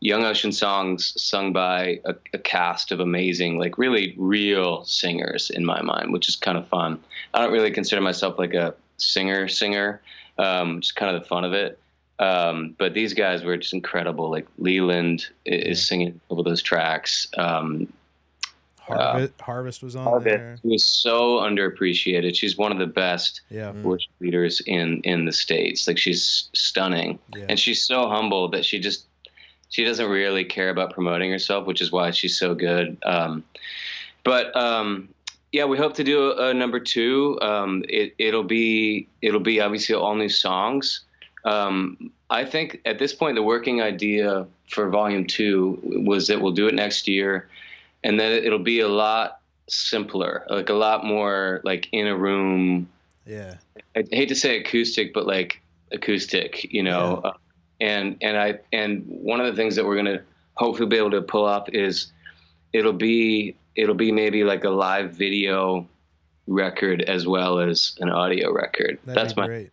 Young 0.00 0.24
Ocean 0.24 0.52
songs 0.52 1.12
sung 1.20 1.52
by 1.52 2.00
a, 2.04 2.14
a 2.34 2.38
cast 2.38 2.92
of 2.92 3.00
amazing, 3.00 3.58
like 3.58 3.78
really 3.78 4.14
real 4.18 4.84
singers 4.84 5.50
in 5.50 5.64
my 5.64 5.80
mind, 5.82 6.12
which 6.12 6.28
is 6.28 6.36
kind 6.36 6.58
of 6.58 6.68
fun. 6.68 6.98
I 7.34 7.40
don't 7.42 7.52
really 7.52 7.70
consider 7.70 8.02
myself 8.02 8.38
like 8.38 8.52
a 8.54 8.74
singer 8.98 9.48
singer, 9.48 10.02
um, 10.38 10.80
just 10.82 10.96
kind 10.96 11.14
of 11.16 11.22
the 11.22 11.28
fun 11.28 11.44
of 11.44 11.52
it. 11.54 11.78
Um, 12.18 12.74
but 12.78 12.94
these 12.94 13.14
guys 13.14 13.42
were 13.42 13.56
just 13.56 13.74
incredible. 13.74 14.30
Like 14.30 14.46
Leland 14.58 15.26
i- 15.46 15.50
is 15.50 15.86
singing 15.86 16.20
over 16.30 16.42
those 16.42 16.62
tracks. 16.62 17.26
Um, 17.36 17.92
Harvest, 18.80 19.32
Harvest 19.40 19.82
was 19.82 19.96
on 19.96 20.04
Harvest 20.04 20.24
there. 20.36 20.58
was 20.62 20.84
so 20.84 21.38
underappreciated. 21.40 22.36
She's 22.36 22.56
one 22.56 22.70
of 22.70 22.78
the 22.78 22.86
best 22.86 23.40
Yeah, 23.50 23.72
worship 23.82 24.12
leaders 24.20 24.60
in 24.60 25.00
in 25.02 25.24
the 25.24 25.32
states. 25.32 25.88
Like 25.88 25.98
she's 25.98 26.48
stunning, 26.54 27.18
yeah, 27.34 27.46
and 27.48 27.58
she's 27.58 27.84
so 27.84 28.08
humble 28.08 28.48
that 28.50 28.64
she 28.64 28.78
just 28.78 29.06
she 29.68 29.84
doesn't 29.84 30.08
really 30.08 30.44
care 30.44 30.70
about 30.70 30.92
promoting 30.92 31.30
herself, 31.30 31.66
which 31.66 31.80
is 31.80 31.92
why 31.92 32.10
she's 32.10 32.38
so 32.38 32.54
good. 32.54 32.96
Um, 33.04 33.44
but 34.24 34.54
um, 34.56 35.08
yeah, 35.52 35.64
we 35.64 35.78
hope 35.78 35.94
to 35.94 36.04
do 36.04 36.30
a, 36.32 36.50
a 36.50 36.54
number 36.54 36.80
two. 36.80 37.38
Um, 37.42 37.84
it 37.88 38.14
it'll 38.18 38.44
be 38.44 39.08
it'll 39.22 39.40
be 39.40 39.60
obviously 39.60 39.94
all 39.94 40.14
new 40.14 40.28
songs. 40.28 41.02
Um, 41.44 42.10
I 42.30 42.44
think 42.44 42.80
at 42.84 42.98
this 42.98 43.14
point 43.14 43.36
the 43.36 43.42
working 43.42 43.80
idea 43.80 44.46
for 44.68 44.88
volume 44.90 45.26
two 45.26 45.78
was 45.82 46.26
that 46.26 46.40
we'll 46.40 46.52
do 46.52 46.66
it 46.66 46.74
next 46.74 47.06
year, 47.06 47.48
and 48.02 48.18
then 48.18 48.32
it'll 48.32 48.58
be 48.58 48.80
a 48.80 48.88
lot 48.88 49.40
simpler, 49.68 50.44
like 50.48 50.68
a 50.68 50.74
lot 50.74 51.04
more 51.04 51.60
like 51.64 51.88
in 51.92 52.06
a 52.06 52.16
room 52.16 52.88
yeah, 53.26 53.56
I 53.96 54.04
hate 54.10 54.28
to 54.28 54.34
say 54.34 54.60
acoustic, 54.60 55.12
but 55.12 55.26
like 55.26 55.60
acoustic, 55.92 56.64
you 56.72 56.82
know. 56.82 57.20
Uh, 57.24 57.32
and 57.80 58.16
and 58.22 58.36
I 58.36 58.58
and 58.72 59.04
one 59.06 59.40
of 59.40 59.46
the 59.46 59.52
things 59.54 59.76
that 59.76 59.84
we're 59.84 59.96
gonna 59.96 60.22
hopefully 60.54 60.88
be 60.88 60.96
able 60.96 61.10
to 61.12 61.22
pull 61.22 61.44
up 61.44 61.68
is 61.74 62.12
it'll 62.72 62.92
be 62.92 63.56
it'll 63.74 63.94
be 63.94 64.10
maybe 64.12 64.44
like 64.44 64.64
a 64.64 64.70
live 64.70 65.12
video 65.12 65.86
record 66.46 67.02
as 67.02 67.26
well 67.26 67.58
as 67.58 67.94
an 68.00 68.08
audio 68.10 68.52
record. 68.52 68.98
that'd 69.04 69.20
That's 69.22 69.32
be 69.34 69.40
my 69.40 69.46
great. 69.46 69.70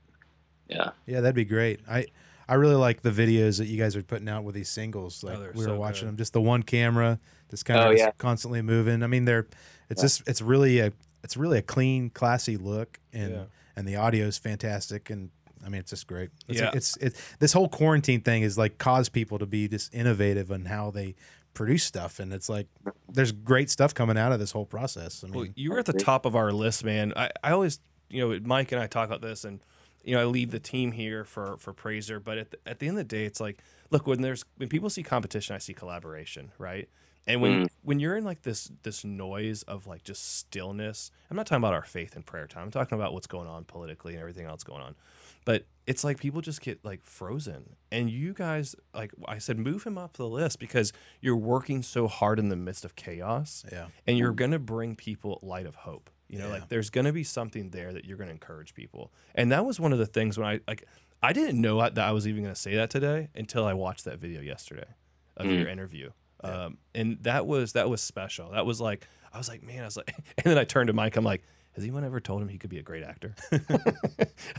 yeah. 0.67 0.89
Yeah, 1.05 1.21
that'd 1.21 1.35
be 1.35 1.45
great. 1.45 1.79
I 1.89 2.07
I 2.47 2.55
really 2.55 2.75
like 2.75 3.01
the 3.01 3.11
videos 3.11 3.57
that 3.59 3.67
you 3.67 3.77
guys 3.77 3.95
are 3.95 4.03
putting 4.03 4.27
out 4.27 4.43
with 4.43 4.55
these 4.55 4.69
singles. 4.69 5.23
Oh, 5.23 5.27
like 5.27 5.39
they're 5.39 5.51
we 5.53 5.59
were 5.59 5.65
so 5.65 5.77
watching 5.77 6.01
good. 6.01 6.09
them, 6.09 6.17
just 6.17 6.33
the 6.33 6.41
one 6.41 6.63
camera, 6.63 7.19
just 7.49 7.65
kind 7.65 7.79
of 7.79 7.85
Oh, 7.87 7.91
just 7.91 8.03
yeah. 8.03 8.11
constantly 8.17 8.61
moving. 8.61 9.01
I 9.03 9.07
mean, 9.07 9.25
they're 9.25 9.47
it's 9.89 10.01
just 10.01 10.27
it's 10.27 10.41
really 10.41 10.79
a 10.79 10.91
it's 11.23 11.37
really 11.37 11.59
a 11.59 11.61
clean, 11.61 12.09
classy 12.09 12.57
look, 12.57 12.99
and 13.13 13.31
Yeah. 13.31 13.43
and 13.77 13.87
the 13.87 13.95
audio 13.95 14.25
is 14.25 14.37
fantastic, 14.37 15.09
and 15.09 15.29
I 15.65 15.69
mean, 15.69 15.79
it's 15.79 15.91
just 15.91 16.07
great. 16.07 16.29
It's, 16.47 16.59
Yeah. 16.59 16.71
it's 16.73 16.97
it 16.97 17.15
this 17.39 17.53
whole 17.53 17.69
quarantine 17.69 18.21
thing 18.21 18.43
is 18.43 18.57
like 18.57 18.77
caused 18.77 19.11
people 19.13 19.39
to 19.39 19.45
be 19.45 19.67
just 19.67 19.93
innovative 19.93 20.51
on 20.51 20.65
how 20.65 20.91
they 20.91 21.15
produce 21.53 21.83
stuff, 21.83 22.19
and 22.19 22.33
it's 22.33 22.49
like 22.49 22.67
there's 23.11 23.31
great 23.31 23.69
stuff 23.69 23.93
coming 23.93 24.17
out 24.17 24.31
of 24.31 24.39
this 24.39 24.51
whole 24.51 24.65
process. 24.65 25.23
I 25.23 25.27
mean, 25.27 25.35
Well, 25.35 25.47
you 25.55 25.71
were 25.71 25.79
at 25.79 25.85
the 25.85 25.93
top 25.93 26.25
of 26.25 26.35
our 26.35 26.51
list, 26.51 26.83
man. 26.83 27.13
I, 27.15 27.29
I 27.43 27.51
always, 27.51 27.79
you 28.09 28.27
know, 28.27 28.39
Mike 28.43 28.71
and 28.71 28.81
I 28.81 28.87
talk 28.87 29.07
about 29.07 29.21
this, 29.21 29.45
and 29.45 29.59
you 30.03 30.15
know, 30.15 30.21
I 30.21 30.25
lead 30.25 30.51
the 30.51 30.59
team 30.59 30.91
here 30.91 31.23
for 31.23 31.57
for 31.57 31.73
Prazor. 31.73 32.21
But 32.23 32.37
at 32.37 32.51
the, 32.51 32.57
at 32.65 32.79
the 32.79 32.87
end 32.87 32.97
of 32.99 33.07
the 33.07 33.15
day, 33.15 33.25
it's 33.25 33.39
like, 33.39 33.59
look, 33.91 34.07
when 34.07 34.21
there's 34.21 34.43
when 34.57 34.67
people 34.69 34.89
see 34.89 35.03
competition, 35.03 35.55
I 35.55 35.59
see 35.59 35.73
collaboration, 35.73 36.51
right? 36.57 36.89
And 37.25 37.39
when 37.39 37.53
Mm. 37.63 37.69
when 37.83 37.99
you're 38.01 38.17
in 38.17 38.25
like 38.25 38.41
this 38.41 38.69
this 38.81 39.05
noise 39.05 39.63
of 39.63 39.87
like 39.87 40.03
just 40.03 40.39
stillness, 40.39 41.09
I'm 41.31 41.37
not 41.37 41.45
talking 41.45 41.61
about 41.61 41.73
our 41.73 41.85
faith 41.85 42.15
and 42.17 42.25
prayer 42.25 42.47
time. 42.47 42.63
I'm 42.63 42.71
talking 42.71 42.97
about 42.97 43.13
what's 43.13 43.27
going 43.27 43.47
on 43.47 43.63
politically 43.63 44.13
and 44.13 44.19
everything 44.21 44.45
else 44.45 44.63
going 44.63 44.81
on. 44.81 44.95
But 45.45 45.65
it's 45.85 46.03
like 46.03 46.19
people 46.19 46.41
just 46.41 46.61
get 46.61 46.83
like 46.85 47.03
frozen. 47.03 47.75
And 47.91 48.09
you 48.09 48.33
guys, 48.33 48.75
like 48.93 49.11
I 49.27 49.37
said, 49.37 49.59
move 49.59 49.83
him 49.83 49.97
up 49.97 50.15
the 50.17 50.27
list 50.27 50.59
because 50.59 50.93
you're 51.21 51.35
working 51.35 51.81
so 51.83 52.07
hard 52.07 52.39
in 52.39 52.49
the 52.49 52.55
midst 52.55 52.85
of 52.85 52.95
chaos 52.95 53.65
yeah, 53.71 53.87
and 54.07 54.17
you're 54.17 54.31
going 54.31 54.51
to 54.51 54.59
bring 54.59 54.95
people 54.95 55.39
light 55.41 55.65
of 55.65 55.75
hope. 55.75 56.09
You 56.29 56.39
know, 56.39 56.47
Yeah. 56.47 56.53
like 56.53 56.69
there's 56.69 56.89
going 56.89 57.05
to 57.05 57.11
be 57.13 57.23
something 57.23 57.69
there 57.71 57.91
that 57.93 58.05
you're 58.05 58.17
going 58.17 58.29
to 58.29 58.33
encourage 58.33 58.73
people. 58.73 59.11
And 59.35 59.51
that 59.51 59.65
was 59.65 59.79
one 59.79 59.91
of 59.93 59.99
the 59.99 60.05
things 60.05 60.37
when 60.37 60.47
I 60.47 60.59
like 60.67 60.85
I 61.21 61.31
didn't 61.33 61.59
know 61.61 61.79
that 61.81 61.97
I 61.97 62.11
was 62.11 62.27
even 62.27 62.43
going 62.43 62.55
to 62.55 62.59
say 62.59 62.75
that 62.75 62.89
today 62.89 63.29
until 63.35 63.65
I 63.65 63.73
watched 63.73 64.05
that 64.05 64.19
video 64.19 64.41
yesterday 64.41 64.87
of 65.37 65.45
Mm. 65.47 65.59
your 65.59 65.67
interview. 65.67 66.11
Um, 66.43 66.77
and 66.93 67.17
that 67.21 67.45
was 67.47 67.73
that 67.73 67.89
was 67.89 68.01
special. 68.01 68.51
That 68.51 68.65
was 68.65 68.79
like 68.81 69.07
I 69.33 69.37
was 69.37 69.47
like, 69.49 69.63
man, 69.63 69.81
I 69.81 69.85
was 69.85 69.97
like, 69.97 70.13
and 70.37 70.45
then 70.45 70.57
I 70.57 70.63
turned 70.63 70.87
to 70.87 70.93
Mike. 70.93 71.15
I'm 71.17 71.23
like, 71.25 71.43
has 71.75 71.83
anyone 71.83 72.03
ever 72.03 72.19
told 72.19 72.41
him 72.41 72.47
he 72.47 72.57
could 72.57 72.69
be 72.69 72.79
a 72.79 72.83
great 72.83 73.03
actor? 73.03 73.35
I 73.51 73.57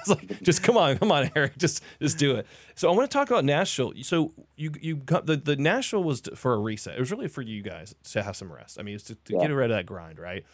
was 0.07 0.09
like, 0.09 0.43
just 0.43 0.63
come 0.63 0.77
on, 0.77 0.99
come 0.99 1.13
on, 1.13 1.31
Eric, 1.37 1.53
just 1.59 1.83
just 2.01 2.19
do 2.19 2.37
it. 2.37 2.47
So 2.75 2.91
I 2.91 2.95
want 2.95 3.11
to 3.11 3.15
talk 3.17 3.31
about 3.31 3.45
Nashville. 3.45 3.93
So 4.03 4.33
you 4.57 4.73
you 4.81 4.97
got 4.97 5.27
the 5.27 5.37
the 5.37 5.57
Nashville 5.57 6.03
was 6.05 6.23
for 6.35 6.55
a 6.55 6.59
reset. 6.59 6.97
It 6.97 7.01
was 7.01 7.11
really 7.11 7.29
for 7.29 7.43
you 7.43 7.63
guys 7.63 7.95
to 8.13 8.23
have 8.23 8.37
some 8.37 8.53
rest. 8.53 8.79
I 8.79 8.83
mean, 8.83 8.97
it's 8.97 9.05
to, 9.05 9.15
to 9.15 9.33
Yeah. 9.35 9.41
get 9.41 9.51
rid 9.51 9.71
of 9.71 9.77
that 9.77 9.87
grind, 9.87 10.19
right? 10.19 10.45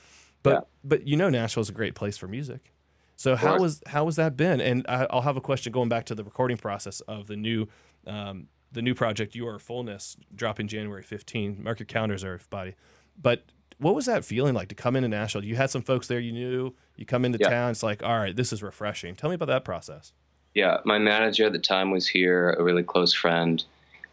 But 0.43 0.51
Yeah. 0.51 0.61
but 0.85 1.07
you 1.07 1.17
know, 1.17 1.29
Nashville 1.31 1.63
is 1.63 1.69
a 1.69 1.73
great 1.75 1.95
place 1.95 2.17
for 2.19 2.29
music. 2.29 2.73
So 3.17 3.37
how 3.37 3.59
was 3.59 3.83
how 3.87 4.05
was 4.05 4.17
that 4.17 4.37
been? 4.37 4.61
And 4.61 4.87
I, 4.89 5.07
I'll 5.11 5.21
have 5.23 5.37
a 5.37 5.43
question 5.43 5.73
going 5.73 5.89
back 5.91 6.07
to 6.07 6.15
the 6.15 6.25
recording 6.25 6.57
process 6.57 7.01
of 7.03 7.27
the 7.27 7.37
new 7.37 7.67
um, 8.07 8.49
the 8.73 8.81
new 8.83 8.95
project, 8.95 9.35
Your 9.35 9.59
Fullness, 9.59 10.17
dropping 10.35 10.69
January 10.69 11.03
15. 11.03 11.63
Mark 11.63 11.81
your 11.81 11.87
calendars, 11.87 12.25
everybody. 12.25 12.77
But 13.21 13.45
what 13.81 13.95
was 13.95 14.07
that 14.07 14.25
feeling 14.25 14.55
like 14.55 14.69
to 14.69 14.75
come 14.75 14.95
into 14.95 15.09
Nashville? 15.09 15.45
You 15.45 15.57
had 15.57 15.71
some 15.71 15.83
folks 15.83 16.07
there 16.07 16.21
you 16.21 16.33
knew. 16.33 16.75
You 16.97 17.07
come 17.07 17.25
into 17.25 17.39
Yeah. 17.41 17.49
town. 17.49 17.71
It's 17.71 17.83
like, 17.83 18.03
all 18.03 18.19
right, 18.19 18.37
this 18.37 18.53
is 18.53 18.63
refreshing. 18.63 19.17
Tell 19.17 19.31
me 19.31 19.35
about 19.35 19.49
that 19.49 19.65
process. 19.65 20.13
Yeah, 20.55 20.79
my 20.85 20.99
manager 20.99 21.47
at 21.47 21.53
the 21.53 21.59
time 21.59 21.91
was 21.91 22.07
here, 22.07 22.51
a 22.59 22.63
really 22.63 22.83
close 22.83 23.15
friend. 23.15 23.65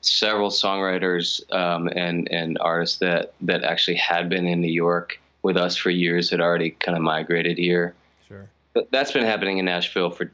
Several 0.02 0.50
songwriters 0.52 1.42
um, 1.54 1.88
and 1.96 2.28
and 2.32 2.58
artists 2.62 3.00
that 3.00 3.34
that 3.42 3.64
actually 3.64 3.96
had 3.98 4.30
been 4.30 4.46
in 4.48 4.62
New 4.62 4.72
York 4.72 5.20
with 5.42 5.58
us 5.58 5.76
for 5.76 5.90
years 5.90 6.30
had 6.30 6.40
already 6.40 6.72
kind 6.72 6.96
of 6.96 7.04
migrated 7.04 7.58
here. 7.58 7.96
Sure. 8.28 8.48
But 8.74 8.90
that's 8.92 9.12
been 9.12 9.24
happening 9.26 9.58
in 9.58 9.66
Nashville 9.66 10.12
for 10.12 10.32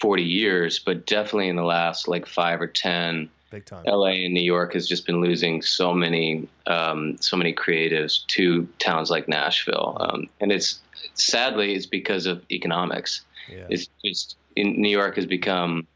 40 0.00 0.22
years, 0.22 0.78
but 0.78 1.06
definitely 1.06 1.48
in 1.48 1.56
the 1.56 1.64
last 1.64 2.06
like 2.06 2.26
five 2.26 2.60
or 2.60 2.66
10, 2.66 3.28
Big 3.50 3.64
time. 3.64 3.82
LA 3.86 4.08
and 4.08 4.34
New 4.34 4.42
York 4.42 4.74
has 4.74 4.86
just 4.86 5.06
been 5.06 5.20
losing 5.20 5.62
so 5.62 5.94
many, 5.94 6.46
um, 6.66 7.16
so 7.20 7.36
many 7.36 7.54
creatives 7.54 8.26
to 8.26 8.68
towns 8.78 9.10
like 9.10 9.26
Nashville, 9.26 9.96
um, 10.00 10.28
and 10.40 10.52
it's 10.52 10.80
sadly 11.14 11.74
it's 11.74 11.86
because 11.86 12.26
of 12.26 12.44
economics. 12.50 13.22
Yeah. 13.50 13.66
It's 13.70 13.88
just 14.04 14.36
in 14.56 14.80
New 14.80 14.90
York 14.90 15.16
has 15.16 15.24
become 15.24 15.86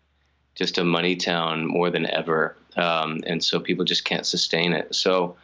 just 0.55 0.79
a 0.79 0.85
money 0.85 1.15
town 1.15 1.67
more 1.67 1.91
than 1.91 2.07
ever, 2.07 2.57
um, 2.77 3.21
and 3.27 3.45
so 3.45 3.61
people 3.61 3.85
just 3.85 4.05
can't 4.05 4.25
sustain 4.25 4.73
it. 4.73 4.95
So 4.95 5.37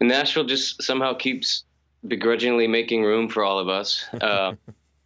Nashville 0.00 0.44
just 0.44 0.82
somehow 0.82 1.14
keeps 1.14 1.64
begrudgingly 2.06 2.68
making 2.68 3.02
room 3.02 3.28
for 3.28 3.42
all 3.42 3.58
of 3.58 3.68
us. 3.68 4.04
Uh, 4.20 4.54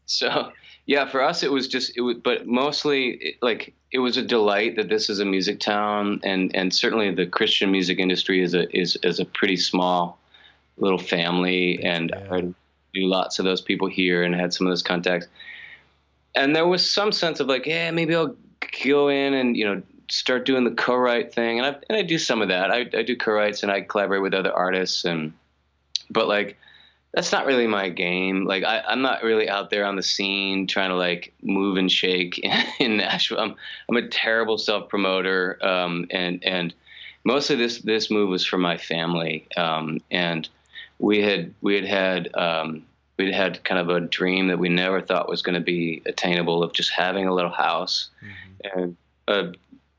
so 0.06 0.52
yeah, 0.88 1.06
for 1.06 1.22
us 1.22 1.42
it 1.42 1.52
was 1.52 1.68
just 1.68 1.92
it 1.96 2.00
was, 2.00 2.16
but 2.16 2.46
mostly 2.46 3.10
it, 3.10 3.34
like 3.42 3.74
it 3.92 3.98
was 3.98 4.16
a 4.16 4.22
delight 4.22 4.76
that 4.76 4.88
this 4.88 5.10
is 5.10 5.20
a 5.20 5.24
music 5.24 5.60
town, 5.60 6.18
and 6.24 6.50
and 6.56 6.72
certainly 6.72 7.14
the 7.14 7.26
Christian 7.26 7.70
music 7.70 7.98
industry 7.98 8.42
is 8.42 8.54
a 8.54 8.74
is 8.74 8.96
is 9.02 9.20
a 9.20 9.26
pretty 9.26 9.58
small 9.58 10.18
little 10.78 10.98
family, 10.98 11.84
and 11.84 12.10
Yeah. 12.10 12.34
I 12.34 12.40
knew 12.40 13.06
lots 13.06 13.38
of 13.38 13.44
those 13.44 13.60
people 13.60 13.86
here 13.86 14.22
and 14.22 14.34
had 14.34 14.54
some 14.54 14.66
of 14.66 14.70
those 14.70 14.82
contacts. 14.82 15.28
And 16.34 16.56
there 16.56 16.66
was 16.66 16.90
some 16.90 17.12
sense 17.12 17.38
of 17.38 17.48
like, 17.48 17.66
yeah, 17.66 17.90
maybe 17.90 18.14
I'll 18.14 18.34
go 18.82 19.08
in 19.08 19.34
and 19.34 19.58
you 19.58 19.66
know 19.66 19.82
start 20.10 20.46
doing 20.46 20.64
the 20.64 20.70
co-write 20.70 21.34
thing, 21.34 21.58
and 21.58 21.66
I 21.66 21.78
and 21.90 21.98
I 21.98 22.02
do 22.02 22.18
some 22.18 22.40
of 22.40 22.48
that. 22.48 22.70
I 22.70 22.86
I 22.94 23.02
do 23.02 23.14
co-writes 23.14 23.62
and 23.62 23.70
I 23.70 23.82
collaborate 23.82 24.22
with 24.22 24.32
other 24.32 24.54
artists, 24.54 25.04
and 25.04 25.34
but 26.08 26.28
like 26.28 26.56
that's 27.14 27.32
not 27.32 27.46
really 27.46 27.66
my 27.66 27.88
game. 27.88 28.44
Like 28.44 28.64
I, 28.64 28.80
I'm 28.86 29.02
not 29.02 29.22
really 29.22 29.48
out 29.48 29.70
there 29.70 29.84
on 29.84 29.96
the 29.96 30.02
scene 30.02 30.66
trying 30.66 30.90
to 30.90 30.96
like 30.96 31.32
move 31.42 31.76
and 31.76 31.90
shake 31.90 32.38
in, 32.38 32.64
in 32.80 32.96
Nashville. 32.98 33.40
I'm 33.40 33.54
I'm 33.88 33.96
a 33.96 34.08
terrible 34.08 34.58
self 34.58 34.88
promoter, 34.88 35.58
um, 35.64 36.06
and 36.10 36.44
and 36.44 36.74
mostly 37.24 37.56
this 37.56 37.80
this 37.80 38.10
move 38.10 38.28
was 38.28 38.44
for 38.44 38.58
my 38.58 38.76
family, 38.76 39.46
um, 39.56 40.00
and 40.10 40.48
we 40.98 41.22
had 41.22 41.54
we 41.62 41.74
had 41.74 41.84
had 41.84 42.34
um, 42.36 42.84
we'd 43.18 43.34
had 43.34 43.64
kind 43.64 43.80
of 43.80 43.88
a 43.88 44.00
dream 44.00 44.48
that 44.48 44.58
we 44.58 44.68
never 44.68 45.00
thought 45.00 45.28
was 45.28 45.42
going 45.42 45.54
to 45.54 45.60
be 45.60 46.02
attainable 46.06 46.62
of 46.62 46.72
just 46.72 46.90
having 46.90 47.26
a 47.26 47.34
little 47.34 47.50
house, 47.50 48.10
and 48.74 48.96
a, 49.28 49.52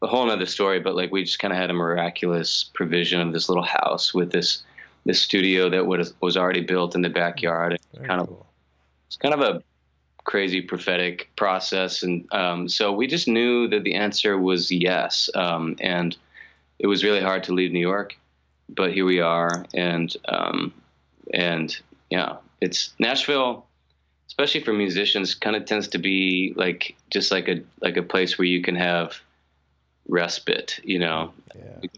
a 0.03 0.07
whole 0.07 0.25
nother 0.27 0.45
story. 0.45 0.79
But 0.79 0.95
like 0.95 1.11
we 1.11 1.23
just 1.23 1.39
kind 1.39 1.53
of 1.53 1.57
had 1.57 1.71
a 1.71 1.73
miraculous 1.73 2.69
provision 2.73 3.19
of 3.19 3.33
this 3.33 3.49
little 3.49 3.63
house 3.63 4.13
with 4.13 4.31
this 4.31 4.63
this 5.05 5.21
studio 5.21 5.69
that 5.69 5.85
was 5.85 6.13
was 6.21 6.37
already 6.37 6.61
built 6.61 6.95
in 6.95 7.01
the 7.01 7.09
backyard. 7.09 7.79
Very 7.93 8.07
kind 8.07 8.21
of 8.21 8.43
it's 9.07 9.17
kind 9.17 9.33
of 9.33 9.41
a 9.41 9.63
crazy 10.25 10.61
prophetic 10.61 11.29
process, 11.35 12.03
and 12.03 12.25
um, 12.33 12.67
so 12.67 12.91
we 12.91 13.07
just 13.07 13.27
knew 13.27 13.67
that 13.67 13.83
the 13.83 13.95
answer 13.95 14.37
was 14.37 14.71
yes, 14.71 15.29
um, 15.35 15.75
and 15.79 16.17
it 16.79 16.87
was 16.87 17.03
really 17.03 17.21
hard 17.21 17.43
to 17.43 17.53
leave 17.53 17.71
New 17.71 17.79
York, 17.79 18.15
but 18.69 18.93
here 18.93 19.05
we 19.05 19.19
are, 19.19 19.65
and 19.73 20.15
um, 20.27 20.73
and 21.33 21.77
yeah, 22.09 22.37
it's 22.61 22.93
Nashville, 22.99 23.65
especially 24.27 24.61
for 24.61 24.73
musicians, 24.73 25.33
kind 25.33 25.55
of 25.55 25.65
tends 25.65 25.87
to 25.89 25.97
be 25.97 26.53
like 26.55 26.95
just 27.09 27.31
like 27.31 27.47
a 27.47 27.61
like 27.81 27.97
a 27.97 28.03
place 28.03 28.37
where 28.37 28.45
you 28.45 28.61
can 28.61 28.75
have 28.75 29.19
respite, 30.09 30.79
you 30.83 30.99
know? 30.99 31.31
Yeah. 31.55 31.89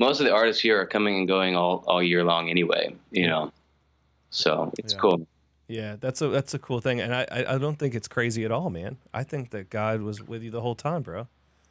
Most 0.00 0.18
of 0.18 0.26
the 0.26 0.32
artists 0.32 0.60
here 0.60 0.80
are 0.80 0.86
coming 0.86 1.18
and 1.18 1.28
going 1.28 1.54
all, 1.54 1.84
all 1.86 2.02
year 2.02 2.24
long 2.24 2.48
anyway, 2.48 2.96
you 3.12 3.28
know. 3.28 3.52
So 4.30 4.72
it's 4.78 4.94
Yeah. 4.94 4.98
cool. 5.00 5.26
Yeah, 5.68 5.96
that's 6.00 6.20
a 6.20 6.28
that's 6.28 6.52
a 6.52 6.58
cool 6.58 6.80
thing, 6.80 7.00
and 7.00 7.14
I 7.14 7.26
I 7.30 7.56
don't 7.58 7.78
think 7.78 7.94
it's 7.94 8.08
crazy 8.08 8.44
at 8.44 8.50
all, 8.50 8.70
man. 8.70 8.96
I 9.14 9.22
think 9.22 9.50
that 9.50 9.70
God 9.70 10.00
was 10.02 10.20
with 10.20 10.42
you 10.42 10.50
the 10.50 10.60
whole 10.60 10.74
time, 10.74 11.02
bro. 11.02 11.28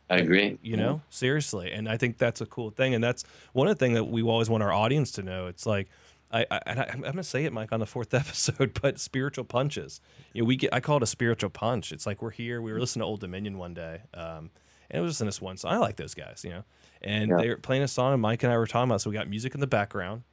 I 0.10 0.18
agree. 0.20 0.58
You 0.62 0.78
know, 0.78 1.02
seriously, 1.10 1.72
and 1.74 1.90
I 1.90 1.98
think 1.98 2.18
that's 2.18 2.40
a 2.40 2.46
cool 2.46 2.70
thing, 2.70 2.94
and 2.94 3.04
that's 3.04 3.26
one 3.52 3.68
of 3.68 3.78
the 3.78 3.86
things 3.86 3.96
that 3.96 4.06
we 4.06 4.22
always 4.24 4.50
want 4.50 4.64
our 4.64 4.72
audience 4.72 5.12
to 5.14 5.24
know. 5.24 5.48
It's 5.48 5.66
like. 5.66 5.90
I, 6.32 6.46
I, 6.52 6.60
and 6.68 6.80
I, 6.80 6.84
I'm 6.94 7.02
gonna 7.02 7.24
say 7.24 7.46
it, 7.46 7.52
Mike, 7.52 7.72
on 7.72 7.80
the 7.80 7.88
fourth 7.88 8.14
episode, 8.24 8.78
but 8.80 9.00
spiritual 9.00 9.46
punches. 9.46 10.00
You 10.34 10.44
know, 10.44 10.48
we 10.48 10.58
get. 10.58 10.72
I 10.72 10.80
call 10.80 10.98
it 10.98 11.02
a 11.04 11.08
spiritual 11.08 11.50
punch. 11.50 11.92
It's 11.92 12.06
like 12.06 12.22
we're 12.22 12.30
here. 12.30 12.62
We 12.62 12.72
were 12.72 12.80
listening 12.80 13.02
to 13.02 13.08
Old 13.08 13.20
Dominion 13.20 13.58
one 13.58 13.74
day, 13.74 14.02
um, 14.14 14.52
and 14.90 15.00
it 15.00 15.02
was 15.02 15.12
just 15.12 15.22
in 15.22 15.28
this 15.28 15.42
one 15.42 15.58
song. 15.58 15.74
I 15.74 15.78
like 15.78 15.96
those 15.98 16.14
guys, 16.14 16.42
you 16.44 16.50
know. 16.52 16.64
And 17.02 17.30
Yeah. 17.30 17.38
they 17.38 17.50
were 17.50 17.58
playing 17.58 17.84
a 17.84 17.88
song, 17.88 18.14
and 18.14 18.22
Mike 18.22 18.44
and 18.44 18.52
I 18.52 18.58
were 18.58 18.68
talking 18.68 18.90
about. 18.90 19.02
So 19.02 19.10
we 19.10 19.16
got 19.16 19.30
music 19.30 19.54
in 19.54 19.60
the 19.62 19.68
background. 19.68 20.24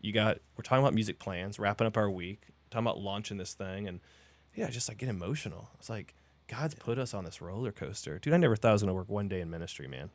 You 0.00 0.12
got. 0.12 0.38
We're 0.56 0.62
talking 0.62 0.82
about 0.84 0.94
music 0.94 1.18
plans, 1.18 1.58
wrapping 1.58 1.86
up 1.86 1.96
our 1.96 2.10
week, 2.10 2.42
talking 2.70 2.86
about 2.86 2.98
launching 3.00 3.36
this 3.36 3.54
thing, 3.54 3.88
and 3.88 4.00
yeah, 4.54 4.68
just 4.70 4.88
like 4.88 4.98
get 4.98 5.08
emotional. 5.08 5.68
It's 5.78 5.90
like 5.90 6.14
God's 6.48 6.74
put 6.74 6.98
us 6.98 7.14
on 7.14 7.24
this 7.24 7.40
roller 7.40 7.72
coaster, 7.72 8.18
dude. 8.18 8.32
I 8.34 8.36
never 8.36 8.56
thought 8.56 8.70
I 8.70 8.72
was 8.72 8.82
gonna 8.82 8.94
work 8.94 9.08
one 9.08 9.28
day 9.28 9.40
in 9.40 9.50
ministry, 9.50 9.88
man. 9.88 10.10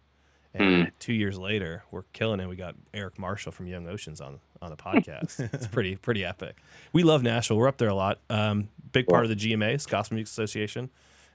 And 0.53 0.91
two 0.99 1.13
years 1.13 1.37
later, 1.37 1.83
we're 1.91 2.03
killing 2.11 2.39
it. 2.39 2.47
We 2.49 2.55
got 2.55 2.73
Eric 2.91 3.19
Marshall 3.19 3.51
from 3.51 3.67
Young 3.67 3.87
Oceans 3.87 4.19
on 4.19 4.39
on 4.63 4.71
the 4.71 4.77
podcast. 4.77 5.39
it's 5.53 5.67
pretty 5.67 5.95
pretty 5.95 6.25
epic. 6.25 6.55
We 6.91 7.03
love 7.03 7.21
Nashville. 7.21 7.57
We're 7.57 7.67
up 7.67 7.77
there 7.77 7.89
a 7.89 7.93
lot. 7.95 8.19
Um, 8.31 8.69
big 8.91 9.07
part 9.07 9.23
of 9.25 9.29
the 9.29 9.35
GMA, 9.35 9.87
Gospel 9.87 10.15
Music 10.15 10.31
Association, 10.31 10.89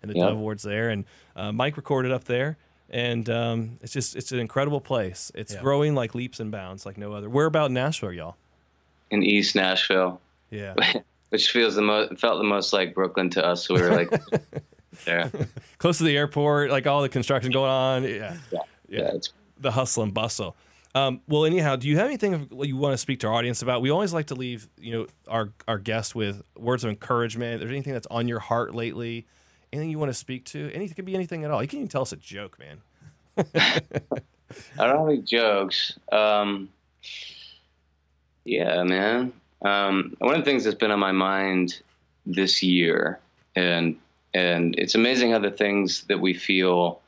and 0.09 0.15
the 0.15 0.19
Yeah. 0.19 0.27
Dove 0.27 0.37
Awards 0.39 0.63
there. 0.63 0.91
And 0.91 1.05
uh, 1.37 1.53
Mike 1.53 1.77
recorded 1.77 2.13
up 2.13 2.25
there. 2.25 2.57
And 2.91 3.29
um, 3.31 3.79
it's 3.83 3.93
just 3.93 4.15
it's 4.15 4.31
an 4.33 4.39
incredible 4.39 4.81
place. 4.81 5.33
It's 5.35 5.55
Yeah. 5.55 5.61
growing 5.63 5.95
like 5.95 6.15
leaps 6.15 6.39
and 6.39 6.51
bounds, 6.53 6.85
like 6.87 6.97
no 6.99 7.13
other. 7.13 7.29
Where 7.29 7.47
about 7.47 7.71
Nashville, 7.71 8.13
y'all? 8.13 8.37
In 9.11 9.23
East 9.23 9.55
Nashville, 9.57 10.21
Yeah, 10.51 10.75
which 11.31 11.51
feels 11.51 11.75
the 11.75 11.83
most 11.83 12.21
felt 12.21 12.39
the 12.39 12.45
most 12.45 12.73
like 12.73 12.95
Brooklyn 12.95 13.31
to 13.31 13.45
us. 13.45 13.67
So 13.67 13.75
we 13.75 13.83
were 13.83 13.91
like 13.91 14.11
yeah, 15.07 15.29
close 15.79 15.99
to 15.99 16.05
the 16.05 16.17
airport, 16.17 16.71
like 16.71 16.87
all 16.87 17.03
the 17.03 17.09
construction 17.09 17.51
going 17.53 17.71
on. 17.71 18.05
Yeah, 18.05 18.37
Yeah. 18.53 18.59
Yeah, 18.89 19.11
it's 19.15 19.33
the 19.59 19.71
hustle 19.71 20.03
and 20.03 20.13
bustle. 20.15 20.55
Um, 20.95 21.21
well, 21.27 21.45
anyhow, 21.47 21.75
do 21.77 21.89
you 21.89 21.97
have 21.97 22.07
anything 22.07 22.49
you 22.63 22.77
want 22.77 22.93
to 22.93 22.99
speak 22.99 23.19
to 23.21 23.27
our 23.27 23.33
audience 23.33 23.63
about? 23.63 23.83
We 23.83 23.91
always 23.91 24.13
like 24.13 24.27
to 24.27 24.35
leave, 24.37 24.69
you 24.79 24.93
know, 24.93 25.07
our 25.27 25.49
our 25.67 25.79
guests 25.79 26.15
with 26.15 26.43
words 26.57 26.85
of 26.85 26.91
encouragement. 26.91 27.55
If 27.55 27.61
there's 27.61 27.73
anything 27.73 27.95
that's 27.95 28.07
on 28.11 28.29
your 28.29 28.39
heart 28.41 28.75
lately, 28.75 29.27
anything 29.75 29.91
you 29.91 29.99
want 29.99 30.11
to 30.11 30.19
speak 30.19 30.45
to, 30.47 30.71
anything 30.73 30.95
could 30.95 31.05
be 31.05 31.15
anything 31.15 31.45
at 31.45 31.51
all. 31.51 31.63
You 31.63 31.69
can 31.69 31.81
even 31.81 31.89
tell 31.89 32.03
us 32.03 32.13
a 32.13 32.17
joke, 32.17 32.59
man. 32.59 32.81
I 34.79 34.87
don't 34.87 35.07
like 35.09 35.25
jokes. 35.25 35.99
Um, 36.13 36.69
yeah, 38.45 38.83
man. 38.85 39.33
Um, 39.63 40.15
one 40.19 40.35
of 40.35 40.41
the 40.41 40.45
things 40.45 40.65
that's 40.65 40.77
been 40.77 40.91
on 40.91 40.99
my 41.01 41.13
mind 41.13 41.81
this 42.27 42.63
year, 42.63 43.19
and 43.57 43.97
and 44.33 44.75
it's 44.79 44.95
amazing 44.95 45.33
how 45.33 45.39
the 45.39 45.51
things 45.51 46.05
that 46.05 46.21
we 46.21 46.35
feel, 46.35 47.01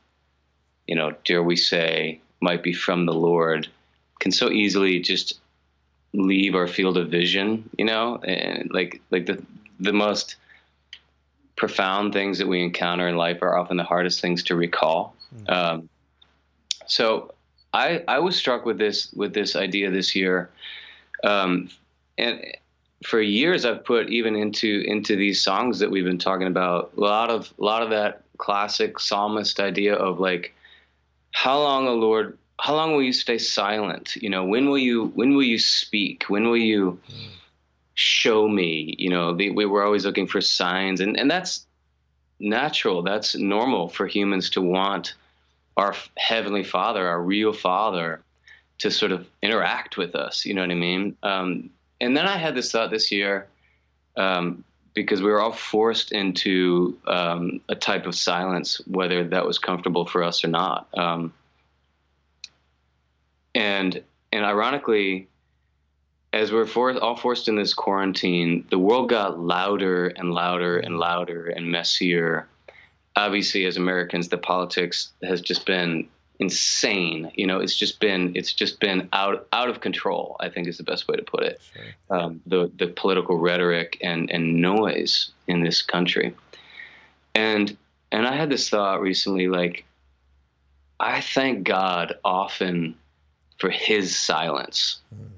you 0.86 0.94
know, 0.94 1.14
dare 1.24 1.42
we 1.42 1.56
say, 1.56 2.20
might 2.40 2.62
be 2.62 2.72
from 2.72 3.06
the 3.06 3.12
Lord, 3.12 3.68
can 4.20 4.32
so 4.32 4.50
easily 4.50 5.00
just 5.00 5.40
leave 6.14 6.54
our 6.54 6.66
field 6.66 6.96
of 6.96 7.10
vision. 7.10 7.68
You 7.78 7.84
know, 7.84 8.16
and 8.18 8.70
like 8.72 9.00
like 9.10 9.26
the 9.26 9.42
the 9.78 9.92
most 9.92 10.36
profound 11.56 12.12
things 12.12 12.38
that 12.38 12.46
we 12.46 12.62
encounter 12.62 13.08
in 13.08 13.16
life 13.16 13.42
are 13.42 13.56
often 13.56 13.76
the 13.76 13.84
hardest 13.84 14.20
things 14.20 14.42
to 14.44 14.54
recall. 14.54 15.14
Um, 15.48 15.88
so 16.86 17.34
I 17.72 18.02
I 18.08 18.18
was 18.18 18.36
struck 18.36 18.64
with 18.64 18.78
this 18.78 19.12
with 19.12 19.34
this 19.34 19.56
idea 19.56 19.90
this 19.90 20.14
year, 20.14 20.50
um, 21.24 21.68
and 22.16 22.42
for 23.04 23.20
years 23.20 23.64
I've 23.64 23.84
put 23.84 24.08
even 24.08 24.36
into 24.36 24.82
into 24.86 25.16
these 25.16 25.42
songs 25.42 25.78
that 25.80 25.90
we've 25.90 26.04
been 26.04 26.18
talking 26.18 26.46
about 26.46 26.92
a 26.96 27.00
lot 27.00 27.30
of 27.30 27.52
a 27.58 27.64
lot 27.64 27.82
of 27.82 27.90
that 27.90 28.22
classic 28.38 28.98
psalmist 28.98 29.60
idea 29.60 29.94
of 29.94 30.20
like 30.20 30.54
how 31.32 31.58
long, 31.58 31.86
O 31.86 31.94
Lord, 31.94 32.38
how 32.58 32.74
long 32.74 32.92
will 32.92 33.02
you 33.02 33.12
stay 33.12 33.38
silent? 33.38 34.16
You 34.16 34.30
know, 34.30 34.44
when 34.44 34.68
will 34.68 34.78
you 34.78 35.06
when 35.14 35.34
will 35.34 35.42
you 35.42 35.58
speak? 35.58 36.24
When 36.28 36.44
will 36.48 36.56
you 36.56 36.98
show 37.96 38.46
me? 38.46 38.94
You 38.98 39.10
know, 39.10 39.34
the, 39.34 39.50
we 39.50 39.66
were 39.66 39.84
always 39.84 40.06
looking 40.06 40.28
for 40.28 40.40
signs, 40.40 41.00
and 41.00 41.18
and 41.18 41.28
that's 41.30 41.66
natural. 42.38 43.02
That's 43.02 43.34
normal 43.34 43.88
for 43.88 44.06
humans 44.06 44.50
to 44.50 44.62
want 44.62 45.14
our 45.76 45.94
heavenly 46.16 46.64
Father, 46.64 47.06
our 47.06 47.20
real 47.20 47.52
Father, 47.52 48.22
to 48.78 48.90
sort 48.90 49.12
of 49.12 49.26
interact 49.42 49.96
with 49.96 50.14
us. 50.14 50.46
You 50.46 50.54
know 50.54 50.62
what 50.62 50.70
I 50.70 50.74
mean? 50.74 51.16
Um, 51.22 51.70
and 52.00 52.16
then 52.16 52.26
I 52.26 52.36
had 52.36 52.54
this 52.54 52.70
thought 52.70 52.90
this 52.90 53.10
year. 53.10 53.48
Um, 54.16 54.64
because 54.96 55.20
we 55.20 55.30
were 55.30 55.40
all 55.40 55.52
forced 55.52 56.10
into 56.10 56.96
um, 57.06 57.60
a 57.68 57.74
type 57.74 58.06
of 58.06 58.14
silence, 58.14 58.80
whether 58.86 59.28
that 59.28 59.46
was 59.46 59.58
comfortable 59.58 60.06
for 60.06 60.22
us 60.22 60.42
or 60.42 60.48
not. 60.48 60.88
Um, 60.96 61.34
and 63.54 64.02
and 64.32 64.44
ironically, 64.44 65.28
as 66.32 66.52
we're 66.52 66.66
for, 66.66 66.98
all 67.00 67.16
forced 67.16 67.48
in 67.48 67.56
this 67.56 67.72
quarantine, 67.72 68.66
the 68.70 68.78
world 68.78 69.08
got 69.08 69.38
louder 69.38 70.08
and 70.08 70.32
louder 70.32 70.78
and 70.78 70.98
louder 70.98 71.46
and 71.46 71.70
messier. 71.70 72.46
Obviously, 73.16 73.64
as 73.64 73.76
Americans, 73.76 74.28
the 74.28 74.38
politics 74.38 75.12
has 75.22 75.40
just 75.40 75.64
been 75.64 76.08
insane. 76.38 77.30
You 77.34 77.46
know, 77.46 77.60
it's 77.60 77.76
just 77.76 78.00
been 78.00 78.32
it's 78.34 78.52
just 78.52 78.80
been 78.80 79.08
out 79.12 79.46
out 79.52 79.70
of 79.70 79.80
control. 79.80 80.36
I 80.40 80.48
think 80.48 80.68
is 80.68 80.76
the 80.76 80.84
best 80.84 81.08
way 81.08 81.16
to 81.16 81.22
put 81.22 81.42
it. 81.42 81.60
Sure. 81.72 82.18
Um, 82.18 82.40
the 82.46 82.70
the 82.76 82.88
political 82.88 83.38
rhetoric 83.38 83.96
and 84.02 84.30
and 84.30 84.60
noise 84.60 85.30
in 85.46 85.62
this 85.62 85.80
country, 85.82 86.34
and 87.34 87.76
and 88.12 88.26
I 88.26 88.34
had 88.34 88.50
this 88.50 88.68
thought 88.68 89.00
recently, 89.00 89.48
like 89.48 89.84
I 91.00 91.20
thank 91.20 91.64
God 91.64 92.18
often 92.24 92.96
for 93.58 93.70
His 93.70 94.16
silence. 94.16 95.00
Mm. 95.14 95.35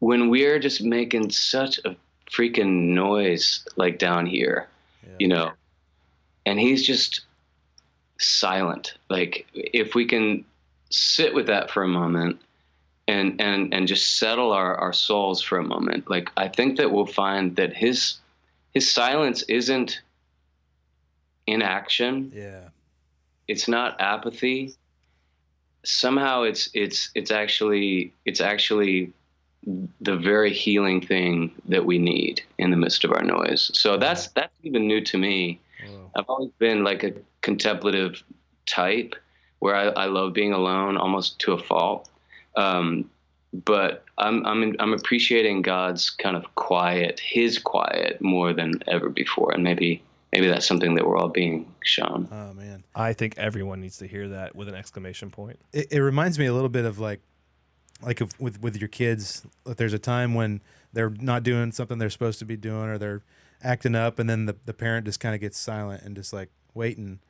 When 0.00 0.28
we're 0.28 0.58
just 0.58 0.82
making 0.82 1.30
such 1.30 1.78
a 1.84 1.96
freaking 2.30 2.88
noise, 2.90 3.66
like 3.76 3.98
down 3.98 4.26
here, 4.26 4.68
yeah. 5.04 5.14
you 5.18 5.28
know, 5.28 5.52
and 6.46 6.58
He's 6.60 6.86
just 6.86 7.22
silent. 8.18 8.94
Like 9.08 9.46
if 9.54 9.94
we 9.94 10.06
can 10.06 10.44
sit 10.90 11.34
with 11.34 11.46
that 11.46 11.70
for 11.70 11.82
a 11.82 11.88
moment 11.88 12.40
and 13.06 13.40
and 13.40 13.72
and 13.72 13.88
just 13.88 14.18
settle 14.18 14.52
our, 14.52 14.76
our 14.76 14.92
souls 14.92 15.42
for 15.42 15.58
a 15.58 15.64
moment, 15.64 16.10
like 16.10 16.30
I 16.36 16.48
think 16.48 16.76
that 16.76 16.90
we'll 16.90 17.06
find 17.06 17.56
that 17.56 17.74
his 17.74 18.18
his 18.72 18.90
silence 18.90 19.42
isn't 19.42 20.00
inaction. 21.46 22.32
Yeah. 22.34 22.68
It's 23.48 23.66
not 23.66 24.00
apathy. 24.00 24.74
Somehow 25.84 26.42
it's 26.42 26.68
it's 26.74 27.10
it's 27.14 27.30
actually 27.30 28.12
it's 28.26 28.40
actually 28.40 29.12
the 30.00 30.16
very 30.16 30.52
healing 30.52 31.00
thing 31.00 31.52
that 31.66 31.84
we 31.84 31.98
need 31.98 32.42
in 32.58 32.70
the 32.70 32.76
midst 32.76 33.04
of 33.04 33.12
our 33.12 33.22
noise. 33.22 33.70
So 33.74 33.96
that's 33.96 34.28
that's 34.28 34.54
even 34.62 34.86
new 34.86 35.00
to 35.02 35.18
me. 35.18 35.60
I've 36.16 36.24
always 36.28 36.50
been 36.58 36.82
like 36.82 37.04
a 37.04 37.12
contemplative 37.42 38.22
type 38.66 39.14
where 39.60 39.76
I, 39.76 39.86
I 39.88 40.06
love 40.06 40.32
being 40.32 40.52
alone 40.52 40.96
almost 40.96 41.38
to 41.40 41.52
a 41.52 41.58
fault. 41.58 42.08
Um, 42.56 43.10
but 43.52 44.04
I'm, 44.18 44.44
I'm, 44.46 44.74
I'm 44.78 44.92
appreciating 44.92 45.62
God's 45.62 46.10
kind 46.10 46.36
of 46.36 46.54
quiet, 46.54 47.20
his 47.20 47.58
quiet 47.58 48.20
more 48.20 48.52
than 48.52 48.82
ever 48.88 49.08
before. 49.08 49.52
And 49.52 49.62
maybe, 49.62 50.02
maybe 50.32 50.48
that's 50.48 50.66
something 50.66 50.94
that 50.96 51.06
we're 51.06 51.16
all 51.16 51.28
being 51.28 51.72
shown. 51.84 52.28
Oh 52.32 52.52
man. 52.54 52.84
I 52.94 53.12
think 53.12 53.38
everyone 53.38 53.80
needs 53.80 53.98
to 53.98 54.06
hear 54.06 54.28
that 54.28 54.56
with 54.56 54.68
an 54.68 54.74
exclamation 54.74 55.30
point. 55.30 55.58
It, 55.72 55.92
it 55.92 56.00
reminds 56.00 56.38
me 56.38 56.46
a 56.46 56.52
little 56.52 56.68
bit 56.68 56.84
of 56.84 56.98
like, 56.98 57.20
like 58.02 58.20
if, 58.20 58.38
with, 58.40 58.60
with 58.62 58.76
your 58.76 58.88
kids, 58.88 59.46
if 59.66 59.76
there's 59.76 59.92
a 59.92 59.98
time 59.98 60.34
when 60.34 60.60
they're 60.92 61.10
not 61.10 61.42
doing 61.42 61.72
something 61.72 61.98
they're 61.98 62.10
supposed 62.10 62.38
to 62.38 62.44
be 62.44 62.56
doing, 62.56 62.88
or 62.88 62.98
they're 62.98 63.22
acting 63.62 63.94
up, 63.94 64.18
and 64.18 64.28
then 64.28 64.46
the, 64.46 64.56
the 64.64 64.74
parent 64.74 65.06
just 65.06 65.20
kind 65.20 65.34
of 65.34 65.40
gets 65.40 65.58
silent 65.58 66.02
and 66.02 66.14
just 66.16 66.32
like 66.32 66.50
waiting 66.74 67.20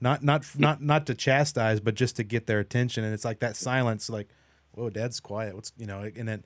not 0.00 0.22
not 0.22 0.44
not 0.56 0.82
not 0.82 1.06
to 1.06 1.14
chastise, 1.14 1.80
but 1.80 1.94
just 1.94 2.16
to 2.16 2.24
get 2.24 2.46
their 2.46 2.58
attention. 2.58 3.04
And 3.04 3.12
it's 3.12 3.24
like 3.24 3.40
that 3.40 3.56
silence, 3.56 4.08
like, 4.08 4.28
whoa, 4.72 4.90
dad's 4.90 5.20
quiet. 5.20 5.54
What's 5.54 5.72
you 5.76 5.86
know, 5.86 6.10
and 6.16 6.26
then 6.26 6.44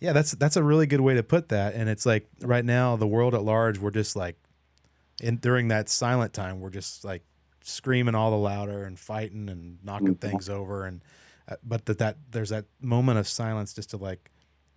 yeah, 0.00 0.12
that's 0.12 0.32
that's 0.32 0.56
a 0.56 0.62
really 0.62 0.86
good 0.86 1.00
way 1.00 1.14
to 1.14 1.22
put 1.22 1.48
that. 1.50 1.74
And 1.74 1.88
it's 1.88 2.04
like 2.04 2.26
right 2.42 2.64
now, 2.64 2.96
the 2.96 3.06
world 3.06 3.34
at 3.34 3.42
large, 3.42 3.78
we're 3.78 3.90
just 3.90 4.16
like, 4.16 4.36
in 5.22 5.36
during 5.36 5.68
that 5.68 5.88
silent 5.88 6.32
time, 6.32 6.60
we're 6.60 6.70
just 6.70 7.04
like 7.04 7.22
screaming 7.62 8.14
all 8.14 8.30
the 8.30 8.36
louder 8.36 8.84
and 8.84 8.98
fighting 8.98 9.48
and 9.48 9.78
knocking 9.84 10.14
mm-hmm. 10.16 10.28
things 10.28 10.48
over. 10.48 10.84
And 10.84 11.02
but 11.62 11.86
that 11.86 11.98
that 11.98 12.16
there's 12.30 12.50
that 12.50 12.66
moment 12.80 13.18
of 13.18 13.28
silence 13.28 13.72
just 13.72 13.90
to 13.90 13.96
like 13.96 14.30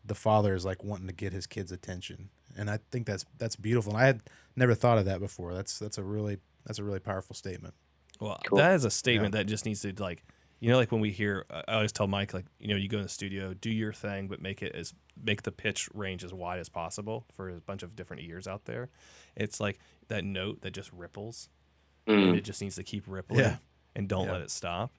the 0.06 0.16
father 0.16 0.56
is 0.56 0.66
like 0.66 0.84
wanting 0.84 1.08
to 1.08 1.14
get 1.14 1.34
his 1.34 1.48
kid's 1.48 1.72
attention. 1.72 2.30
And 2.58 2.70
I 2.70 2.80
think 2.92 3.06
that's 3.06 3.26
that's 3.38 3.56
beautiful. 3.56 3.94
And 3.94 4.02
I 4.02 4.06
had 4.06 4.22
never 4.56 4.76
thought 4.76 4.98
of 4.98 5.06
that 5.06 5.20
before. 5.20 5.54
That's 5.54 5.80
that's 5.80 5.98
a 5.98 6.04
really 6.04 6.38
that's 6.66 6.80
a 6.80 6.84
really 6.84 7.00
powerful 7.00 7.36
statement. 7.36 7.74
Well, 8.20 8.40
cool. 8.46 8.58
that 8.58 8.74
is 8.74 8.86
a 8.86 8.92
statement 8.92 9.34
yeah. 9.34 9.42
that 9.42 9.46
just 9.46 9.66
needs 9.66 9.82
to 9.82 9.94
like, 9.98 10.24
you 10.60 10.70
know, 10.70 10.78
like 10.78 10.92
when 10.92 11.02
we 11.02 11.10
hear, 11.10 11.46
I 11.50 11.74
always 11.74 11.92
tell 11.92 12.06
Mike, 12.06 12.36
like, 12.36 12.46
you 12.60 12.68
know, 12.68 12.76
you 12.76 12.88
go 12.88 12.98
in 12.98 13.04
the 13.04 13.10
studio, 13.10 13.56
do 13.56 13.72
your 13.72 13.94
thing, 13.94 14.28
but 14.28 14.42
make 14.42 14.62
it 14.62 14.76
as 14.76 14.94
make 15.22 15.42
the 15.42 15.52
pitch 15.52 15.90
range 15.94 16.24
as 16.24 16.34
wide 16.34 16.60
as 16.60 16.70
possible 16.70 17.26
for 17.34 17.50
a 17.50 17.62
bunch 17.62 17.84
of 17.84 17.96
different 17.96 18.22
ears 18.24 18.48
out 18.48 18.66
there. 18.66 18.90
It's 19.36 19.60
like 19.60 19.80
that 20.10 20.24
note 20.24 20.62
that 20.62 20.72
just 20.72 20.92
ripples, 20.94 21.50
mm. 22.08 22.30
and 22.30 22.36
it 22.36 22.44
just 22.44 22.62
needs 22.62 22.76
to 22.76 22.84
keep 22.84 23.06
rippling, 23.08 23.40
yeah. 23.40 23.58
and 23.96 24.08
don't 24.08 24.28
yeah. 24.28 24.34
let 24.34 24.42
it 24.42 24.52
stop. 24.52 24.92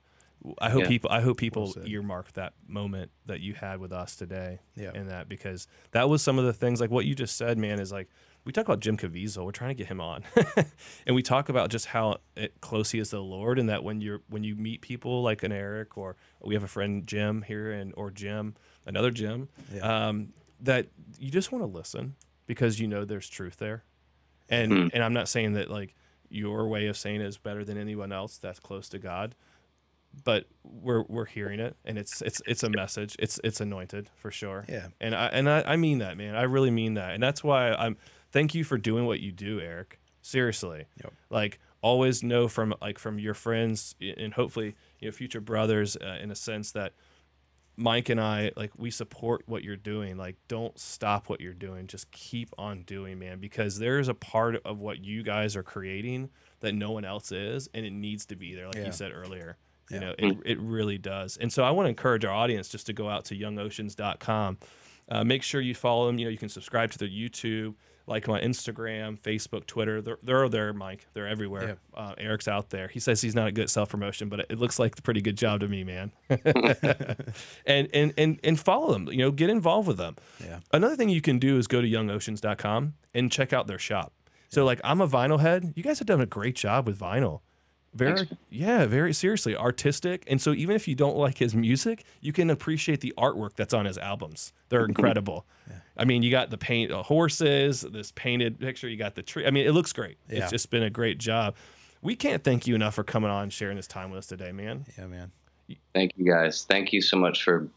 I 0.59 0.71
hope 0.71 0.83
yeah. 0.83 0.89
people 0.89 1.11
I 1.11 1.21
hope 1.21 1.37
people 1.37 1.75
earmark 1.87 2.33
that 2.33 2.55
moment 2.67 3.11
that 3.27 3.41
you 3.41 3.55
had 3.55 3.79
with 3.79 3.93
us 3.93 4.17
today 4.17 4.61
yeah. 4.77 4.93
in 4.95 5.09
that 5.09 5.29
because 5.29 5.69
that 5.93 6.09
was 6.09 6.23
some 6.23 6.39
of 6.39 6.45
the 6.45 6.53
things 6.53 6.81
like 6.81 6.91
what 6.91 7.05
you 7.05 7.15
just 7.15 7.37
said, 7.37 7.59
man, 7.59 7.79
is 7.79 7.93
like 7.93 8.09
we 8.45 8.53
talk 8.53 8.65
about 8.65 8.81
Jim 8.81 8.97
Caviezel. 8.97 9.45
We're 9.45 9.53
trying 9.53 9.71
to 9.71 9.75
get 9.75 9.87
him 9.87 10.01
on, 10.01 10.25
and 11.07 11.15
we 11.15 11.23
talk 11.23 11.49
about 11.49 11.71
just 11.71 11.87
how 11.87 12.19
it, 12.37 12.61
close 12.61 12.91
he 12.91 12.99
is 12.99 13.11
to 13.11 13.17
the 13.17 13.23
Lord, 13.23 13.59
and 13.59 13.69
that 13.69 13.85
when 13.85 14.01
you're 14.01 14.21
when 14.29 14.43
you 14.43 14.57
meet 14.57 14.81
people 14.81 15.23
like 15.23 15.43
an 15.43 15.53
Eric, 15.53 15.97
or 15.97 16.17
we 16.41 16.55
have 16.55 16.65
a 16.65 16.69
friend 16.69 17.07
Jim 17.07 17.43
here, 17.43 17.71
and 17.71 17.95
or 17.97 18.11
Jim, 18.11 18.57
another 18.85 19.11
Jim, 19.11 19.49
yeah. 19.73 20.09
um, 20.09 20.33
that 20.61 20.89
you 21.19 21.31
just 21.31 21.53
want 21.53 21.63
to 21.63 21.67
listen 21.67 22.17
because 22.47 22.81
you 22.81 22.89
know 22.89 23.05
there's 23.05 23.29
truth 23.29 23.59
there, 23.59 23.85
and 24.49 24.73
mm-hmm. 24.73 24.89
and 24.93 25.05
I'm 25.05 25.13
not 25.13 25.29
saying 25.29 25.53
that 25.53 25.71
like 25.71 25.95
your 26.29 26.67
way 26.67 26.87
of 26.87 26.97
saying 26.97 27.21
it 27.21 27.27
is 27.27 27.39
better 27.39 27.65
than 27.65 27.79
anyone 27.79 28.11
else 28.11 28.39
that's 28.39 28.59
close 28.59 28.89
to 28.89 28.99
God, 28.99 29.37
but 30.25 30.47
we're 30.63 31.03
we're 31.09 31.25
hearing 31.25 31.61
it 31.61 31.77
and 31.85 31.97
it's 31.97 32.23
it's 32.23 32.43
it's 32.47 32.63
a 32.63 32.71
message 32.71 33.17
it's 33.19 33.41
it's 33.43 33.61
anointed 33.61 34.11
for 34.15 34.31
sure 34.31 34.65
yeah 34.69 34.89
and 35.01 35.15
i 35.15 35.27
and 35.27 35.49
I, 35.49 35.63
I 35.63 35.77
mean 35.77 35.99
that 35.99 36.17
man 36.17 36.37
i 36.37 36.43
really 36.43 36.71
mean 36.71 36.95
that 36.95 37.15
and 37.15 37.23
that's 37.23 37.43
why 37.43 37.73
i'm 37.73 37.97
thank 38.33 38.55
you 38.55 38.65
for 38.65 38.79
doing 38.79 39.07
what 39.07 39.21
you 39.21 39.31
do, 39.31 39.61
Eric. 39.61 40.01
Seriously. 40.23 40.87
Yep. 41.03 41.13
Like 41.31 41.61
always 41.83 42.23
know 42.23 42.49
from 42.49 42.75
like 42.81 42.99
from 42.99 43.19
your 43.19 43.35
friends 43.35 43.95
and 44.01 44.33
hopefully 44.33 44.75
you 45.01 45.09
know 45.09 45.13
future 45.13 45.41
brothers 45.41 45.97
uh, 45.97 46.19
in 46.21 46.31
a 46.31 46.35
sense 46.35 46.73
that 46.73 46.93
Mike 47.77 48.09
and 48.09 48.21
I 48.21 48.53
like 48.57 48.71
we 48.77 48.91
support 48.91 49.43
what 49.47 49.65
you're 49.65 49.77
doing. 49.77 50.17
Like 50.17 50.37
don't 50.49 50.79
stop 50.79 51.29
what 51.29 51.41
you're 51.41 51.55
doing. 51.55 51.87
Just 51.87 52.11
keep 52.11 52.51
on 52.57 52.83
doing, 52.83 53.19
man, 53.19 53.39
because 53.39 53.79
there's 53.79 54.09
a 54.09 54.15
part 54.15 54.57
of 54.65 54.79
what 54.79 55.05
you 55.05 55.23
guys 55.23 55.57
are 55.57 55.63
creating 55.63 56.31
that 56.61 56.75
no 56.75 56.93
one 56.93 57.05
else 57.05 57.33
is 57.33 57.69
and 57.75 57.85
it 57.85 57.93
needs 57.93 58.27
to 58.27 58.37
be 58.37 58.55
there 58.55 58.67
like 58.67 58.77
yeah. 58.77 58.87
you 58.87 58.93
said 58.93 59.13
earlier. 59.13 59.57
You 59.91 60.01
know, 60.01 60.15
it, 60.19 60.39
it 60.47 60.61
really 60.61 60.97
does. 60.97 61.37
And 61.37 61.53
so 61.53 61.63
I 61.65 61.71
want 61.71 61.87
to 61.87 61.91
encourage 61.91 62.25
our 62.25 62.33
audience 62.33 62.69
just 62.69 62.87
to 62.87 62.93
go 62.93 63.09
out 63.09 63.27
to 63.27 63.37
youngoceans.com. 63.37 64.59
Uh, 65.11 65.25
make 65.25 65.43
sure 65.43 65.61
you 65.61 65.75
follow 65.75 66.07
them. 66.07 66.19
You 66.19 66.27
know, 66.27 66.31
you 66.31 66.39
can 66.39 66.49
subscribe 66.49 66.91
to 66.93 66.99
their 66.99 67.09
YouTube 67.09 67.75
like 68.07 68.27
my 68.27 68.41
Instagram, 68.41 69.19
Facebook, 69.19 69.67
Twitter. 69.67 70.01
They're, 70.01 70.19
they're 70.23 70.49
there, 70.49 70.73
Mike. 70.73 71.07
They're 71.13 71.29
everywhere. 71.29 71.79
Yeah. 71.95 72.01
Uh, 72.01 72.15
Eric's 72.19 72.49
out 72.49 72.71
there. 72.71 72.89
He 72.89 73.01
says 73.01 73.21
he's 73.21 73.35
not 73.35 73.49
a 73.49 73.53
good 73.53 73.71
self 73.71 73.91
promotion, 73.91 74.29
but 74.29 74.41
it, 74.41 74.59
looks 74.59 74.79
like 74.79 74.99
a 74.99 75.03
pretty 75.03 75.21
good 75.21 75.37
job 75.37 75.61
to 75.61 75.69
me, 75.69 75.85
man. 75.85 76.13
and, 77.67 77.89
and 77.93 78.15
and 78.17 78.41
and 78.43 78.61
follow 78.61 78.93
them. 78.93 79.09
You 79.09 79.19
know, 79.19 79.31
get 79.31 79.51
involved 79.51 79.89
with 79.89 79.99
them. 79.99 80.17
Yeah. 80.43 80.61
Another 80.73 80.97
thing 80.97 81.09
you 81.09 81.21
can 81.21 81.39
do 81.39 81.59
is 81.59 81.67
go 81.67 81.81
to 81.81 81.87
youngoceans.com 81.89 82.95
and 83.15 83.31
check 83.31 83.53
out 83.53 83.67
their 83.67 83.79
shop. 83.79 84.13
So, 84.49 84.65
like, 84.65 84.81
I'm 84.85 85.01
a 85.01 85.09
vinyl 85.09 85.41
head. 85.41 85.73
You 85.77 85.83
guys 85.83 85.99
have 85.99 86.07
done 86.07 86.21
a 86.21 86.27
great 86.27 86.57
job 86.57 86.87
with 86.87 86.99
vinyl. 86.99 87.41
Very, 87.95 88.17
Thanks. 88.17 88.33
yeah, 88.49 88.87
very 88.87 89.13
seriously 89.13 89.55
artistic. 89.55 90.25
And 90.27 90.41
so, 90.41 90.53
even 90.53 90.75
if 90.75 90.89
you 90.89 90.95
don't 90.95 91.17
like 91.17 91.37
his 91.37 91.55
music, 91.55 92.05
you 92.21 92.33
can 92.33 92.49
appreciate 92.49 93.01
the 93.01 93.13
artwork 93.19 93.55
that's 93.55 93.75
on 93.75 93.85
his 93.85 93.99
albums. 93.99 94.53
They're 94.71 94.85
incredible. 94.87 95.45
yeah. 95.69 95.77
I 95.97 96.07
mean, 96.07 96.23
you 96.23 96.31
got 96.31 96.49
the 96.49 96.57
paint 96.57 96.91
uh, 96.91 97.03
horses, 97.03 97.83
this 97.83 98.13
painted 98.13 98.59
picture. 98.59 98.89
You 98.89 98.97
got 98.97 99.15
the 99.15 99.23
tree. 99.23 99.47
I 99.47 99.51
mean, 99.51 99.67
it 99.67 99.73
looks 99.73 99.93
great. 99.93 100.17
Yeah. 100.29 100.39
It's 100.39 100.51
just 100.51 100.71
been 100.71 100.83
a 100.83 100.91
great 100.91 101.19
job. 101.19 101.55
We 102.01 102.17
can't 102.17 102.43
thank 102.43 102.67
you 102.67 102.75
enough 102.75 102.95
for 102.95 103.05
coming 103.05 103.31
on 103.31 103.45
and 103.45 103.53
sharing 103.53 103.77
this 103.77 103.87
time 103.87 104.11
with 104.11 104.19
us 104.19 104.27
today, 104.27 104.53
man. 104.53 104.87
Yeah, 104.99 105.07
man. 105.07 105.31
Thank 105.95 106.13
you 106.17 106.31
guys. 106.31 106.65
Thank 106.69 106.93
you 106.93 107.03
so 107.03 107.17
much 107.17 107.45
for 107.45 107.69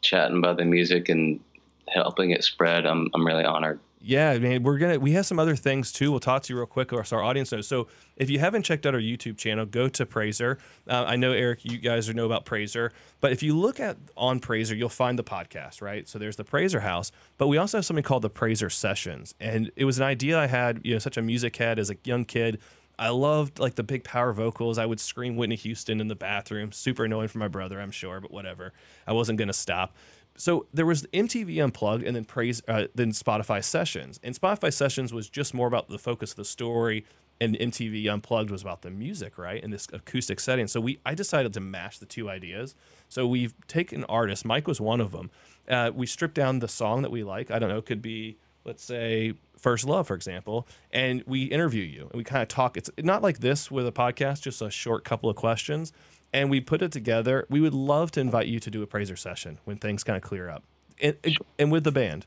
chatting 0.00 0.38
about 0.38 0.58
the 0.58 0.64
music 0.64 1.08
and 1.08 1.40
helping 1.88 2.30
it 2.30 2.44
spread. 2.44 2.86
I'm 2.86 3.08
I'm 3.14 3.26
really 3.26 3.44
honored. 3.44 3.80
Yeah, 4.08 4.38
man, 4.38 4.62
we're 4.62 4.78
gonna 4.78 5.00
we 5.00 5.12
have 5.12 5.26
some 5.26 5.40
other 5.40 5.56
things 5.56 5.90
too. 5.90 6.12
We'll 6.12 6.20
talk 6.20 6.44
to 6.44 6.52
you 6.52 6.58
real 6.58 6.66
quick, 6.66 6.92
or 6.92 7.02
so 7.02 7.16
our 7.16 7.24
audience 7.24 7.50
knows. 7.50 7.66
So 7.66 7.88
if 8.14 8.30
you 8.30 8.38
haven't 8.38 8.62
checked 8.62 8.86
out 8.86 8.94
our 8.94 9.00
YouTube 9.00 9.36
channel, 9.36 9.66
go 9.66 9.88
to 9.88 10.06
Prazor. 10.06 10.58
Uh, 10.88 11.02
I 11.08 11.16
know 11.16 11.32
Eric, 11.32 11.64
you 11.64 11.78
guys 11.78 12.08
are 12.08 12.14
know 12.14 12.24
about 12.24 12.46
Prazor, 12.46 12.92
but 13.20 13.32
if 13.32 13.42
you 13.42 13.58
look 13.58 13.80
at 13.80 13.96
on 14.16 14.38
Prazor, 14.38 14.76
you'll 14.76 14.88
find 14.88 15.18
the 15.18 15.24
podcast, 15.24 15.82
right? 15.82 16.08
So 16.08 16.20
there's 16.20 16.36
the 16.36 16.44
Prazor 16.44 16.82
House, 16.82 17.10
but 17.36 17.48
we 17.48 17.56
also 17.56 17.78
have 17.78 17.84
something 17.84 18.04
called 18.04 18.22
the 18.22 18.30
Prazor 18.30 18.70
Sessions, 18.70 19.34
and 19.40 19.72
it 19.74 19.84
was 19.84 19.98
an 19.98 20.04
idea 20.04 20.38
I 20.38 20.46
had. 20.46 20.82
You 20.84 20.92
know, 20.92 21.00
such 21.00 21.16
a 21.16 21.22
music 21.22 21.56
head 21.56 21.80
as 21.80 21.90
a 21.90 21.96
young 22.04 22.24
kid. 22.24 22.60
I 22.98 23.08
loved 23.08 23.58
like 23.58 23.74
the 23.74 23.82
big 23.82 24.04
power 24.04 24.32
vocals. 24.32 24.78
I 24.78 24.86
would 24.86 25.00
scream 25.00 25.34
Whitney 25.36 25.56
Houston 25.56 26.00
in 26.00 26.06
the 26.06 26.14
bathroom. 26.14 26.70
Super 26.70 27.06
annoying 27.06 27.28
for 27.28 27.38
my 27.38 27.48
brother, 27.48 27.80
I'm 27.80 27.90
sure, 27.90 28.20
but 28.20 28.30
whatever. 28.30 28.72
I 29.04 29.12
wasn't 29.12 29.38
gonna 29.38 29.52
stop 29.52 29.96
so 30.36 30.66
there 30.72 30.86
was 30.86 31.04
MTV 31.12 31.62
Unplugged 31.62 32.02
and 32.02 32.14
then 32.14 32.24
praise 32.24 32.62
uh, 32.68 32.86
then 32.94 33.12
Spotify 33.12 33.62
Sessions. 33.62 34.20
And 34.22 34.38
Spotify 34.38 34.72
Sessions 34.72 35.12
was 35.12 35.28
just 35.28 35.54
more 35.54 35.66
about 35.66 35.88
the 35.88 35.98
focus 35.98 36.32
of 36.32 36.36
the 36.36 36.44
story, 36.44 37.04
and 37.40 37.56
MTV 37.56 38.06
Unplugged 38.08 38.50
was 38.50 38.62
about 38.62 38.82
the 38.82 38.90
music, 38.90 39.38
right? 39.38 39.62
In 39.62 39.70
this 39.70 39.88
acoustic 39.92 40.40
setting. 40.40 40.66
So 40.66 40.80
we 40.80 40.98
I 41.04 41.14
decided 41.14 41.52
to 41.54 41.60
mash 41.60 41.98
the 41.98 42.06
two 42.06 42.28
ideas. 42.28 42.74
So 43.08 43.26
we've 43.26 43.54
taken 43.66 44.04
artists. 44.04 44.44
Mike 44.44 44.66
was 44.66 44.80
one 44.80 45.00
of 45.00 45.12
them. 45.12 45.30
Uh, 45.68 45.90
we 45.94 46.06
stripped 46.06 46.34
down 46.34 46.60
the 46.60 46.68
song 46.68 47.02
that 47.02 47.10
we 47.10 47.24
like. 47.24 47.50
I 47.50 47.58
don't 47.58 47.68
know, 47.68 47.78
it 47.78 47.86
could 47.86 48.02
be 48.02 48.36
let's 48.64 48.82
say 48.82 49.32
First 49.56 49.86
Love, 49.86 50.08
for 50.08 50.14
example, 50.14 50.66
and 50.90 51.22
we 51.24 51.44
interview 51.44 51.84
you 51.84 52.02
and 52.10 52.14
we 52.14 52.24
kind 52.24 52.42
of 52.42 52.48
talk. 52.48 52.76
It's 52.76 52.90
not 52.98 53.22
like 53.22 53.38
this 53.38 53.70
with 53.70 53.86
a 53.86 53.92
podcast, 53.92 54.42
just 54.42 54.60
a 54.60 54.70
short 54.70 55.04
couple 55.04 55.30
of 55.30 55.36
questions 55.36 55.92
and 56.36 56.50
we 56.50 56.60
put 56.60 56.82
it 56.82 56.92
together. 56.92 57.46
We 57.48 57.60
would 57.60 57.74
love 57.74 58.10
to 58.12 58.20
invite 58.20 58.46
you 58.46 58.60
to 58.60 58.70
do 58.70 58.82
a 58.82 58.86
prazor 58.86 59.18
session 59.18 59.58
when 59.64 59.78
things 59.78 60.04
kind 60.04 60.16
of 60.16 60.22
clear 60.22 60.48
up, 60.48 60.62
and, 61.00 61.16
and 61.58 61.72
with 61.72 61.84
the 61.84 61.92
band. 61.92 62.26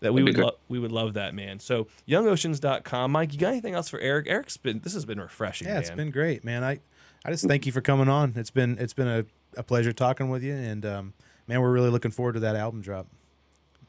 That 0.00 0.14
we 0.14 0.22
That'd 0.22 0.34
be 0.36 0.40
would 0.40 0.46
lo- 0.46 0.58
we 0.68 0.78
would 0.78 0.92
love 0.92 1.12
that 1.14 1.34
man. 1.34 1.58
So 1.58 1.86
youngoceans.com. 2.08 3.12
Mike, 3.12 3.32
you 3.34 3.38
got 3.38 3.48
anything 3.50 3.74
else 3.74 3.88
for 3.90 3.98
Eric? 4.00 4.26
Eric's 4.28 4.56
been 4.56 4.80
this 4.80 4.94
has 4.94 5.04
been 5.04 5.20
refreshing. 5.20 5.68
Yeah, 5.68 5.78
it's 5.78 5.90
been 5.90 6.10
great, 6.10 6.42
man. 6.44 6.64
I, 6.64 6.80
I 7.24 7.30
just 7.30 7.46
thank 7.46 7.66
you 7.66 7.72
for 7.72 7.80
coming 7.82 8.08
on. 8.08 8.32
It's 8.36 8.50
been 8.50 8.78
it's 8.78 8.94
been 8.94 9.08
a, 9.08 9.24
a 9.58 9.62
pleasure 9.62 9.92
talking 9.92 10.30
with 10.30 10.42
you, 10.42 10.54
and 10.54 10.86
um, 10.86 11.12
man, 11.46 11.60
we're 11.60 11.70
really 11.72 11.90
looking 11.90 12.10
forward 12.12 12.32
to 12.34 12.40
that 12.40 12.56
album 12.56 12.80
drop. 12.80 13.08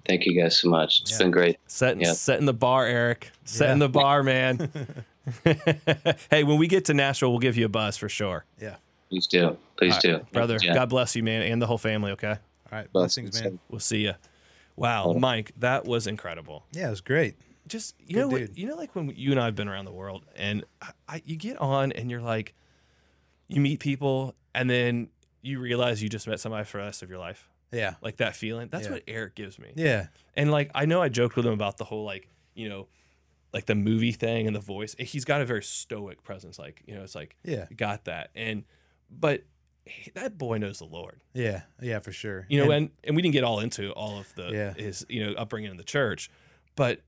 Thank 0.05 0.25
you 0.25 0.41
guys 0.41 0.59
so 0.59 0.67
much. 0.69 1.01
It's 1.01 1.11
Yeah. 1.11 1.17
been 1.19 1.31
great. 1.31 1.57
setting 1.67 2.01
Yeah. 2.01 2.11
setting 2.13 2.45
the 2.45 2.53
bar, 2.53 2.85
Eric. 2.85 3.31
Setting 3.45 3.77
Yeah. 3.79 3.87
the 3.87 3.89
bar, 3.89 4.23
man. 4.23 4.69
hey, 6.29 6.43
when 6.43 6.57
we 6.57 6.67
get 6.67 6.85
to 6.85 6.93
Nashville, 6.93 7.29
we'll 7.31 7.39
give 7.39 7.55
you 7.55 7.65
a 7.65 7.69
buzz 7.69 7.95
for 7.95 8.09
sure. 8.09 8.43
Yeah. 8.59 8.75
Please 9.11 9.27
do. 9.27 9.57
Please 9.77 9.93
All 9.95 9.99
do, 9.99 10.25
brother. 10.31 10.57
Yeah. 10.61 10.73
God 10.73 10.89
bless 10.89 11.15
you, 11.15 11.21
man, 11.23 11.41
and 11.43 11.61
the 11.61 11.67
whole 11.67 11.77
family. 11.77 12.13
Okay, 12.13 12.29
All 12.29 12.37
right, 12.71 12.91
Blessings. 12.91 13.31
blessings, 13.31 13.51
man. 13.51 13.59
we'll 13.69 13.79
see 13.79 14.03
you. 14.05 14.13
Wow, 14.77 15.13
Mike, 15.13 15.51
that 15.59 15.85
was 15.85 16.07
incredible. 16.07 16.65
Yeah, 16.71 16.87
it 16.87 16.91
was 16.91 17.01
great. 17.01 17.35
just 17.67 17.93
you 17.99 18.15
Good 18.15 18.21
know 18.31 18.37
dude. 18.37 18.57
you 18.57 18.67
know 18.67 18.75
like 18.75 18.95
when 18.95 19.09
you 19.15 19.31
and 19.31 19.39
I 19.39 19.45
have 19.45 19.55
been 19.55 19.67
around 19.67 19.85
the 19.85 19.91
world 19.91 20.25
and 20.35 20.63
I, 20.81 20.89
I 21.09 21.21
you 21.25 21.35
get 21.35 21.59
on 21.59 21.91
and 21.91 22.09
you're 22.09 22.21
like 22.21 22.55
you 23.47 23.59
meet 23.61 23.79
people 23.81 24.33
and 24.55 24.69
then 24.69 25.09
you 25.41 25.59
realize 25.59 26.01
you 26.01 26.07
just 26.09 26.25
met 26.27 26.39
somebody 26.39 26.63
for 26.65 26.77
the 26.77 26.85
rest 26.85 27.03
of 27.03 27.09
your 27.09 27.19
life 27.19 27.49
Yeah, 27.71 27.95
like 28.01 28.17
that 28.17 28.35
feeling 28.35 28.69
that's 28.71 28.85
Yeah. 28.85 28.93
what 28.93 29.03
Eric 29.07 29.35
gives 29.35 29.59
me 29.59 29.73
yeah, 29.75 30.07
and 30.35 30.49
like 30.51 30.71
I 30.73 30.85
know 30.85 31.01
I 31.01 31.09
joked 31.09 31.35
with 31.35 31.45
him 31.45 31.53
about 31.53 31.77
the 31.77 31.83
whole 31.85 32.05
like 32.05 32.27
you 32.55 32.69
know 32.69 32.87
like 33.53 33.65
the 33.65 33.75
movie 33.75 34.13
thing 34.13 34.47
and 34.47 34.55
the 34.55 34.59
voice 34.61 34.95
he's 34.97 35.25
got 35.25 35.41
a 35.41 35.45
very 35.45 35.63
stoic 35.63 36.23
presence 36.23 36.57
like 36.57 36.81
you 36.87 36.95
know 36.95 37.03
it's 37.03 37.13
like 37.15 37.35
yeah, 37.43 37.65
got 37.75 38.05
that 38.05 38.29
and 38.35 38.63
but 39.11 39.43
he- 39.85 40.11
that 40.15 40.37
boy 40.37 40.57
knows 40.57 40.79
the 40.79 40.85
Lord 40.85 41.21
yeah, 41.33 41.61
yeah, 41.81 41.99
for 41.99 42.11
sure. 42.11 42.45
you 42.49 42.57
know 42.59 42.71
And- 42.71 42.73
and, 42.73 42.89
and 43.03 43.15
we 43.15 43.21
didn't 43.21 43.33
get 43.33 43.43
all 43.43 43.59
into 43.59 43.91
all 43.91 44.19
of 44.19 44.33
the 44.35 44.49
Yeah. 44.51 44.73
his 44.73 45.05
you 45.09 45.25
know 45.25 45.33
upbringing 45.33 45.71
in 45.71 45.77
the 45.77 45.83
church 45.83 46.29
but 46.75 47.01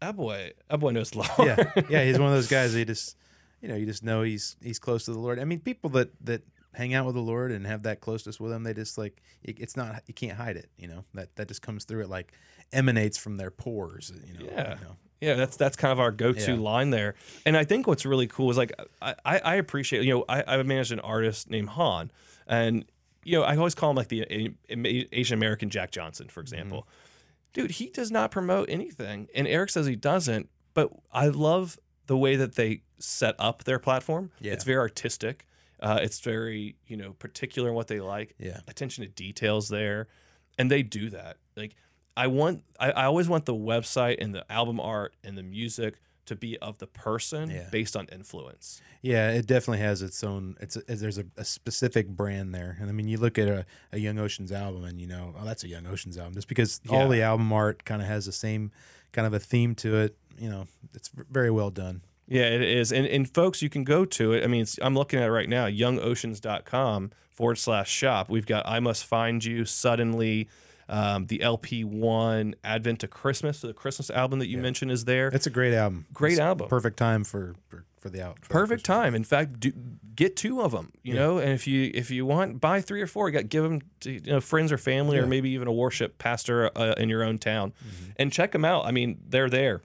that 0.00 0.16
boy 0.16 0.52
that 0.68 0.78
boy 0.80 0.90
knows 0.90 1.10
the 1.10 1.18
Lord 1.18 1.30
yeah, 1.38 1.82
yeah, 1.88 2.04
he's 2.04 2.18
one 2.18 2.28
of 2.28 2.34
those 2.34 2.48
guys. 2.48 2.72
That 2.74 2.78
you 2.80 2.84
just, 2.84 3.16
you 3.60 3.68
know, 3.68 3.76
you 3.76 3.86
just 3.86 4.02
know 4.02 4.22
he's 4.22 4.56
he's 4.60 4.80
close 4.80 5.04
to 5.04 5.12
the 5.12 5.18
Lord. 5.20 5.38
I 5.38 5.44
mean, 5.44 5.60
people 5.60 5.90
that 5.90 6.10
that 6.24 6.42
hang 6.74 6.92
out 6.94 7.06
with 7.06 7.14
the 7.14 7.20
Lord 7.20 7.52
and 7.52 7.64
have 7.66 7.84
that 7.84 8.00
closeness 8.00 8.40
with 8.40 8.50
him, 8.50 8.64
they 8.64 8.74
just 8.74 8.98
like 8.98 9.22
it, 9.44 9.60
it's 9.60 9.76
not 9.76 10.02
you 10.08 10.14
can't 10.14 10.36
hide 10.36 10.56
it. 10.56 10.70
You 10.76 10.88
know 10.88 11.04
that 11.14 11.36
that 11.36 11.46
just 11.46 11.62
comes 11.62 11.84
through. 11.84 12.00
It 12.02 12.08
like 12.10 12.32
emanates 12.72 13.16
from 13.16 13.36
their 13.36 13.52
pores. 13.52 14.10
You 14.26 14.38
know. 14.40 14.44
Yeah. 14.52 14.74
you 14.80 14.84
know. 14.86 14.96
Yeah, 15.22 15.34
that's 15.34 15.56
that's 15.56 15.76
kind 15.76 15.92
of 15.92 16.00
our 16.00 16.10
go-to 16.10 16.52
Yeah. 16.54 16.58
line 16.58 16.90
there. 16.90 17.14
And 17.46 17.56
I 17.56 17.64
think 17.64 17.86
what's 17.86 18.04
really 18.04 18.26
cool 18.26 18.50
is 18.50 18.56
like 18.56 18.72
I, 19.00 19.14
I 19.24 19.54
appreciate 19.54 20.02
you 20.04 20.14
know 20.14 20.24
I 20.28 20.42
I 20.58 20.62
managed 20.64 20.90
an 20.92 21.00
artist 21.00 21.48
named 21.48 21.68
Han, 21.70 22.10
and 22.46 22.84
you 23.22 23.38
know 23.38 23.44
I 23.44 23.56
always 23.56 23.74
call 23.76 23.90
him 23.90 23.96
like 23.96 24.08
the 24.08 24.22
A- 24.22 24.54
A- 24.70 25.08
Asian 25.12 25.38
American 25.38 25.70
Jack 25.70 25.92
Johnson, 25.92 26.28
for 26.28 26.40
example. 26.40 26.80
Mm-hmm. 26.82 26.88
Dude, 27.54 27.70
he 27.72 27.88
does 27.90 28.10
not 28.10 28.30
promote 28.30 28.68
anything, 28.68 29.28
and 29.34 29.46
Eric 29.46 29.70
says 29.70 29.86
he 29.86 29.96
doesn't. 29.96 30.48
But 30.74 30.90
I 31.12 31.28
love 31.28 31.78
the 32.06 32.16
way 32.16 32.34
that 32.36 32.54
they 32.56 32.82
set 32.98 33.34
up 33.38 33.64
their 33.64 33.78
platform. 33.78 34.32
Yeah. 34.40 34.54
It's 34.54 34.64
very 34.64 34.78
artistic. 34.78 35.46
Uh, 35.78 35.98
it's 36.02 36.18
very 36.20 36.74
you 36.88 36.96
know 36.96 37.12
particular 37.12 37.68
in 37.68 37.74
what 37.76 37.86
they 37.88 38.00
like 38.00 38.34
Yeah. 38.38 38.60
attention 38.66 39.04
to 39.04 39.10
details 39.10 39.68
there 39.68 40.08
and 40.58 40.70
they 40.70 40.82
do 40.82 41.10
that 41.10 41.38
like 41.56 41.74
i 42.16 42.26
want 42.26 42.62
I, 42.78 42.90
I 42.90 43.04
always 43.04 43.28
want 43.28 43.44
the 43.46 43.54
website 43.54 44.16
and 44.20 44.34
the 44.34 44.50
album 44.50 44.78
art 44.80 45.14
and 45.24 45.36
the 45.38 45.42
music 45.42 45.94
to 46.26 46.36
be 46.36 46.56
of 46.58 46.78
the 46.78 46.86
person 46.86 47.50
Yeah. 47.50 47.68
based 47.72 47.96
on 47.96 48.06
influence 48.12 48.80
Yeah, 49.02 49.30
it 49.32 49.46
definitely 49.48 49.80
has 49.80 50.02
its 50.02 50.22
own. 50.22 50.56
It's 50.60 50.76
a, 50.76 50.82
there's 50.86 51.18
a, 51.18 51.24
a 51.36 51.44
specific 51.44 52.06
brand 52.06 52.54
there, 52.54 52.76
and 52.80 52.88
I 52.88 52.92
mean, 52.92 53.08
you 53.08 53.18
look 53.18 53.36
at 53.38 53.48
a, 53.48 53.66
a 53.90 53.98
Young 53.98 54.20
Oceans 54.20 54.52
album, 54.52 54.84
and 54.84 55.00
you 55.00 55.08
know, 55.08 55.34
oh, 55.36 55.44
that's 55.44 55.64
a 55.64 55.68
Young 55.68 55.84
Oceans 55.88 56.16
album, 56.16 56.34
just 56.34 56.46
because 56.46 56.80
Yeah. 56.84 56.92
all 56.96 57.08
the 57.08 57.22
album 57.22 57.52
art 57.52 57.84
kind 57.84 58.00
of 58.00 58.06
has 58.06 58.26
the 58.26 58.32
same 58.32 58.70
kind 59.10 59.26
of 59.26 59.34
a 59.34 59.40
theme 59.40 59.74
to 59.82 59.96
it. 60.02 60.16
You 60.38 60.48
know, 60.48 60.66
it's 60.94 61.10
very 61.30 61.50
well 61.50 61.70
done. 61.70 62.02
yeah 62.28 62.44
it 62.44 62.62
is 62.62 62.92
and, 62.92 63.04
and 63.08 63.28
folks 63.34 63.60
you 63.60 63.68
can 63.68 63.82
go 63.82 64.04
to 64.04 64.32
it 64.32 64.44
i 64.44 64.46
mean 64.46 64.64
i'm 64.80 64.94
looking 64.94 65.18
at 65.18 65.26
it 65.26 65.32
right 65.32 65.48
now 65.48 65.66
youngoceans.com 65.66 67.10
forward 67.30 67.56
slash 67.58 67.90
shop 67.90 68.30
we've 68.30 68.46
got 68.46 68.66
i 68.66 68.78
must 68.80 69.04
find 69.04 69.44
you 69.44 69.64
suddenly 69.64 70.48
um, 70.92 71.26
the 71.26 71.38
lp1 71.38 72.54
advent 72.64 73.00
to 73.00 73.08
christmas 73.08 73.58
so 73.60 73.66
the 73.66 73.72
christmas 73.74 74.10
album 74.10 74.38
that 74.38 74.48
you 74.48 74.58
mentioned 74.58 74.90
is 74.90 75.04
there 75.06 75.28
It's 75.28 75.46
a 75.46 75.50
great 75.50 75.74
album. 75.74 76.06
Great 76.12 76.32
It's 76.32 76.40
album. 76.40 76.68
Perfect 76.68 76.96
time 76.96 77.24
for 77.24 77.54
for, 77.68 77.84
for 78.00 78.10
the 78.10 78.24
out. 78.24 78.38
for 78.40 78.48
perfect 78.50 78.84
time. 78.84 79.14
In 79.14 79.24
fact, 79.24 79.58
do, 79.60 79.72
get 80.14 80.36
two 80.36 80.60
of 80.60 80.72
them. 80.72 80.92
You 81.02 81.14
know, 81.14 81.38
and 81.38 81.52
if 81.52 81.66
you 81.66 81.90
if 81.94 82.10
you 82.10 82.26
want, 82.26 82.60
buy 82.60 82.80
three 82.80 83.00
or 83.00 83.06
four. 83.06 83.28
You 83.28 83.32
got 83.34 83.48
give 83.48 83.62
them 83.64 83.80
to 84.00 84.12
you 84.12 84.20
know, 84.32 84.40
friends 84.40 84.70
or 84.72 84.78
family, 84.78 85.18
or 85.18 85.26
maybe 85.26 85.50
even 85.50 85.68
a 85.68 85.72
worship 85.72 86.18
pastor 86.18 86.70
uh, 86.76 86.94
in 86.98 87.08
your 87.08 87.22
own 87.24 87.38
town, 87.38 87.72
Mm-hmm. 87.72 88.10
and 88.16 88.32
check 88.32 88.52
them 88.52 88.64
out. 88.64 88.84
I 88.86 88.90
mean, 88.90 89.18
they're 89.26 89.48
there. 89.50 89.80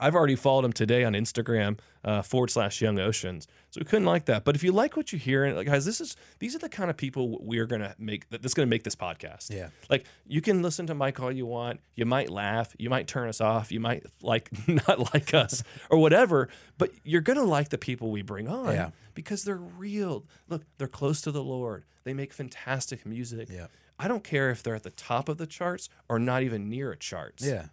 I've 0.00 0.14
already 0.14 0.36
followed 0.36 0.62
them 0.62 0.72
today 0.72 1.02
on 1.04 1.14
Instagram 1.14 1.78
uh, 2.08 2.22
forward 2.22 2.50
slash 2.50 2.80
Young 2.80 2.98
Oceans. 2.98 3.46
So 3.70 3.80
we 3.80 3.84
couldn't 3.84 4.06
like 4.06 4.24
that. 4.26 4.44
But 4.44 4.54
if 4.56 4.64
you 4.64 4.72
like 4.72 4.96
what 4.96 5.12
you 5.12 5.18
hear, 5.18 5.44
and 5.44 5.54
like, 5.56 5.66
guys, 5.66 5.84
this 5.84 6.00
is 6.00 6.16
these 6.38 6.54
are 6.56 6.58
the 6.58 6.68
kind 6.70 6.88
of 6.88 6.96
people 6.96 7.36
we're 7.40 7.66
gonna 7.66 7.94
make 7.98 8.28
that's 8.30 8.54
gonna 8.54 8.66
make 8.66 8.82
this 8.84 8.94
podcast. 8.96 9.50
Yeah. 9.54 9.68
Like 9.90 10.06
you 10.26 10.40
can 10.40 10.62
listen 10.62 10.86
to 10.86 10.94
Mike 10.94 11.20
all 11.20 11.30
you 11.30 11.44
want. 11.44 11.80
You 11.94 12.06
might 12.06 12.30
laugh. 12.30 12.74
You 12.78 12.88
might 12.88 13.06
turn 13.08 13.28
us 13.28 13.40
off. 13.42 13.70
You 13.70 13.80
might 13.80 14.04
like 14.22 14.48
not 14.88 15.12
like 15.12 15.34
us 15.34 15.62
or 15.90 15.98
whatever. 15.98 16.48
But 16.78 16.92
you're 17.04 17.20
gonna 17.20 17.44
like 17.44 17.68
the 17.68 17.78
people 17.78 18.10
we 18.10 18.22
bring 18.22 18.48
on 18.48 18.72
Yeah. 18.72 18.90
because 19.14 19.44
they're 19.44 19.56
real. 19.56 20.24
Look, 20.48 20.62
they're 20.78 20.88
close 20.88 21.20
to 21.22 21.30
the 21.30 21.42
Lord. 21.44 21.84
They 22.04 22.14
make 22.14 22.32
fantastic 22.32 23.04
music. 23.04 23.48
Yeah. 23.52 23.66
I 23.98 24.08
don't 24.08 24.24
care 24.24 24.48
if 24.50 24.62
they're 24.62 24.76
at 24.76 24.84
the 24.84 24.90
top 24.90 25.28
of 25.28 25.36
the 25.38 25.46
charts 25.46 25.88
or 26.08 26.18
not 26.18 26.42
even 26.42 26.70
near 26.70 26.92
a 26.92 26.96
charts. 26.96 27.44
Yeah. 27.44 27.66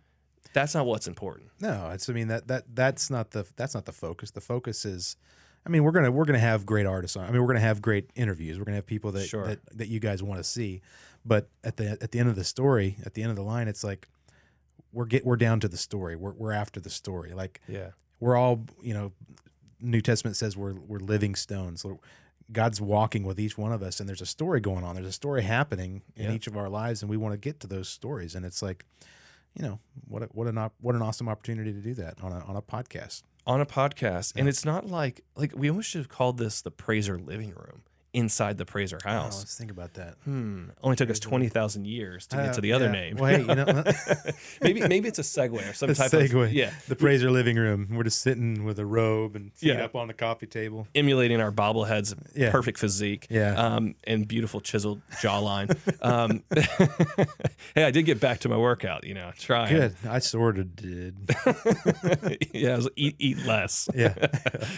That's 0.56 0.74
not 0.74 0.86
what's 0.88 1.08
important. 1.08 1.50
No, 1.60 1.92
it's. 1.94 2.10
I 2.10 2.14
mean 2.14 2.30
that 2.30 2.48
that 2.48 2.64
that's 2.74 3.10
not 3.12 3.32
the 3.32 3.46
that's 3.58 3.76
not 3.76 3.86
the 3.86 3.92
focus. 3.92 4.32
The 4.32 4.42
focus 4.42 4.86
is. 4.86 5.18
I 5.68 5.70
mean, 5.70 5.84
we're 5.84 5.92
gonna 5.92 6.12
we're 6.12 6.26
gonna 6.26 6.40
have 6.40 6.66
great 6.66 6.86
artists 6.86 7.18
on. 7.18 7.26
I 7.28 7.32
mean, 7.32 7.42
we're 7.42 7.48
gonna 7.48 7.60
have 7.60 7.82
great 7.82 8.10
interviews. 8.16 8.58
We're 8.58 8.66
gonna 8.66 8.78
have 8.78 8.86
people 8.86 9.12
that 9.12 9.28
Sure. 9.28 9.46
that, 9.48 9.60
that 9.78 9.88
you 9.90 10.00
guys 10.00 10.24
want 10.24 10.40
to 10.40 10.44
see. 10.44 10.82
But 11.26 11.50
at 11.64 11.76
the 11.78 11.98
at 12.02 12.12
the 12.12 12.20
end 12.20 12.30
of 12.30 12.36
the 12.36 12.44
story, 12.44 12.98
at 13.06 13.14
the 13.16 13.22
end 13.22 13.32
of 13.32 13.36
the 13.36 13.44
line, 13.44 13.68
it's 13.68 13.84
like 13.84 14.08
we're 14.94 15.06
get 15.06 15.26
we're 15.26 15.36
down 15.36 15.60
to 15.60 15.68
the 15.68 15.78
story. 15.78 16.16
We're 16.16 16.32
we're 16.34 16.52
after 16.54 16.80
the 16.80 16.90
story. 16.90 17.34
Like 17.34 17.60
Yeah. 17.68 17.90
we're 18.22 18.36
all 18.38 18.64
you 18.82 18.94
know 18.94 19.12
new 19.82 20.02
testament 20.02 20.38
says 20.38 20.56
we're 20.56 20.74
we're 20.76 21.00
living 21.00 21.36
stones 21.36 21.82
So 21.82 22.00
god's 22.52 22.80
walking 22.80 23.24
with 23.24 23.40
each 23.40 23.58
one 23.58 23.74
of 23.74 23.82
us 23.84 24.00
and 24.00 24.08
there's 24.08 24.22
a 24.22 24.26
story 24.26 24.60
going 24.62 24.84
on 24.86 24.96
there's 24.96 25.08
a 25.08 25.12
story 25.12 25.42
happening 25.44 26.02
in 26.16 26.26
Yeah. 26.26 26.32
each 26.32 26.48
of 26.48 26.56
our 26.56 26.70
lives 26.70 27.02
and 27.02 27.10
we 27.10 27.18
want 27.18 27.34
to 27.34 27.38
get 27.38 27.60
to 27.62 27.68
those 27.68 27.90
stories 27.90 28.36
and 28.36 28.46
it's 28.46 28.62
like 28.62 28.86
you 29.56 29.64
know 29.64 29.80
what 30.08 30.24
a, 30.24 30.26
what 30.28 30.48
an 30.48 30.58
op- 30.58 30.76
what 30.82 30.96
an 30.96 31.02
awesome 31.02 31.30
opportunity 31.30 31.74
to 31.74 31.80
do 31.80 31.94
that 31.96 32.22
on 32.22 32.32
a 32.32 32.40
on 32.46 32.56
a 32.56 32.62
podcast. 32.62 33.24
On 33.48 33.62
a 33.62 33.66
podcast. 33.66 34.34
And 34.36 34.48
it's 34.50 34.66
not 34.66 34.88
like 34.88 35.24
like 35.36 35.54
we 35.56 35.70
almost 35.70 35.90
should 35.90 36.00
have 36.00 36.10
called 36.10 36.38
this 36.38 36.62
the 36.62 36.72
prazor 36.72 37.24
living 37.26 37.50
room 37.50 37.84
inside 38.16 38.58
the 38.58 38.66
Prazor 38.66 39.00
Oh, 39.06 39.10
house. 39.10 39.40
let's 39.40 39.58
think 39.58 39.72
about 39.72 39.94
that. 39.96 40.16
Hmm. 40.24 40.70
Only 40.82 40.96
took 40.96 41.10
us 41.10 41.20
twenty 41.20 41.50
thousand 41.50 41.86
years 41.88 42.26
to 42.28 42.38
get 42.38 42.50
Uh, 42.50 42.54
to 42.54 42.62
the 42.62 42.74
other 42.74 42.86
yeah. 42.86 42.92
name. 42.92 43.16
Well, 43.18 43.30
hey, 43.32 43.42
you 43.42 43.56
know, 43.56 43.84
maybe 44.62 44.82
maybe 44.88 45.08
it's 45.08 45.20
a 45.20 45.24
segue 45.24 45.70
or 45.70 45.74
some 45.74 45.88
the 45.90 45.96
type 45.96 46.12
segue. 46.12 46.44
of 46.46 46.54
yeah, 46.54 46.72
The 46.88 46.96
Prazor 46.96 47.32
living 47.32 47.58
room. 47.58 47.88
We're 47.92 48.04
just 48.04 48.22
sitting 48.22 48.64
with 48.64 48.80
a 48.80 48.86
robe 48.86 49.36
and 49.36 49.54
feet 49.54 49.74
Yeah. 49.74 49.84
up 49.86 49.96
on 49.96 50.08
the 50.08 50.14
coffee 50.14 50.48
table. 50.48 50.88
emulating 50.96 51.42
our 51.42 51.52
bobbleheads, 51.52 52.16
Yeah. 52.36 52.52
perfect 52.52 52.80
physique, 52.80 53.28
Yeah. 53.30 53.54
um, 53.56 53.96
and 54.06 54.28
beautiful 54.28 54.62
chiseled 54.62 55.02
jawline. 55.22 55.76
um, 56.02 56.44
hey, 57.76 57.84
I 57.84 57.92
did 57.92 58.04
get 58.04 58.20
back 58.20 58.40
to 58.42 58.50
my 58.50 58.58
workout. 58.58 59.06
You 59.06 59.14
know, 59.14 59.32
trying. 59.38 59.74
Good. 59.76 59.96
I 60.08 60.20
sort 60.20 60.58
of 60.58 60.76
did. 60.76 61.16
yeah, 62.54 62.74
I 62.74 62.76
was 62.78 62.90
eat 62.96 63.16
eat 63.20 63.46
less. 63.46 63.90
Yeah. 63.94 64.14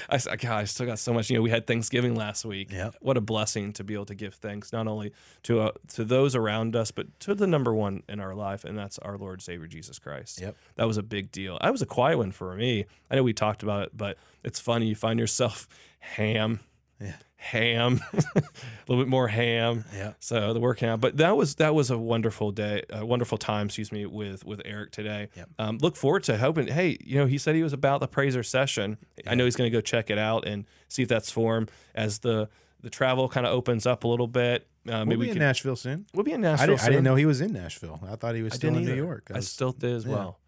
I, 0.09 0.17
God, 0.35 0.43
I 0.45 0.63
still 0.65 0.85
got 0.85 0.99
so 0.99 1.13
much. 1.13 1.29
You 1.29 1.37
know, 1.37 1.41
we 1.41 1.49
had 1.49 1.67
Thanksgiving 1.67 2.15
last 2.15 2.45
week. 2.45 2.71
Yep. 2.71 2.95
What 3.01 3.17
a 3.17 3.21
blessing 3.27 3.71
to 3.73 3.83
be 3.83 3.93
able 3.93 4.05
to 4.07 4.15
give 4.15 4.33
thanks 4.33 4.73
not 4.73 4.87
only 4.87 5.13
to 5.43 5.59
uh, 5.61 5.71
to 5.89 6.03
those 6.03 6.35
around 6.35 6.75
us, 6.75 6.89
but 6.89 7.19
to 7.19 7.35
the 7.35 7.45
number 7.45 7.75
one 7.75 8.01
in 8.09 8.19
our 8.19 8.33
life, 8.33 8.63
and 8.65 8.75
that's 8.75 8.97
our 8.99 9.15
Lord 9.19 9.43
Savior 9.43 9.67
Jesus 9.67 9.99
Christ. 9.99 10.41
Yep. 10.41 10.55
That 10.77 10.87
was 10.87 10.97
a 10.97 11.03
big 11.03 11.31
deal. 11.31 11.59
That 11.61 11.71
was 11.71 11.83
a 11.83 11.85
quiet 11.85 12.17
one 12.17 12.31
for 12.31 12.55
me. 12.55 12.85
I 13.11 13.15
know 13.15 13.21
we 13.21 13.33
talked 13.33 13.61
about 13.61 13.83
it, 13.83 13.91
but 13.95 14.17
it's 14.43 14.59
funny. 14.59 14.87
You 14.87 14.95
find 14.95 15.19
yourself 15.19 15.67
ham, 15.99 16.61
Yeah. 16.99 17.13
ham, 17.35 17.99
a 18.13 18.41
little 18.87 19.03
bit 19.03 19.07
more 19.09 19.27
ham. 19.27 19.85
Yeah. 19.93 20.13
So 20.19 20.53
the 20.53 20.59
working 20.59 20.87
out, 20.89 20.99
but 21.01 21.17
that 21.17 21.35
was 21.37 21.55
that 21.55 21.75
was 21.75 21.91
a 21.91 21.97
wonderful 21.97 22.51
day, 22.51 22.83
a 22.89 23.05
wonderful 23.05 23.37
time. 23.37 23.67
Excuse 23.67 23.91
me, 23.91 24.05
with 24.05 24.43
with 24.45 24.61
Eric 24.65 24.91
today. 24.91 25.29
Yep. 25.35 25.49
Um, 25.59 25.77
look 25.81 25.95
forward 25.95 26.23
to 26.23 26.37
hoping. 26.37 26.67
Hey, 26.67 26.97
you 27.03 27.17
know, 27.17 27.25
he 27.25 27.37
said 27.37 27.55
he 27.55 27.63
was 27.63 27.73
about 27.73 27.99
the 27.99 28.07
Prazor 28.07 28.45
session. 28.45 28.97
I 29.25 29.35
know 29.35 29.45
he's 29.45 29.55
going 29.55 29.69
to 29.71 29.75
go 29.77 29.81
check 29.81 30.09
it 30.09 30.17
out 30.17 30.47
and 30.47 30.65
see 30.87 31.03
if 31.03 31.09
that's 31.09 31.29
for 31.31 31.57
him 31.57 31.67
as 31.93 32.19
the 32.19 32.49
the 32.87 32.91
travel 32.91 33.27
kind 33.27 33.45
of 33.45 33.51
opens 33.53 33.85
up 33.85 34.05
a 34.05 34.07
little 34.07 34.27
bit. 34.27 34.65
Uh, 34.87 35.03
maybe 35.03 35.09
We'll 35.09 35.19
we 35.19 35.25
be 35.25 35.29
in 35.31 35.35
can. 35.35 35.41
Nashville 35.43 35.75
soon. 35.75 36.05
we'll 36.13 36.23
be 36.23 36.31
in 36.31 36.45
I 36.45 36.51
Nashville. 36.51 36.67
didn't, 36.77 36.81
I 36.83 36.89
didn't 36.89 37.03
know 37.03 37.15
he 37.15 37.25
was 37.25 37.41
in 37.41 37.51
Nashville. 37.51 37.99
I 38.09 38.15
thought 38.15 38.35
he 38.35 38.41
was 38.43 38.53
still 38.53 38.73
in 38.75 38.85
New. 38.85 38.95
York. 38.95 39.29
I 39.33 39.37
was- 39.37 39.49
still 39.49 39.73
did 39.73 39.91
as 39.91 40.05
yeah. 40.05 40.13
well. 40.13 40.39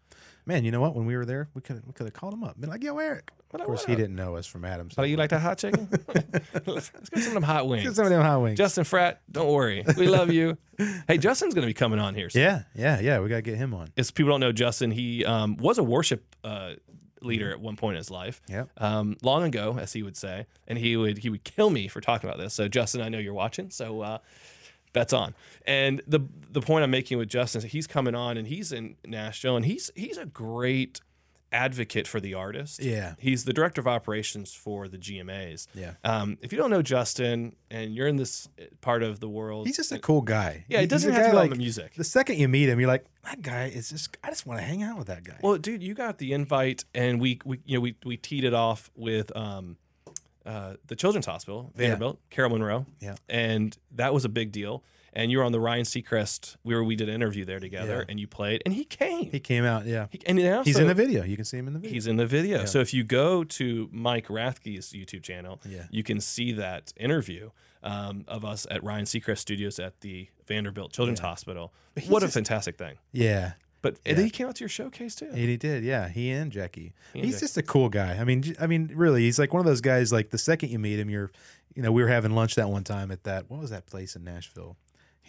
Man, 0.46 0.64
you 0.64 0.70
know 0.70 0.80
what? 0.80 0.96
When 0.96 1.04
we 1.04 1.14
were 1.16 1.26
there, 1.26 1.48
we 1.54 1.60
could 1.60 1.86
we 1.86 1.92
could 1.92 2.06
have 2.06 2.14
called 2.14 2.32
him 2.32 2.42
up. 2.42 2.58
Been 2.58 2.70
like, 2.70 2.82
"Yo, 2.82 2.96
Eric." 2.96 3.30
What 3.50 3.60
Of 3.60 3.66
course, 3.66 3.84
he 3.84 3.94
didn't 3.94 4.16
know 4.16 4.36
us 4.36 4.46
from 4.46 4.64
Adams. 4.64 4.94
So 4.94 5.02
you 5.02 5.16
like 5.18 5.30
that 5.30 5.40
hot 5.40 5.58
chicken? 5.58 5.86
Let's 6.66 6.88
get 6.88 7.22
some 7.22 7.26
of 7.28 7.34
them 7.34 7.42
hot 7.42 7.68
wings. 7.68 7.84
Get 7.84 7.94
some 7.96 8.06
of 8.06 8.10
them 8.10 8.22
hot 8.22 8.40
wings. 8.40 8.56
Justin 8.56 8.84
Fratt, 8.84 9.16
don't 9.30 9.52
worry, 9.52 9.84
we 9.98 10.06
love 10.08 10.32
you. 10.32 10.56
Hey, 11.06 11.18
Justin's 11.18 11.52
going 11.52 11.62
to 11.62 11.66
be 11.66 11.74
coming 11.74 11.98
on 11.98 12.14
here. 12.14 12.30
soon. 12.30 12.40
yeah, 12.42 12.62
yeah, 12.74 13.00
yeah. 13.00 13.20
We 13.20 13.28
gotta 13.28 13.42
get 13.42 13.56
him 13.58 13.74
on. 13.74 13.88
If 13.96 14.14
people 14.14 14.30
don't 14.30 14.40
know 14.40 14.50
Justin, 14.50 14.90
he 14.90 15.26
um, 15.26 15.58
was 15.58 15.76
a 15.76 15.82
worship 15.84 16.24
uh, 16.42 16.72
leader 17.22 17.50
at 17.50 17.60
one 17.60 17.76
point 17.76 17.94
in 17.94 17.98
his 17.98 18.10
life. 18.10 18.40
Yeah. 18.48 18.64
Um, 18.76 19.16
long 19.22 19.42
ago, 19.42 19.76
as 19.80 19.92
he 19.92 20.02
would 20.02 20.16
say, 20.16 20.46
and 20.66 20.78
he 20.78 20.96
would 20.96 21.18
he 21.18 21.30
would 21.30 21.44
kill 21.44 21.70
me 21.70 21.88
for 21.88 22.00
talking 22.00 22.28
about 22.28 22.38
this. 22.38 22.54
So 22.54 22.68
Justin, 22.68 23.00
I 23.00 23.08
know 23.08 23.18
you're 23.18 23.34
watching, 23.34 23.70
so 23.70 24.00
uh, 24.00 24.18
bets 24.92 25.12
on. 25.12 25.34
And 25.66 26.02
the 26.06 26.20
the 26.50 26.60
point 26.60 26.84
I'm 26.84 26.90
making 26.90 27.18
with 27.18 27.28
Justin 27.28 27.60
is 27.62 27.72
he's 27.72 27.86
coming 27.86 28.14
on 28.14 28.36
and 28.36 28.46
he's 28.46 28.72
in 28.72 28.96
Nashville 29.06 29.56
and 29.56 29.64
he's 29.64 29.90
he's 29.94 30.18
a 30.18 30.26
great 30.26 31.00
advocate 31.52 32.06
for 32.06 32.20
the 32.20 32.34
artist. 32.34 32.80
Yeah. 32.82 33.14
He's 33.18 33.44
the 33.44 33.52
director 33.52 33.80
of 33.80 33.86
operations 33.88 34.54
for 34.54 34.86
the 34.88 34.98
GMAs. 34.98 35.66
Yeah. 35.74 35.94
Um, 36.04 36.38
if 36.42 36.52
you 36.52 36.58
don't 36.58 36.70
know 36.70 36.82
Justin 36.82 37.56
and 37.70 37.94
you're 37.94 38.06
in 38.06 38.16
this 38.16 38.48
part 38.80 39.02
of 39.02 39.20
the 39.20 39.28
world, 39.28 39.66
He's 39.66 39.76
just 39.76 39.90
a 39.92 39.98
cool 39.98 40.22
guy. 40.22 40.64
yeah, 40.68 40.78
He- 40.78 40.84
it 40.84 40.90
doesn't 40.90 41.12
have 41.12 41.24
to 41.24 41.30
be 41.30 41.36
like 41.36 41.44
on 41.44 41.50
the 41.50 41.56
music. 41.56 41.94
The 41.94 42.04
second 42.04 42.38
you 42.38 42.46
meet 42.48 42.68
him, 42.68 42.78
you're 42.78 42.88
like, 42.88 43.04
that 43.24 43.42
guy 43.42 43.66
is 43.66 43.90
just. 43.90 44.16
I 44.24 44.28
just 44.30 44.46
want 44.46 44.60
to 44.60 44.64
hang 44.64 44.82
out 44.82 44.96
with 44.96 45.08
that 45.08 45.24
guy. 45.24 45.38
Well, 45.42 45.58
dude, 45.58 45.82
you 45.82 45.92
got 45.94 46.18
the 46.18 46.32
invite, 46.32 46.84
and 46.94 47.20
we, 47.20 47.38
we 47.44 47.60
you 47.66 47.74
know, 47.76 47.80
we 47.82 47.94
we 48.04 48.16
teed 48.16 48.44
it 48.44 48.54
off 48.54 48.90
with 48.96 49.34
um, 49.36 49.76
uh, 50.46 50.74
the 50.86 50.96
Children's 50.96 51.26
Hospital, 51.26 51.70
Vanderbilt, 51.74 52.18
Carol 52.30 52.50
Monroe, 52.50 52.86
Yeah. 53.00 53.16
and 53.28 53.76
that 53.96 54.14
was 54.14 54.24
a 54.24 54.28
big 54.30 54.52
deal. 54.52 54.82
And 55.12 55.30
you 55.30 55.38
were 55.38 55.44
on 55.44 55.52
the 55.52 55.60
Ryan 55.60 55.84
Seacrest. 55.84 56.56
We 56.62 56.74
were 56.74 56.84
we 56.84 56.94
did 56.96 57.08
an 57.08 57.14
interview 57.16 57.44
there 57.44 57.58
together, 57.60 57.98
Yeah. 57.98 58.04
and 58.08 58.20
you 58.20 58.26
played, 58.28 58.62
and 58.64 58.72
he 58.72 58.84
came. 58.84 59.30
he 59.30 59.40
came 59.40 59.64
out. 59.64 59.84
Yeah, 59.86 60.06
He- 60.10 60.20
and 60.26 60.38
also, 60.38 60.62
he's 60.64 60.78
in 60.78 60.86
the 60.86 60.94
video. 60.94 61.24
You 61.24 61.36
can 61.36 61.44
see 61.44 61.58
him 61.58 61.66
in 61.66 61.72
the 61.72 61.80
video. 61.80 61.94
He's 61.94 62.06
in 62.06 62.16
the 62.16 62.26
video. 62.26 62.58
Yeah. 62.60 62.64
So 62.66 62.78
if 62.80 62.94
you 62.94 63.02
go 63.02 63.42
to 63.44 63.88
Mike 63.92 64.28
Rathke's 64.28 64.92
YouTube 64.92 65.22
channel, 65.22 65.60
Yeah. 65.68 65.86
you 65.90 66.02
can 66.04 66.20
see 66.20 66.52
that 66.52 66.92
interview 66.96 67.50
um, 67.82 68.24
of 68.28 68.44
us 68.44 68.66
at 68.70 68.84
Ryan 68.84 69.04
Seacrest 69.06 69.38
Studios 69.38 69.78
at 69.78 70.00
the 70.02 70.28
Vanderbilt 70.46 70.92
Children's 70.92 71.20
Hospital. 71.20 71.72
But 71.94 72.02
he's 72.04 72.12
What 72.12 72.22
a 72.22 72.28
fantastic 72.28 72.76
thing! 72.76 72.98
yeah, 73.10 73.52
But 73.82 73.96
and 74.04 74.18
Yeah. 74.18 74.24
he 74.24 74.30
came 74.30 74.46
out 74.46 74.56
to 74.56 74.60
your 74.60 74.68
showcase 74.68 75.14
too. 75.14 75.24
And 75.30 75.38
he 75.38 75.56
did. 75.56 75.82
Yeah, 75.82 76.08
he 76.10 76.30
and 76.30 76.52
Jackie. 76.52 76.92
He 77.14 77.20
and 77.20 77.24
he's 77.24 77.36
Jackie. 77.36 77.44
just 77.44 77.56
a 77.56 77.62
cool 77.62 77.88
guy. 77.88 78.18
I 78.20 78.24
mean, 78.24 78.54
I 78.60 78.66
mean, 78.66 78.92
really, 78.94 79.22
he's 79.22 79.38
like 79.38 79.52
one 79.54 79.60
of 79.60 79.66
those 79.66 79.80
guys. 79.80 80.12
Like 80.12 80.28
the 80.28 80.36
second 80.38 80.68
you 80.68 80.78
meet 80.78 80.98
him, 81.00 81.08
you're, 81.08 81.30
you 81.74 81.82
know, 81.82 81.90
we 81.90 82.02
were 82.02 82.08
having 82.10 82.32
lunch 82.32 82.54
that 82.56 82.68
one 82.68 82.84
time 82.84 83.10
at 83.10 83.24
that. 83.24 83.48
What 83.50 83.58
was 83.60 83.70
that 83.70 83.86
place 83.86 84.14
in 84.14 84.22
Nashville? 84.24 84.76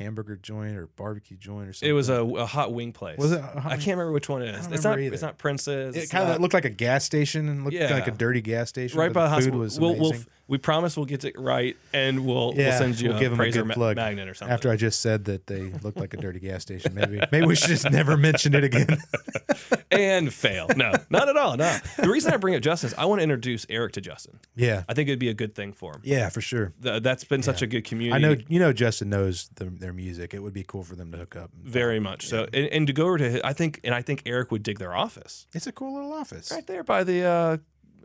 Hamburger 0.01 0.35
joint 0.35 0.77
or 0.77 0.87
barbecue 0.87 1.37
joint 1.37 1.69
or 1.69 1.73
something. 1.73 1.89
It 1.89 1.93
was 1.93 2.09
a, 2.09 2.23
a 2.23 2.45
hot 2.45 2.73
wing 2.73 2.91
place. 2.91 3.17
Was 3.17 3.31
it 3.31 3.39
a 3.39 3.59
hot 3.59 3.71
I 3.71 3.75
can't 3.75 3.97
remember 3.97 4.11
which 4.11 4.29
one 4.29 4.41
it 4.41 4.49
is. 4.49 4.57
It's 4.57 4.65
remember 4.67 4.89
not. 4.89 4.99
either. 4.99 5.13
It's 5.13 5.21
not 5.23 5.37
Prince's. 5.37 5.95
It 5.95 5.99
it's 6.03 6.11
kind 6.11 6.23
of 6.23 6.29
not- 6.29 6.41
looked 6.41 6.53
like 6.53 6.65
a 6.65 6.69
gas 6.69 7.03
station 7.05 7.47
and 7.49 7.63
looked 7.63 7.75
Yeah. 7.75 7.93
like 7.93 8.07
a 8.07 8.11
dirty 8.11 8.41
gas 8.41 8.69
station. 8.69 8.99
right 8.99 9.11
but 9.11 9.29
by 9.29 9.29
the 9.29 9.35
food 9.35 9.53
hospital. 9.53 9.59
was 9.59 9.79
We'll, 9.79 9.95
we'll, 9.95 10.09
amazing. 10.11 10.27
we 10.47 10.57
promise 10.57 10.97
we'll 10.97 11.05
get 11.05 11.23
it 11.23 11.39
right, 11.39 11.77
and 11.93 12.25
we'll, 12.25 12.53
we'll 12.53 12.71
send 12.77 12.99
you 12.99 13.09
we'll 13.09 13.17
a 13.17 13.19
give 13.21 13.31
him 13.33 13.39
a 13.39 13.43
Prazor 13.43 13.53
good 13.53 13.65
ma- 13.67 13.73
plug 13.73 13.95
magnet 13.95 14.27
or 14.27 14.33
something. 14.33 14.53
After 14.53 14.69
I 14.71 14.75
just 14.75 15.01
said 15.01 15.25
that 15.25 15.47
they 15.47 15.71
looked 15.81 15.97
like 15.97 16.13
a 16.13 16.17
dirty 16.17 16.39
gas 16.39 16.61
station, 16.63 16.93
maybe 16.93 17.21
maybe 17.31 17.45
we 17.47 17.55
should 17.55 17.69
just 17.69 17.89
never 17.89 18.17
mention 18.17 18.53
it 18.55 18.63
again. 18.63 18.97
and 19.91 20.33
fail. 20.33 20.67
No, 20.75 20.91
not 21.09 21.29
at 21.29 21.37
all. 21.37 21.57
No. 21.57 21.77
The 21.97 22.09
reason 22.09 22.33
I 22.33 22.37
bring 22.37 22.55
up 22.55 22.61
Justin 22.61 22.87
is 22.89 22.93
I 22.97 23.05
want 23.05 23.19
to 23.19 23.23
introduce 23.23 23.65
Eric 23.69 23.93
to 23.93 24.01
Justin. 24.01 24.39
yeah, 24.55 24.83
I 24.89 24.93
think 24.93 25.09
it'd 25.09 25.19
be 25.19 25.29
a 25.29 25.33
good 25.33 25.55
thing 25.55 25.73
for 25.73 25.93
him. 25.95 26.01
yeah, 26.03 26.29
for 26.29 26.41
sure. 26.41 26.73
Th- 26.81 27.01
That's 27.01 27.23
been 27.23 27.43
such 27.43 27.61
a 27.61 27.67
good 27.67 27.83
community. 27.85 28.13
I 28.15 28.27
know 28.29 28.35
you 28.47 28.59
know 28.59 28.73
Justin 28.73 29.09
knows 29.09 29.49
the, 29.55 29.65
their 29.65 29.90
music. 29.93 30.33
It 30.33 30.39
would 30.39 30.53
be 30.53 30.63
cool 30.63 30.83
for 30.83 30.95
them 30.95 31.11
to 31.11 31.17
hook 31.19 31.35
up. 31.35 31.51
very 31.63 31.99
much 31.99 32.27
so, 32.27 32.43
and, 32.53 32.67
and 32.67 32.87
to 32.87 32.93
go 32.93 33.05
over 33.05 33.17
to 33.17 33.29
his, 33.29 33.41
I 33.43 33.53
think, 33.53 33.79
and 33.83 33.93
I 33.93 34.01
think 34.01 34.23
Eric 34.25 34.51
would 34.51 34.63
dig 34.63 34.79
their 34.79 34.93
office 34.95 35.47
It's 35.53 35.67
a 35.67 35.71
cool 35.71 35.93
little 35.95 36.13
office. 36.13 36.51
right 36.51 36.65
there 36.67 36.83
by 36.83 37.03
the 37.03 37.23
uh, 37.23 37.57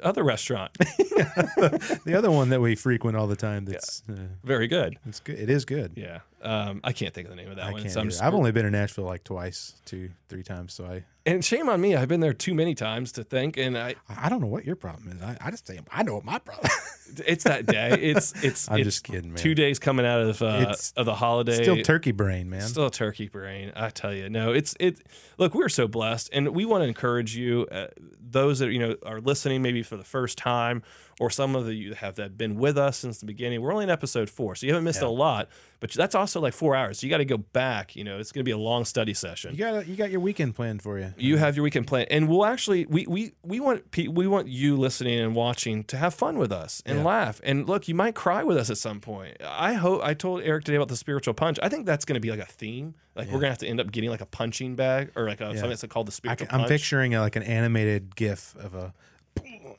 other 0.02 0.22
restaurant. 0.24 0.72
the 0.78 2.14
other 2.16 2.30
one 2.30 2.50
that 2.50 2.60
we 2.60 2.74
frequent 2.74 3.16
all 3.16 3.26
the 3.26 3.36
time. 3.36 3.64
That's 3.64 4.02
uh, 4.08 4.12
Very 4.44 4.66
good. 4.68 4.98
it's 5.06 5.20
good. 5.20 5.38
It 5.38 5.50
is 5.50 5.64
good. 5.64 5.92
Yeah. 5.96 6.20
Um, 6.42 6.80
I 6.84 6.92
can't 6.92 7.14
think 7.14 7.26
of 7.28 7.30
the 7.30 7.36
name 7.36 7.50
of 7.50 7.56
that 7.56 7.66
I 7.66 7.72
one. 7.72 7.82
can't. 7.82 8.12
so 8.12 8.24
I've 8.24 8.34
only 8.34 8.52
been 8.52 8.66
in 8.66 8.72
Nashville 8.72 9.04
like 9.04 9.24
twice, 9.24 9.74
two, 9.84 10.10
three 10.28 10.42
times. 10.42 10.74
So 10.74 10.84
I, 10.84 11.04
and 11.26 11.44
shame 11.44 11.68
on 11.68 11.80
me. 11.80 11.96
I've 11.96 12.08
been 12.08 12.20
there 12.20 12.32
too 12.32 12.54
many 12.54 12.74
times 12.74 13.12
to 13.12 13.24
think, 13.24 13.56
and 13.56 13.76
I 13.76 13.96
I 14.08 14.28
don't 14.28 14.40
know 14.40 14.46
what 14.46 14.64
your 14.64 14.76
problem 14.76 15.10
is. 15.10 15.22
I, 15.22 15.36
I 15.40 15.50
just 15.50 15.66
say 15.66 15.78
I 15.90 16.02
know 16.02 16.14
what 16.14 16.24
my 16.24 16.38
problem. 16.38 16.70
it's 17.26 17.44
that 17.44 17.66
day. 17.66 17.90
It's 18.00 18.32
it's 18.44 18.70
I'm 18.70 18.78
it's 18.78 18.86
just 18.86 19.04
kidding, 19.04 19.30
man. 19.30 19.38
Two 19.38 19.54
days 19.54 19.78
coming 19.78 20.06
out 20.06 20.20
of 20.20 20.40
uh, 20.40 20.74
of 20.96 21.06
the 21.06 21.14
holiday. 21.14 21.62
Still 21.62 21.82
turkey 21.82 22.12
brain, 22.12 22.48
man. 22.48 22.62
Still 22.62 22.90
turkey 22.90 23.28
brain. 23.28 23.72
I 23.74 23.90
tell 23.90 24.14
you, 24.14 24.28
no. 24.28 24.52
It's 24.52 24.74
it. 24.78 25.00
Look, 25.38 25.54
we're 25.54 25.68
so 25.68 25.88
blessed, 25.88 26.30
and 26.32 26.48
we 26.48 26.64
want 26.64 26.82
to 26.82 26.88
encourage 26.88 27.36
you, 27.36 27.66
uh, 27.70 27.88
those 28.20 28.60
that 28.60 28.70
you 28.70 28.78
know 28.78 28.96
are 29.04 29.20
listening, 29.20 29.62
maybe 29.62 29.82
for 29.82 29.96
the 29.96 30.04
first 30.04 30.38
time, 30.38 30.82
or 31.18 31.30
some 31.30 31.56
of 31.56 31.72
you 31.72 31.94
have 31.94 32.16
that 32.16 32.36
been 32.36 32.56
with 32.56 32.76
us 32.76 32.98
since 32.98 33.18
the 33.18 33.26
beginning. 33.26 33.62
We're 33.62 33.72
only 33.72 33.84
in 33.84 33.90
episode 33.90 34.28
four, 34.28 34.54
so 34.54 34.66
you 34.66 34.72
haven't 34.72 34.84
missed 34.84 35.00
a 35.02 35.08
lot. 35.08 35.48
But 35.80 35.90
that's 35.92 36.14
also 36.14 36.40
like 36.40 36.52
four 36.54 36.74
hours. 36.74 36.98
So 37.00 37.06
you 37.06 37.10
got 37.10 37.18
to 37.18 37.24
go 37.26 37.36
back. 37.36 37.96
You 37.96 38.04
know, 38.04 38.18
it's 38.18 38.32
going 38.32 38.40
to 38.40 38.44
be 38.44 38.50
a 38.50 38.58
long 38.58 38.84
study 38.86 39.12
session. 39.14 39.52
you 39.52 39.58
got 39.58 39.86
you 39.86 39.96
got 39.96 40.10
your 40.10 40.20
weekend 40.20 40.54
planned 40.54 40.82
for 40.82 40.98
you. 40.98 41.12
You 41.16 41.36
have 41.38 41.56
your 41.56 41.64
weekend 41.64 41.86
plan, 41.86 42.06
and 42.10 42.28
we'll 42.28 42.44
actually 42.46 42.86
we 42.86 43.06
we 43.06 43.32
we 43.42 43.60
want 43.60 43.84
we 44.08 44.26
want 44.26 44.48
you 44.48 44.76
listening 44.76 45.18
and 45.20 45.34
watching 45.34 45.84
to 45.84 45.96
have 45.96 46.12
fun 46.14 46.38
with 46.38 46.52
us 46.52 46.82
and 46.86 46.98
Yeah. 46.98 47.04
laugh. 47.04 47.40
And 47.44 47.66
look, 47.68 47.88
you 47.88 47.94
might 47.94 48.14
cry 48.14 48.42
with 48.42 48.56
us 48.56 48.68
at 48.70 48.78
some 48.78 49.00
point. 49.00 49.36
I 49.42 49.74
hope 49.74 50.02
I 50.02 50.12
told 50.14 50.42
Eric 50.42 50.64
today 50.64 50.76
about 50.76 50.88
the 50.88 50.96
spiritual 50.96 51.34
punch. 51.34 51.58
I 51.62 51.68
think 51.68 51.86
that's 51.86 52.04
going 52.04 52.14
to 52.14 52.20
be 52.20 52.30
like 52.30 52.40
a 52.40 52.46
theme. 52.46 52.94
Like 53.14 53.28
we're 53.28 53.38
gonna 53.40 53.48
have 53.48 53.58
to 53.58 53.66
end 53.66 53.80
up 53.80 53.90
getting 53.90 54.10
like 54.10 54.20
a 54.20 54.26
punching 54.26 54.76
bag 54.76 55.12
or 55.16 55.26
like 55.26 55.40
a, 55.40 55.46
something 55.46 55.70
that's 55.70 55.84
called 55.86 56.06
the 56.08 56.12
spiritual. 56.12 56.48
I 56.50 56.60
am 56.62 56.68
picturing 56.68 57.14
uh, 57.14 57.22
like 57.22 57.34
an 57.36 57.42
animated 57.44 58.14
GIF 58.14 58.54
of 58.56 58.74
a, 58.74 58.92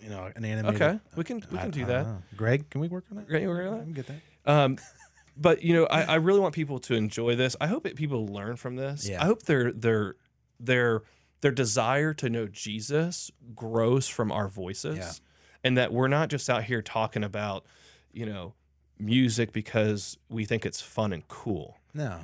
you 0.08 0.16
know, 0.16 0.32
an 0.36 0.46
animated. 0.46 0.82
Okay, 0.82 1.00
we 1.16 1.24
can 1.24 1.38
we 1.52 1.58
can 1.58 1.68
I 1.68 1.68
do 1.70 1.80
don't 1.82 1.90
that. 1.90 2.06
know. 2.08 2.18
Greg, 2.38 2.70
can 2.70 2.80
we 2.82 2.88
work 2.88 3.06
on 3.12 3.18
that? 3.18 3.28
Great, 3.28 3.46
we're 3.48 3.62
I 3.62 3.66
gonna- 3.66 3.84
can 3.84 3.94
get 3.94 4.08
that. 4.08 4.20
Um, 4.46 4.78
but 5.38 5.64
you 5.64 5.74
know, 5.74 5.86
I, 5.86 6.04
I 6.04 6.16
really 6.16 6.40
want 6.40 6.56
people 6.56 6.80
to 6.80 6.96
enjoy 6.96 7.36
this. 7.36 7.56
I 7.60 7.68
hope 7.68 7.84
that 7.84 7.96
people 7.96 8.28
learn 8.28 8.56
from 8.56 8.76
this. 8.76 9.08
Yeah. 9.08 9.22
I 9.22 9.26
hope 9.26 9.44
their 9.44 9.72
their 9.74 10.16
their 10.60 11.02
their 11.42 11.52
desire 11.52 12.14
to 12.16 12.30
know 12.30 12.48
Jesus 12.48 13.30
grows 13.54 14.08
from 14.08 14.32
our 14.32 14.48
voices, 14.48 14.98
Yeah. 14.98 15.12
and 15.64 15.78
that 15.78 15.92
we're 15.94 16.08
not 16.08 16.30
just 16.30 16.50
out 16.50 16.64
here 16.64 16.82
talking 16.82 17.24
about, 17.24 17.66
you 18.12 18.26
know, 18.26 18.54
music 18.98 19.52
because 19.52 20.18
we 20.30 20.46
think 20.46 20.66
it's 20.66 20.82
fun 20.82 21.14
and 21.14 21.28
cool. 21.28 21.78
No. 21.94 22.22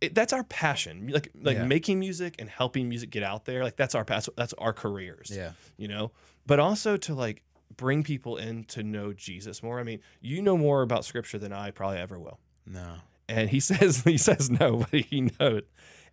It, 0.00 0.14
that's 0.14 0.32
our 0.32 0.42
passion. 0.44 1.08
Like 1.08 1.30
like 1.40 1.56
Yeah. 1.58 1.64
making 1.66 2.00
music 2.00 2.34
and 2.38 2.48
helping 2.50 2.88
music 2.88 3.10
get 3.10 3.22
out 3.22 3.44
there. 3.44 3.62
Like 3.62 3.76
that's 3.76 3.94
our 3.94 4.04
past. 4.04 4.28
That's 4.36 4.52
our 4.54 4.72
careers 4.72 5.30
Yeah. 5.34 5.52
you 5.76 5.88
know 5.88 6.10
but 6.46 6.58
also 6.60 6.96
to 6.96 7.14
like 7.14 7.42
bring 7.76 8.02
people 8.02 8.36
in 8.36 8.64
to 8.64 8.82
know 8.82 9.12
jesus 9.12 9.62
more 9.62 9.78
i 9.78 9.82
mean 9.82 10.00
you 10.20 10.40
know 10.40 10.56
more 10.56 10.82
about 10.82 11.04
scripture 11.04 11.38
than 11.38 11.52
i 11.52 11.70
probably 11.70 11.98
ever 11.98 12.18
will 12.18 12.38
No. 12.66 12.86
and 13.28 13.50
he 13.50 13.60
says 13.70 14.02
he 14.04 14.16
says 14.18 14.50
no 14.50 14.86
but 14.90 15.00
he 15.00 15.30
knows 15.38 15.62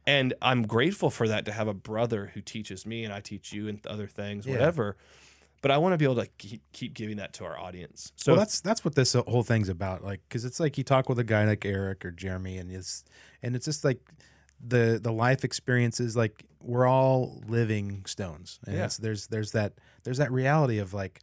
and 0.06 0.34
i'm 0.42 0.64
grateful 0.64 1.10
for 1.10 1.28
that 1.30 1.46
to 1.46 1.52
have 1.54 1.68
a 1.68 1.74
brother 1.74 2.32
who 2.34 2.42
teaches 2.42 2.86
me 2.86 3.04
and 3.06 3.14
i 3.14 3.20
teach 3.22 3.54
you 3.54 3.68
and 3.70 3.86
other 3.88 4.08
things 4.08 4.46
Yeah. 4.46 4.54
whatever 4.54 4.98
but 5.62 5.72
I 5.72 5.78
want 5.78 5.94
to 5.94 5.98
be 5.98 6.04
able 6.04 6.22
to 6.22 6.28
keep 6.38 6.62
keep 6.74 6.94
giving 6.94 7.16
that 7.16 7.32
to 7.36 7.46
our 7.46 7.58
audience. 7.58 8.12
So 8.18 8.34
well, 8.34 8.40
that's 8.40 8.60
that's 8.60 8.84
what 8.84 8.96
this 8.96 9.14
whole 9.14 9.44
thing's 9.44 9.70
about. 9.70 10.04
Like, 10.04 10.20
because 10.28 10.44
it's 10.44 10.60
like 10.60 10.78
you 10.78 10.84
talk 10.84 11.08
with 11.08 11.20
a 11.20 11.24
guy 11.24 11.46
like 11.46 11.64
Eric 11.64 12.04
or 12.04 12.12
Jeremy, 12.12 12.58
and 12.58 12.70
it's 12.70 13.06
and 13.42 13.56
it's 13.56 13.64
just 13.64 13.86
like 13.86 14.00
the 14.60 15.00
the 15.02 15.14
life 15.14 15.46
experiences. 15.46 16.18
Like 16.18 16.44
we're 16.64 16.88
all 16.88 17.42
living 17.48 18.04
stones, 18.06 18.60
and 18.66 18.76
Yeah. 18.76 18.90
there's 19.00 19.28
there's 19.28 19.52
that 19.52 19.74
there's 20.04 20.18
that 20.18 20.32
reality 20.32 20.80
of 20.80 20.94
like 20.94 21.22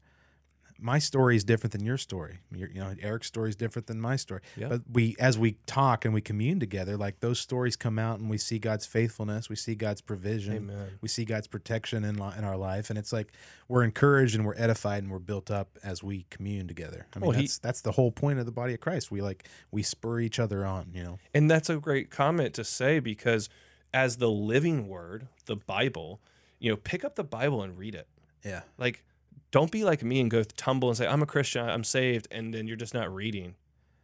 my 0.83 0.99
story 0.99 1.37
is 1.37 1.45
different 1.45 1.73
than 1.73 1.85
your 1.85 1.99
story. 1.99 2.39
Your, 2.51 2.71
you 2.71 2.81
know, 2.81 2.95
Eric's 3.03 3.27
story 3.27 3.51
is 3.51 3.57
different 3.57 3.87
than 3.87 4.01
my 4.01 4.17
story. 4.17 4.41
Yeah. 4.57 4.69
But 4.71 4.81
we, 4.91 5.15
as 5.21 5.37
we 5.37 5.59
talk 5.67 6.07
and 6.07 6.15
we 6.15 6.23
commune 6.23 6.59
together, 6.59 6.97
like 6.97 7.21
those 7.21 7.39
stories 7.39 7.77
come 7.77 7.99
out, 7.99 8.19
and 8.19 8.31
we 8.31 8.39
see 8.39 8.59
God's 8.59 8.87
faithfulness, 8.87 9.51
we 9.51 9.57
see 9.57 9.75
God's 9.75 10.01
provision, 10.01 10.57
Amen. 10.57 10.89
we 11.03 11.09
see 11.09 11.27
God's 11.27 11.49
protection 11.49 12.03
in 12.03 12.15
in 12.17 12.45
our 12.45 12.57
life, 12.57 12.89
and 12.89 12.99
it's 12.99 13.13
like 13.13 13.31
we're 13.69 13.83
encouraged 13.85 14.35
and 14.35 14.47
we're 14.47 14.57
edified 14.57 15.03
and 15.03 15.13
we're 15.13 15.19
built 15.19 15.51
up 15.51 15.79
as 15.85 16.03
we 16.03 16.25
commune 16.31 16.67
together. 16.67 17.07
I 17.15 17.19
mean, 17.19 17.27
Well, 17.29 17.37
he- 17.37 17.43
that's 17.43 17.59
that's 17.59 17.81
the 17.83 17.93
whole 17.93 18.11
point 18.11 18.39
of 18.39 18.47
the 18.47 18.53
body 18.53 18.73
of 18.73 18.81
Christ. 18.81 19.11
We 19.11 19.21
like 19.21 19.47
we 19.71 19.83
spur 19.83 20.21
each 20.21 20.39
other 20.39 20.65
on. 20.65 20.93
You 20.95 21.03
know. 21.05 21.19
And 21.35 21.51
that's 21.51 21.69
a 21.69 21.77
great 21.77 22.09
comment 22.09 22.55
to 22.55 22.65
say 22.65 23.01
because 23.01 23.51
as 23.93 24.17
the 24.17 24.31
living 24.31 24.89
word, 24.89 25.29
the 25.47 25.57
Bible, 25.57 26.21
you 26.59 26.71
know, 26.71 26.77
pick 26.77 27.05
up 27.05 27.17
the 27.17 27.25
Bible 27.25 27.63
and 27.63 27.77
read 27.77 27.95
it. 27.95 28.09
Yeah. 28.45 28.63
Like, 28.79 29.05
don't 29.51 29.71
be 29.71 29.85
like 29.85 30.03
me 30.03 30.21
and 30.21 30.31
go 30.31 30.43
tumble 30.43 30.89
and 30.89 30.97
say, 30.97 31.07
I'm 31.07 31.23
a 31.23 31.27
Christian, 31.27 31.69
I'm 31.69 31.85
saved, 31.85 32.29
and 32.31 32.55
then 32.55 32.67
you're 32.67 32.77
just 32.77 32.95
not 32.95 33.13
reading. 33.13 33.55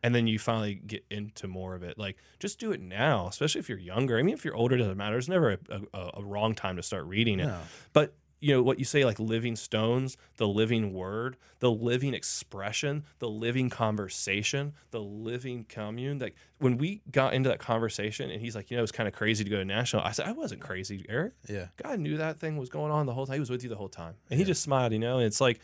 And 0.03 0.15
then 0.15 0.27
you 0.27 0.39
finally 0.39 0.75
get 0.75 1.05
into 1.11 1.49
more 1.49 1.75
of 1.75 1.83
it. 1.83 1.99
Like, 1.99 2.19
just 2.39 2.61
do 2.61 2.71
it 2.73 2.81
now, 2.81 3.29
especially 3.29 3.61
if 3.61 3.69
you're 3.69 3.79
younger. 3.79 4.19
I 4.19 4.23
mean, 4.23 4.35
if 4.35 4.45
you're 4.45 4.55
older, 4.55 4.77
it 4.77 4.79
doesn't 4.79 4.97
matter. 4.97 5.15
There's 5.15 5.29
never 5.29 5.53
a, 5.53 5.81
a, 5.95 6.11
a 6.15 6.25
wrong 6.25 6.55
time 6.55 6.77
to 6.77 6.83
start 6.83 7.07
reading 7.07 7.41
it. 7.41 7.47
No. 7.47 7.59
But 7.93 8.15
you 8.41 8.55
know 8.55 8.63
what 8.63 8.79
you 8.79 8.85
say, 8.85 9.05
like 9.05 9.19
living 9.19 9.57
stones, 9.57 10.17
the 10.37 10.47
living 10.47 10.93
word, 10.93 11.37
the 11.61 11.71
living 11.71 12.13
expression, 12.15 13.05
the 13.19 13.29
living 13.29 13.71
conversation, 13.71 14.75
the 14.91 15.01
living 15.01 15.65
commune. 15.69 16.19
Like 16.19 16.37
when 16.59 16.77
we 16.77 17.01
got 17.11 17.33
into 17.35 17.49
that 17.49 17.59
conversation, 17.59 18.31
and 18.31 18.41
he's 18.41 18.55
like, 18.55 18.71
you 18.71 18.77
know, 18.77 18.83
it's 18.83 18.93
kind 18.93 19.09
of 19.09 19.15
crazy 19.15 19.43
to 19.45 19.49
go 19.51 19.57
to 19.57 19.65
national. 19.65 20.03
I 20.03 20.13
said, 20.13 20.27
I 20.27 20.33
wasn't 20.33 20.61
crazy, 20.61 21.07
Eric. 21.09 21.33
Yeah. 21.49 21.69
God 21.83 21.99
knew 21.99 22.19
that 22.19 22.39
thing 22.39 22.57
was 22.59 22.69
going 22.69 22.93
on 22.93 23.07
the 23.07 23.15
whole 23.15 23.27
time. 23.27 23.35
He 23.35 23.41
was 23.41 23.51
with 23.51 23.63
you 23.63 23.69
the 23.71 23.77
whole 23.77 23.89
time, 23.89 24.15
and 24.31 24.39
he 24.39 24.45
just 24.45 24.63
smiled, 24.63 24.93
you 24.93 24.99
know. 24.99 25.17
And 25.17 25.27
it's 25.27 25.41
like, 25.41 25.61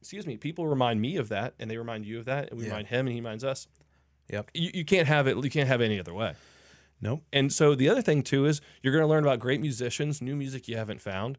excuse 0.00 0.26
me, 0.26 0.36
people 0.36 0.66
remind 0.66 1.00
me 1.00 1.16
of 1.18 1.28
that, 1.28 1.54
and 1.60 1.70
they 1.70 1.76
remind 1.76 2.04
you 2.04 2.18
of 2.18 2.24
that, 2.24 2.50
and 2.50 2.58
we 2.58 2.64
Yeah. 2.64 2.70
remind 2.70 2.88
him, 2.88 3.06
and 3.06 3.14
he 3.14 3.20
reminds 3.20 3.44
us. 3.44 3.68
Yep. 4.28 4.50
You, 4.54 4.70
you 4.74 4.84
can't 4.84 5.08
have 5.08 5.26
it. 5.26 5.36
You 5.36 5.50
can't 5.50 5.68
have 5.68 5.80
it 5.80 5.84
any 5.86 5.98
other 6.00 6.14
way. 6.14 6.34
Nope. 7.00 7.22
And 7.32 7.52
so 7.52 7.74
the 7.74 7.88
other 7.88 8.02
thing 8.02 8.22
too 8.22 8.46
is 8.46 8.60
you're 8.82 8.92
going 8.92 9.02
to 9.04 9.08
learn 9.08 9.24
about 9.24 9.38
great 9.38 9.60
musicians, 9.60 10.20
new 10.20 10.36
music 10.36 10.68
you 10.68 10.76
haven't 10.76 11.00
found. 11.00 11.38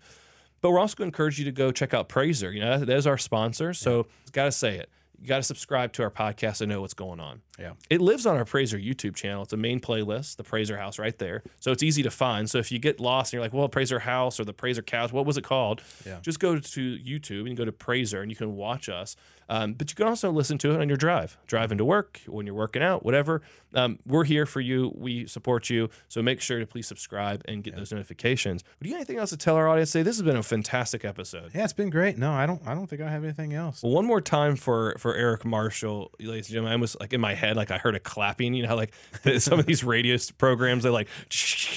But 0.62 0.72
we're 0.72 0.80
also 0.80 0.96
going 0.96 1.12
to 1.12 1.16
encourage 1.16 1.40
you 1.40 1.46
to 1.46 1.52
go 1.52 1.72
check 1.72 1.94
out 1.94 2.10
Prazor. 2.10 2.54
You 2.54 2.62
know, 2.62 2.78
that 2.78 2.90
is 2.90 3.08
our 3.08 3.18
sponsor. 3.18 3.74
So 3.74 4.08
got 4.32 4.46
to 4.46 4.52
say 4.52 4.78
it. 4.78 4.90
You 5.20 5.28
got 5.28 5.38
to 5.38 5.44
subscribe 5.44 5.94
to 5.94 6.04
our 6.04 6.12
podcast 6.12 6.62
and 6.62 6.70
know 6.70 6.82
what's 6.82 6.94
going 6.94 7.20
on. 7.20 7.42
Yeah. 7.62 7.74
It 7.90 8.02
lives 8.02 8.26
on 8.26 8.36
our 8.36 8.46
Prazor 8.46 8.84
YouTube 8.84 9.16
channel. 9.16 9.44
It's 9.44 9.54
a 9.54 9.58
main 9.58 9.80
playlist, 9.80 10.38
the 10.38 10.44
Prazor 10.44 10.78
House 10.78 10.98
right 10.98 11.18
there. 11.18 11.44
So 11.60 11.72
it's 11.72 11.84
easy 11.84 12.02
to 12.04 12.12
find. 12.12 12.50
So 12.50 12.58
if 12.58 12.72
you 12.72 12.80
get 12.80 13.00
lost 13.00 13.32
and 13.32 13.38
you're 13.38 13.44
like, 13.44 13.54
well, 13.54 13.70
Prazor 13.70 14.02
House 14.02 14.40
or 14.40 14.46
the 14.46 14.54
Prazor 14.54 14.86
Couch, 14.86 15.12
what 15.14 15.26
was 15.26 15.38
it 15.38 15.44
called? 15.44 15.82
Yeah. 16.06 16.20
Just 16.22 16.40
go 16.40 16.58
to 16.58 16.98
YouTube 16.98 17.48
and 17.48 17.56
go 17.56 17.64
to 17.66 17.72
Prazor 17.72 18.22
and 18.22 18.32
you 18.32 18.36
can 18.36 18.56
watch 18.56 18.90
us. 18.90 19.16
Um, 19.50 19.74
but 19.74 19.92
you 19.92 19.96
can 19.96 20.08
also 20.08 20.32
listen 20.32 20.58
to 20.60 20.72
it 20.72 20.80
on 20.80 20.88
your 20.88 20.98
drive, 20.98 21.38
driving 21.46 21.78
to 21.80 21.84
work, 21.84 22.22
when 22.26 22.46
you're 22.46 22.56
working 22.56 22.82
out, 22.82 23.04
whatever. 23.04 23.42
Um, 23.74 24.00
we're 24.06 24.24
here 24.24 24.46
for 24.46 24.62
you. 24.62 24.94
We 24.96 25.28
support 25.28 25.70
you. 25.70 25.90
So 26.08 26.22
make 26.22 26.40
sure 26.40 26.60
to 26.60 26.66
please 26.66 26.88
subscribe 26.88 27.42
and 27.50 27.62
get 27.62 27.76
those 27.76 27.92
notifications. 27.92 28.64
Do 28.82 28.88
you 28.88 28.96
have 28.96 29.02
anything 29.02 29.18
else 29.18 29.32
to 29.32 29.38
tell 29.38 29.58
our 29.58 29.68
audience 29.68 29.92
today? 29.92 30.04
This 30.04 30.16
has 30.16 30.24
been 30.24 30.38
a 30.38 30.44
fantastic 30.44 31.04
episode. 31.04 31.52
Yeah, 31.54 31.66
it's 31.66 31.74
been 31.74 31.90
great. 31.90 32.18
No, 32.18 32.32
I 32.32 32.46
don't. 32.46 32.66
I 32.66 32.74
don't 32.74 32.88
think 32.88 33.02
I 33.02 33.10
have 33.10 33.26
anything 33.26 33.54
else. 33.54 33.84
Well, 33.84 33.92
one 33.92 34.06
more 34.06 34.22
time 34.22 34.56
for 34.56 34.96
for 34.98 35.16
Eric 35.16 35.44
Marshall, 35.44 36.12
ladies 36.20 36.48
and 36.48 36.54
gentlemen. 36.54 36.72
I 36.72 36.76
was 36.78 36.96
like 37.02 37.12
in 37.12 37.20
my 37.20 37.34
head, 37.34 37.51
like 37.54 37.72
I 37.72 37.78
heard 37.78 37.96
a 37.96 38.00
clapping. 38.00 38.54
You 38.54 38.68
know, 38.68 38.76
like 38.76 38.94
some 39.40 39.60
of 39.60 39.66
these 39.66 39.84
radio 39.84 40.18
programs, 40.38 40.84
they're 40.84 40.92
like, 40.92 41.08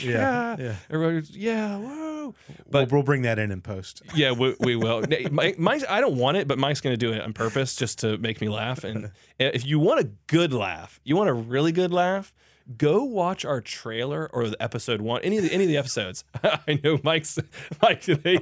yeah, 0.03 0.57
yeah. 0.59 0.75
everybody's 0.91 1.31
yeah, 1.37 1.77
whoa. 1.77 2.35
But 2.70 2.70
But 2.70 2.93
we'll, 2.93 3.03
bring 3.03 3.22
that 3.22 3.39
in 3.39 3.51
in 3.51 3.61
post. 3.61 4.03
yeah, 4.14 4.33
we, 4.33 4.57
we 4.61 4.77
will. 4.85 5.05
Mike, 5.31 5.85
I 5.89 6.01
don't 6.01 6.16
want 6.16 6.37
it, 6.37 6.49
but 6.49 6.59
Mike's 6.59 6.81
going 6.81 6.95
to 6.95 6.99
do 6.99 7.12
it 7.12 7.20
on 7.20 7.33
purpose 7.33 7.77
just 7.77 7.99
to 8.01 8.18
make 8.18 8.41
me 8.41 8.49
laugh. 8.49 8.85
And 8.85 9.11
if 9.39 9.66
you 9.66 9.79
want 9.79 10.01
a 10.01 10.11
good 10.27 10.53
laugh, 10.53 11.01
you 11.05 11.16
want 11.16 11.29
a 11.29 11.35
really 11.35 11.72
good 11.72 11.93
laugh, 11.93 12.33
go 12.79 13.05
watch 13.05 13.45
our 13.45 13.61
trailer 13.61 14.29
or 14.33 14.49
the 14.49 14.62
episode 14.62 15.01
one, 15.03 15.20
any 15.22 15.37
of 15.37 15.45
the 15.45 15.53
any 15.53 15.64
of 15.64 15.68
the 15.68 15.77
episodes. 15.77 16.25
I 16.43 16.81
know 16.83 16.99
Mike's 17.03 17.39
Mike. 17.83 18.03
They, 18.03 18.39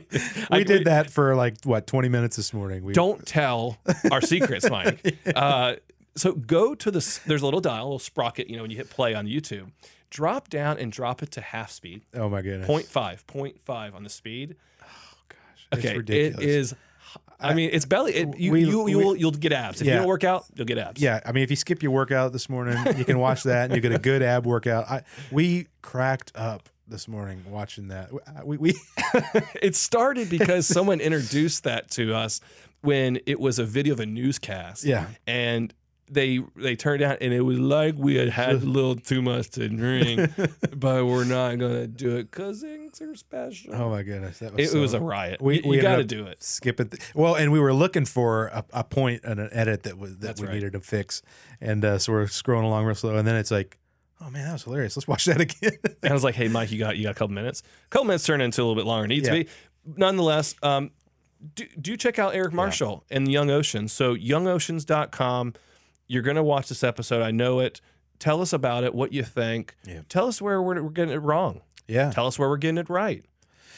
We 0.50 0.64
did 0.64 0.84
that 0.84 1.10
for 1.10 1.34
like 1.34 1.56
what 1.64 1.86
twenty 1.86 2.08
minutes 2.08 2.36
this 2.36 2.52
morning. 2.54 2.84
We, 2.84 2.92
Don't 2.92 3.26
tell 3.26 3.78
our 4.10 4.20
secrets, 4.20 4.70
Mike. 4.70 5.16
Uh, 5.34 5.74
so 6.16 6.32
go 6.32 6.74
to 6.74 6.90
the. 6.90 6.98
s- 6.98 7.18
There's 7.26 7.42
a 7.42 7.44
little 7.44 7.60
dial, 7.60 7.82
a 7.82 7.84
little 7.84 7.98
sprocket. 7.98 8.48
You 8.50 8.56
know, 8.56 8.62
when 8.62 8.70
you 8.70 8.76
hit 8.76 8.90
play 8.90 9.14
on 9.14 9.26
YouTube, 9.26 9.70
drop 10.10 10.48
down 10.50 10.78
and 10.78 10.92
drop 10.92 11.22
it 11.22 11.30
to 11.32 11.40
half 11.40 11.70
speed, 11.70 12.02
Oh 12.14 12.28
my 12.28 12.42
goodness. 12.42 12.66
point 12.66 12.86
five, 12.86 13.26
point 13.26 13.58
five 13.64 13.94
on 13.94 14.02
the 14.04 14.10
speed. 14.10 14.56
Oh 14.82 14.86
gosh. 15.28 15.66
It's 15.72 15.84
Okay, 15.86 15.96
ridiculous. 15.96 16.44
it 16.44 16.48
is. 16.48 16.74
I 17.40 17.54
mean, 17.54 17.70
it's 17.72 17.84
belly. 17.86 18.14
It, 18.14 18.38
you 18.38 18.52
We- 18.52 18.60
you 18.60 18.88
you 18.88 18.98
will 18.98 19.16
you'll 19.16 19.30
get 19.32 19.52
abs 19.52 19.80
if 19.80 19.86
you 19.86 19.92
don't 19.94 20.06
work 20.06 20.22
out. 20.24 20.44
You'll 20.54 20.66
get 20.66 20.78
abs. 20.78 21.00
Yeah, 21.02 21.20
I 21.26 21.32
mean, 21.32 21.42
if 21.42 21.50
you 21.50 21.56
skip 21.56 21.82
your 21.82 21.92
workout 21.92 22.32
this 22.32 22.48
morning, 22.48 22.76
you 22.96 23.04
can 23.04 23.18
watch 23.18 23.42
that 23.44 23.64
and 23.66 23.74
you 23.74 23.80
get 23.80 23.92
a 23.92 23.98
good 23.98 24.22
ab 24.22 24.46
workout. 24.46 24.88
I 24.88 25.02
we 25.32 25.66
cracked 25.82 26.30
up 26.36 26.68
this 26.86 27.08
morning 27.08 27.42
watching 27.48 27.88
that. 27.88 28.12
We 28.12 28.56
uh, 28.56 28.60
we 28.60 28.74
it 29.62 29.74
started 29.74 30.28
because 30.30 30.66
someone 30.66 31.00
introduced 31.00 31.64
that 31.64 31.90
to 31.92 32.14
us 32.14 32.40
when 32.82 33.18
it 33.26 33.40
was 33.40 33.58
a 33.58 33.64
video 33.64 33.94
of 33.94 34.00
a 34.00 34.06
newscast. 34.06 34.84
Yeah. 34.84 35.06
and 35.26 35.72
they 36.12 36.40
they 36.56 36.76
turned 36.76 37.02
out 37.02 37.18
and 37.20 37.32
it 37.32 37.40
was 37.40 37.58
like 37.58 37.94
we 37.96 38.16
had 38.16 38.28
had 38.28 38.50
a 38.56 38.58
little 38.58 38.94
too 38.96 39.22
much 39.22 39.50
to 39.50 39.68
drink, 39.68 40.30
but 40.76 41.06
we're 41.06 41.24
not 41.24 41.58
gonna 41.58 41.86
do 41.86 42.16
it 42.16 42.30
because 42.30 42.60
things 42.60 43.00
are 43.00 43.14
special. 43.14 43.74
oh 43.74 43.90
my 43.90 44.02
goodness, 44.02 44.38
that 44.40 44.54
was 44.54 44.72
it, 44.74 44.76
it 44.76 44.80
was 44.80 44.94
a 44.94 45.00
riot. 45.00 45.40
We, 45.40 45.62
you 45.62 45.68
we 45.68 45.78
got 45.78 45.96
to 45.96 46.04
do 46.04 46.26
it. 46.26 46.42
Skipping. 46.42 46.88
th- 46.90 47.02
well, 47.14 47.34
and 47.34 47.50
we 47.52 47.58
were 47.60 47.72
looking 47.72 48.04
for 48.04 48.48
a, 48.48 48.64
a 48.72 48.84
point 48.84 49.24
and 49.24 49.40
an 49.40 49.48
edit 49.52 49.84
that 49.84 49.98
was 49.98 50.12
that 50.18 50.20
That's 50.26 50.40
we 50.40 50.46
right. 50.48 50.54
needed 50.54 50.72
to 50.74 50.80
fix, 50.80 51.22
and 51.60 51.84
uh, 51.84 51.98
so 51.98 52.12
we're 52.12 52.24
scrolling 52.26 52.64
along 52.64 52.84
real 52.84 52.94
slow, 52.94 53.16
and 53.16 53.26
then 53.26 53.36
it's 53.36 53.50
like, 53.50 53.78
oh 54.20 54.28
man, 54.30 54.44
that 54.44 54.52
was 54.52 54.64
hilarious. 54.64 54.96
Let's 54.96 55.08
watch 55.08 55.24
that 55.24 55.40
again. 55.46 55.72
And 56.02 56.10
I 56.10 56.12
was 56.12 56.24
like, 56.24 56.34
"Hey, 56.34 56.48
Mike, 56.48 56.70
you 56.70 56.78
got 56.78 56.96
you 56.96 57.04
got 57.04 57.10
a 57.12 57.14
couple 57.14 57.34
minutes. 57.34 57.62
A 57.86 57.88
couple 57.88 58.04
minutes 58.06 58.24
turned 58.24 58.42
into 58.42 58.60
a 58.60 58.64
little 58.64 58.76
bit 58.76 58.86
longer. 58.86 59.04
than 59.04 59.12
it 59.12 59.14
Needs 59.14 59.28
Yeah. 59.28 59.34
to 59.38 59.44
be. 59.44 59.50
Nonetheless, 59.96 60.54
um, 60.62 60.90
do, 61.56 61.66
do 61.80 61.96
check 61.96 62.20
out 62.20 62.34
Eric 62.36 62.52
Marshall 62.52 63.02
and 63.10 63.26
Young 63.30 63.50
Oceans. 63.50 63.92
So 63.92 64.14
youngoceans.com. 64.14 65.54
You're 66.12 66.22
gonna 66.22 66.42
watch 66.42 66.68
this 66.68 66.84
episode. 66.84 67.22
I 67.22 67.30
know 67.30 67.60
it. 67.60 67.80
Tell 68.18 68.40
us 68.42 68.52
about 68.52 68.84
it. 68.84 68.94
What 68.94 69.12
you 69.12 69.22
think. 69.22 69.74
Yeah. 69.86 70.02
Tell 70.08 70.28
us 70.28 70.40
where 70.42 70.60
we're, 70.62 70.82
we're 70.82 70.90
getting 70.90 71.14
it 71.14 71.18
wrong. 71.22 71.62
yeah, 71.88 72.10
Tell 72.10 72.26
us 72.26 72.38
where 72.38 72.48
we're 72.48 72.56
getting 72.58 72.78
it 72.78 72.88
right. 72.90 73.24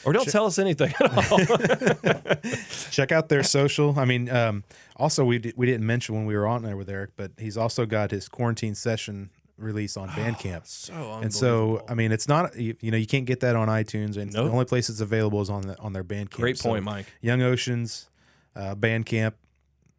Or 0.03 0.13
don't 0.13 0.29
tell 0.29 0.45
us 0.45 0.59
anything 0.59 0.93
at 0.99 1.31
all. 1.31 1.39
check 2.91 3.11
out 3.11 3.29
their 3.29 3.41
social. 3.41 3.97
I 3.97 4.05
mean, 4.05 4.29
um, 4.29 4.63
also 4.97 5.25
we 5.25 5.39
di- 5.39 5.53
we 5.55 5.65
didn't 5.65 5.85
mention 5.85 6.13
when 6.15 6.25
we 6.25 6.35
were 6.35 6.45
on 6.45 6.61
there 6.61 6.77
with 6.77 6.89
Eric, 6.89 7.11
but 7.15 7.31
he's 7.39 7.57
also 7.57 7.85
got 7.85 8.11
his 8.11 8.27
quarantine 8.29 8.75
session 8.75 9.29
release 9.57 9.95
on 9.97 10.09
Bandcamp. 10.09 10.67
so 10.67 11.19
And 11.23 11.33
so, 11.33 11.83
I 11.87 11.93
mean, 11.95 12.11
it's 12.11 12.27
not 12.27 12.55
you, 12.55 12.75
you 12.81 12.91
know 12.91 12.97
you 12.97 13.07
can't 13.07 13.25
get 13.25 13.39
that 13.39 13.55
on 13.55 13.67
iTunes, 13.67 14.17
and 14.17 14.31
Nope. 14.33 14.45
the 14.45 14.51
only 14.51 14.65
place 14.65 14.89
it's 14.89 15.01
available 15.01 15.41
is 15.41 15.49
on 15.49 15.61
the 15.61 15.79
on 15.79 15.93
their 15.93 16.03
Bandcamp. 16.03 16.31
great 16.31 16.57
So, 16.59 16.69
point, 16.69 16.83
Mike. 16.83 17.07
Young 17.21 17.41
Oceans, 17.41 18.09
uh, 18.55 18.75
Bandcamp, 18.75 19.33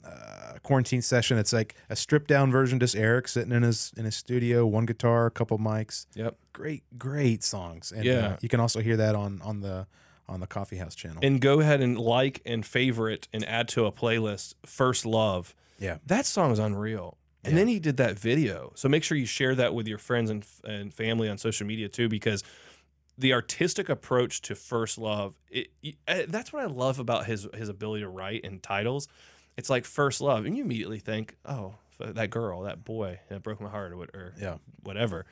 uh, 0.04 0.45
quarantine 0.66 1.00
session. 1.02 1.38
It's 1.38 1.52
like 1.52 1.74
a 1.88 1.96
stripped 1.96 2.28
down 2.28 2.50
version, 2.50 2.78
just 2.80 2.96
Eric 2.96 3.28
sitting 3.28 3.52
in 3.52 3.62
his 3.62 3.92
in 3.96 4.04
his 4.04 4.16
studio, 4.16 4.66
one 4.66 4.84
guitar, 4.84 5.26
a 5.26 5.30
couple 5.30 5.58
mics. 5.58 6.06
Yep. 6.14 6.36
Great, 6.52 6.82
great 6.98 7.42
songs. 7.44 7.92
And 7.92 8.04
Yeah. 8.04 8.26
uh, 8.26 8.36
you 8.40 8.48
can 8.48 8.60
also 8.60 8.80
hear 8.80 8.96
that 8.96 9.14
on 9.14 9.40
on 9.42 9.60
the 9.60 9.86
on 10.28 10.40
the 10.40 10.46
Coffee 10.46 10.76
House 10.76 10.94
channel. 10.96 11.20
And 11.22 11.40
go 11.40 11.60
ahead 11.60 11.80
and 11.80 11.96
like 11.96 12.42
and 12.44 12.66
favorite 12.66 13.28
and 13.32 13.44
add 13.48 13.68
to 13.68 13.86
a 13.86 13.92
playlist. 13.92 14.54
First 14.66 15.06
Love. 15.06 15.54
yeah, 15.78 15.98
That 16.06 16.26
song 16.26 16.50
is 16.52 16.58
unreal. 16.58 17.16
And 17.44 17.52
Yeah. 17.52 17.58
then 17.60 17.68
he 17.68 17.78
did 17.78 17.96
that 17.98 18.18
video. 18.18 18.72
So 18.74 18.88
make 18.88 19.04
sure 19.04 19.16
you 19.16 19.26
share 19.26 19.54
that 19.54 19.72
with 19.72 19.86
your 19.86 19.98
friends 19.98 20.30
and, 20.30 20.44
and 20.64 20.92
family 20.92 21.28
on 21.28 21.38
social 21.38 21.64
media 21.64 21.88
too, 21.88 22.08
because 22.08 22.42
the 23.16 23.32
artistic 23.32 23.88
approach 23.88 24.42
to 24.42 24.54
First 24.56 24.98
Love, 24.98 25.36
it, 25.48 25.68
it- 25.82 25.94
uh, 26.08 26.22
that's 26.28 26.52
what 26.52 26.62
I 26.62 26.66
love 26.66 26.98
about 26.98 27.26
his 27.26 27.46
his 27.54 27.68
ability 27.68 28.02
to 28.02 28.08
write 28.08 28.44
and 28.44 28.60
titles. 28.62 29.06
It's 29.56 29.70
like 29.70 29.84
First 29.84 30.20
Love, 30.20 30.44
and 30.44 30.56
you 30.56 30.64
immediately 30.64 30.98
think, 30.98 31.36
oh, 31.44 31.74
that 31.98 32.30
girl, 32.30 32.62
that 32.62 32.84
boy, 32.84 33.20
that 33.30 33.42
broke 33.42 33.60
my 33.60 33.70
heart, 33.70 33.92
or, 33.92 33.96
what- 33.96 34.10
or 34.14 34.34
yeah. 34.38 34.56
whatever. 34.82 35.24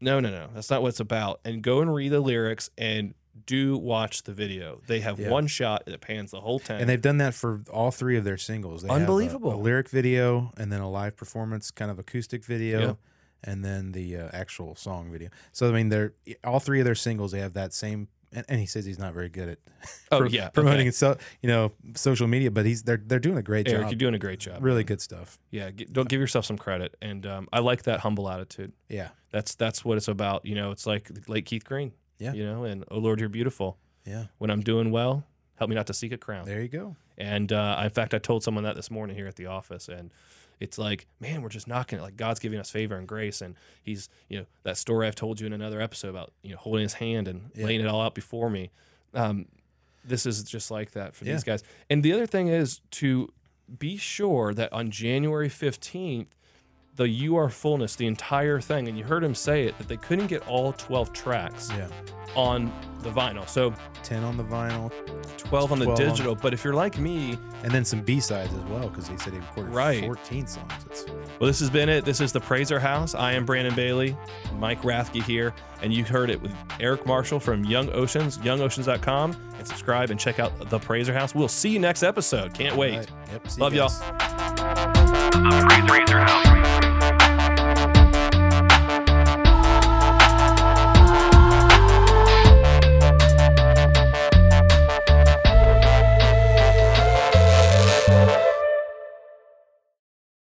No, 0.00 0.20
no, 0.20 0.30
no. 0.30 0.48
That's 0.54 0.70
not 0.70 0.82
what 0.82 0.88
it's 0.88 1.00
about. 1.00 1.40
And 1.44 1.62
go 1.62 1.80
and 1.80 1.92
read 1.92 2.10
the 2.10 2.20
lyrics 2.20 2.70
and 2.78 3.14
do 3.46 3.76
watch 3.76 4.22
the 4.22 4.32
video. 4.32 4.80
They 4.86 5.00
have 5.00 5.18
Yeah. 5.18 5.30
one 5.30 5.46
shot 5.48 5.84
that 5.86 6.00
pans 6.00 6.30
the 6.30 6.40
whole 6.40 6.60
time, 6.60 6.80
And 6.80 6.88
they've 6.88 7.00
done 7.00 7.18
that 7.18 7.34
for 7.34 7.62
all 7.72 7.90
three 7.90 8.16
of 8.16 8.22
their 8.24 8.36
singles. 8.38 8.82
They 8.82 8.88
have 8.88 8.96
a- 8.98 9.00
Unbelievable. 9.00 9.54
a, 9.54 9.56
lyric 9.56 9.88
video, 9.88 10.52
and 10.56 10.70
then 10.70 10.80
a 10.80 10.88
live 10.90 11.16
performance, 11.16 11.70
kind 11.72 11.90
of 11.90 11.98
acoustic 11.98 12.44
video, 12.44 12.80
Yeah. 12.80 12.94
and 13.42 13.64
then 13.64 13.90
the 13.92 14.16
uh, 14.18 14.28
actual 14.32 14.76
song 14.76 15.10
video. 15.10 15.30
So 15.52 15.68
I 15.68 15.72
mean, 15.72 15.88
they're 15.88 16.12
all 16.44 16.60
three 16.60 16.78
of 16.80 16.84
their 16.84 16.94
singles. 16.94 17.32
They 17.32 17.40
have 17.40 17.54
that 17.54 17.72
same 17.72 18.06
and, 18.34 18.44
and 18.48 18.60
he 18.60 18.66
says 18.66 18.84
he's 18.84 18.98
not 18.98 19.14
very 19.14 19.28
good 19.28 19.48
at 19.50 19.58
Oh, 20.12 20.18
pro- 20.20 20.28
yeah, 20.28 20.48
promoting 20.50 20.82
okay. 20.88 20.90
so 20.90 21.16
you 21.42 21.48
know 21.48 21.72
social 21.94 22.26
media, 22.26 22.50
but 22.50 22.66
he's 22.66 22.82
they're 22.82 23.00
they're 23.04 23.18
doing 23.18 23.38
a 23.38 23.42
great 23.42 23.68
Eric, 23.68 23.82
job. 23.82 23.90
you're 23.90 23.98
doing 23.98 24.14
a 24.14 24.18
great 24.18 24.38
job. 24.40 24.62
really 24.62 24.84
good 24.84 25.00
stuff. 25.00 25.38
Yeah, 25.50 25.70
g- 25.70 25.86
don't 25.90 26.08
give 26.08 26.20
yourself 26.20 26.44
some 26.44 26.58
credit, 26.58 26.96
and 27.00 27.24
um, 27.26 27.48
I 27.52 27.60
like 27.60 27.84
that 27.84 28.00
humble 28.00 28.28
attitude. 28.28 28.72
Yeah, 28.88 29.08
That's 29.30 29.54
that's 29.54 29.84
what 29.84 29.96
it's 29.96 30.08
about. 30.08 30.44
You 30.46 30.54
know, 30.54 30.70
it's 30.70 30.86
like 30.86 31.10
late 31.28 31.46
Keith 31.46 31.64
Green. 31.64 31.92
Yeah. 32.18 32.32
You 32.32 32.44
know, 32.46 32.64
and 32.64 32.84
oh 32.90 32.98
Lord, 32.98 33.20
you're 33.20 33.28
beautiful. 33.28 33.78
yeah. 34.06 34.26
When 34.38 34.50
I'm 34.50 34.60
doing 34.62 34.90
well, 34.90 35.24
help 35.56 35.68
me 35.68 35.74
not 35.76 35.86
to 35.88 35.94
seek 35.94 36.12
a 36.12 36.18
crown. 36.18 36.44
There 36.44 36.60
you 36.60 36.68
go. 36.68 36.96
And 37.18 37.52
uh, 37.52 37.80
in 37.84 37.90
fact, 37.90 38.14
I 38.14 38.18
told 38.18 38.42
someone 38.42 38.64
that 38.64 38.76
this 38.76 38.90
morning 38.90 39.16
here 39.16 39.26
at 39.28 39.36
the 39.36 39.46
office, 39.46 39.88
and 39.88 40.12
it's 40.60 40.78
like, 40.78 41.06
man, 41.20 41.42
we're 41.42 41.48
just 41.48 41.66
knocking 41.68 41.98
it. 41.98 42.02
Like 42.02 42.16
God's 42.16 42.40
giving 42.40 42.58
us 42.58 42.70
favor 42.70 42.96
and 42.96 43.06
grace, 43.08 43.40
and 43.40 43.54
He's, 43.82 44.08
you 44.28 44.38
know, 44.38 44.46
that 44.62 44.76
story 44.76 45.06
I've 45.06 45.14
told 45.14 45.40
you 45.40 45.46
in 45.46 45.52
another 45.52 45.80
episode 45.80 46.08
about, 46.08 46.32
you 46.42 46.50
know, 46.52 46.56
holding 46.58 46.82
His 46.82 46.94
hand 46.94 47.28
and 47.28 47.50
Yeah. 47.54 47.66
laying 47.66 47.80
it 47.80 47.86
all 47.86 48.00
out 48.00 48.14
before 48.14 48.50
me. 48.50 48.70
Um, 49.14 49.46
this 50.04 50.26
is 50.26 50.42
just 50.42 50.70
like 50.70 50.92
that 50.92 51.14
for 51.14 51.24
Yeah. 51.24 51.32
these 51.32 51.44
guys. 51.44 51.62
And 51.88 52.02
the 52.02 52.12
other 52.12 52.26
thing 52.26 52.48
is 52.48 52.80
to 52.92 53.32
be 53.78 53.96
sure 53.96 54.52
that 54.54 54.72
on 54.72 54.90
January 54.90 55.48
fifteenth, 55.48 56.34
the 56.96 57.08
You 57.08 57.36
Are 57.36 57.48
Fullness, 57.48 57.96
the 57.96 58.06
entire 58.06 58.60
thing, 58.60 58.88
and 58.88 58.96
you 58.96 59.04
heard 59.04 59.24
him 59.24 59.34
say 59.34 59.64
it 59.64 59.76
that 59.78 59.88
they 59.88 59.96
couldn't 59.96 60.28
get 60.28 60.46
all 60.48 60.72
twelve 60.72 61.12
tracks 61.12 61.70
Yeah, 61.70 61.88
on 62.36 62.72
the 63.02 63.10
vinyl. 63.10 63.48
So 63.48 63.74
ten 64.02 64.22
on 64.24 64.36
the 64.36 64.44
vinyl, 64.44 64.92
12 65.38 65.72
on 65.72 65.78
the 65.78 65.84
12 65.86 66.00
on- 66.00 66.06
digital. 66.08 66.34
But 66.34 66.52
if 66.54 66.62
you're 66.64 66.74
like 66.74 66.98
me, 66.98 67.36
and 67.64 67.72
then 67.72 67.84
some 67.84 68.00
B 68.02 68.20
sides 68.20 68.52
as 68.54 68.60
well 68.70 68.88
because 68.88 69.08
he 69.08 69.16
said 69.18 69.32
he 69.32 69.38
recorded 69.40 69.74
Right. 69.74 70.04
fourteen 70.04 70.46
songs. 70.46 70.72
It's, 70.86 71.04
Well, 71.40 71.48
this 71.48 71.58
has 71.60 71.68
been 71.70 71.88
it. 71.88 72.04
This 72.04 72.20
is 72.20 72.32
the 72.32 72.40
Prazor 72.40 72.80
House. 72.80 73.14
I 73.14 73.32
am 73.32 73.44
Brandon 73.44 73.74
Bailey, 73.74 74.16
Mike 74.58 74.80
Rathke 74.82 75.22
here, 75.22 75.52
and 75.82 75.92
you 75.92 76.04
heard 76.04 76.30
it 76.30 76.40
with 76.40 76.54
Eric 76.80 77.04
Marshall 77.06 77.40
from 77.40 77.64
Young 77.64 77.90
Oceans, 77.90 78.38
youngoceans.com, 78.38 79.36
and 79.58 79.66
subscribe 79.66 80.10
and 80.10 80.20
check 80.20 80.38
out 80.38 80.52
the 80.70 80.78
Prazor 80.78 81.12
House. 81.14 81.34
We'll 81.34 81.48
see 81.48 81.70
you 81.70 81.78
next 81.80 82.02
episode. 82.04 82.54
Can't 82.54 82.76
wait. 82.76 82.96
Right. 82.98 83.08
Yep. 83.32 83.48
see 83.50 83.60
Love 83.60 83.72
you 83.74 83.80
y'all. 83.80 83.90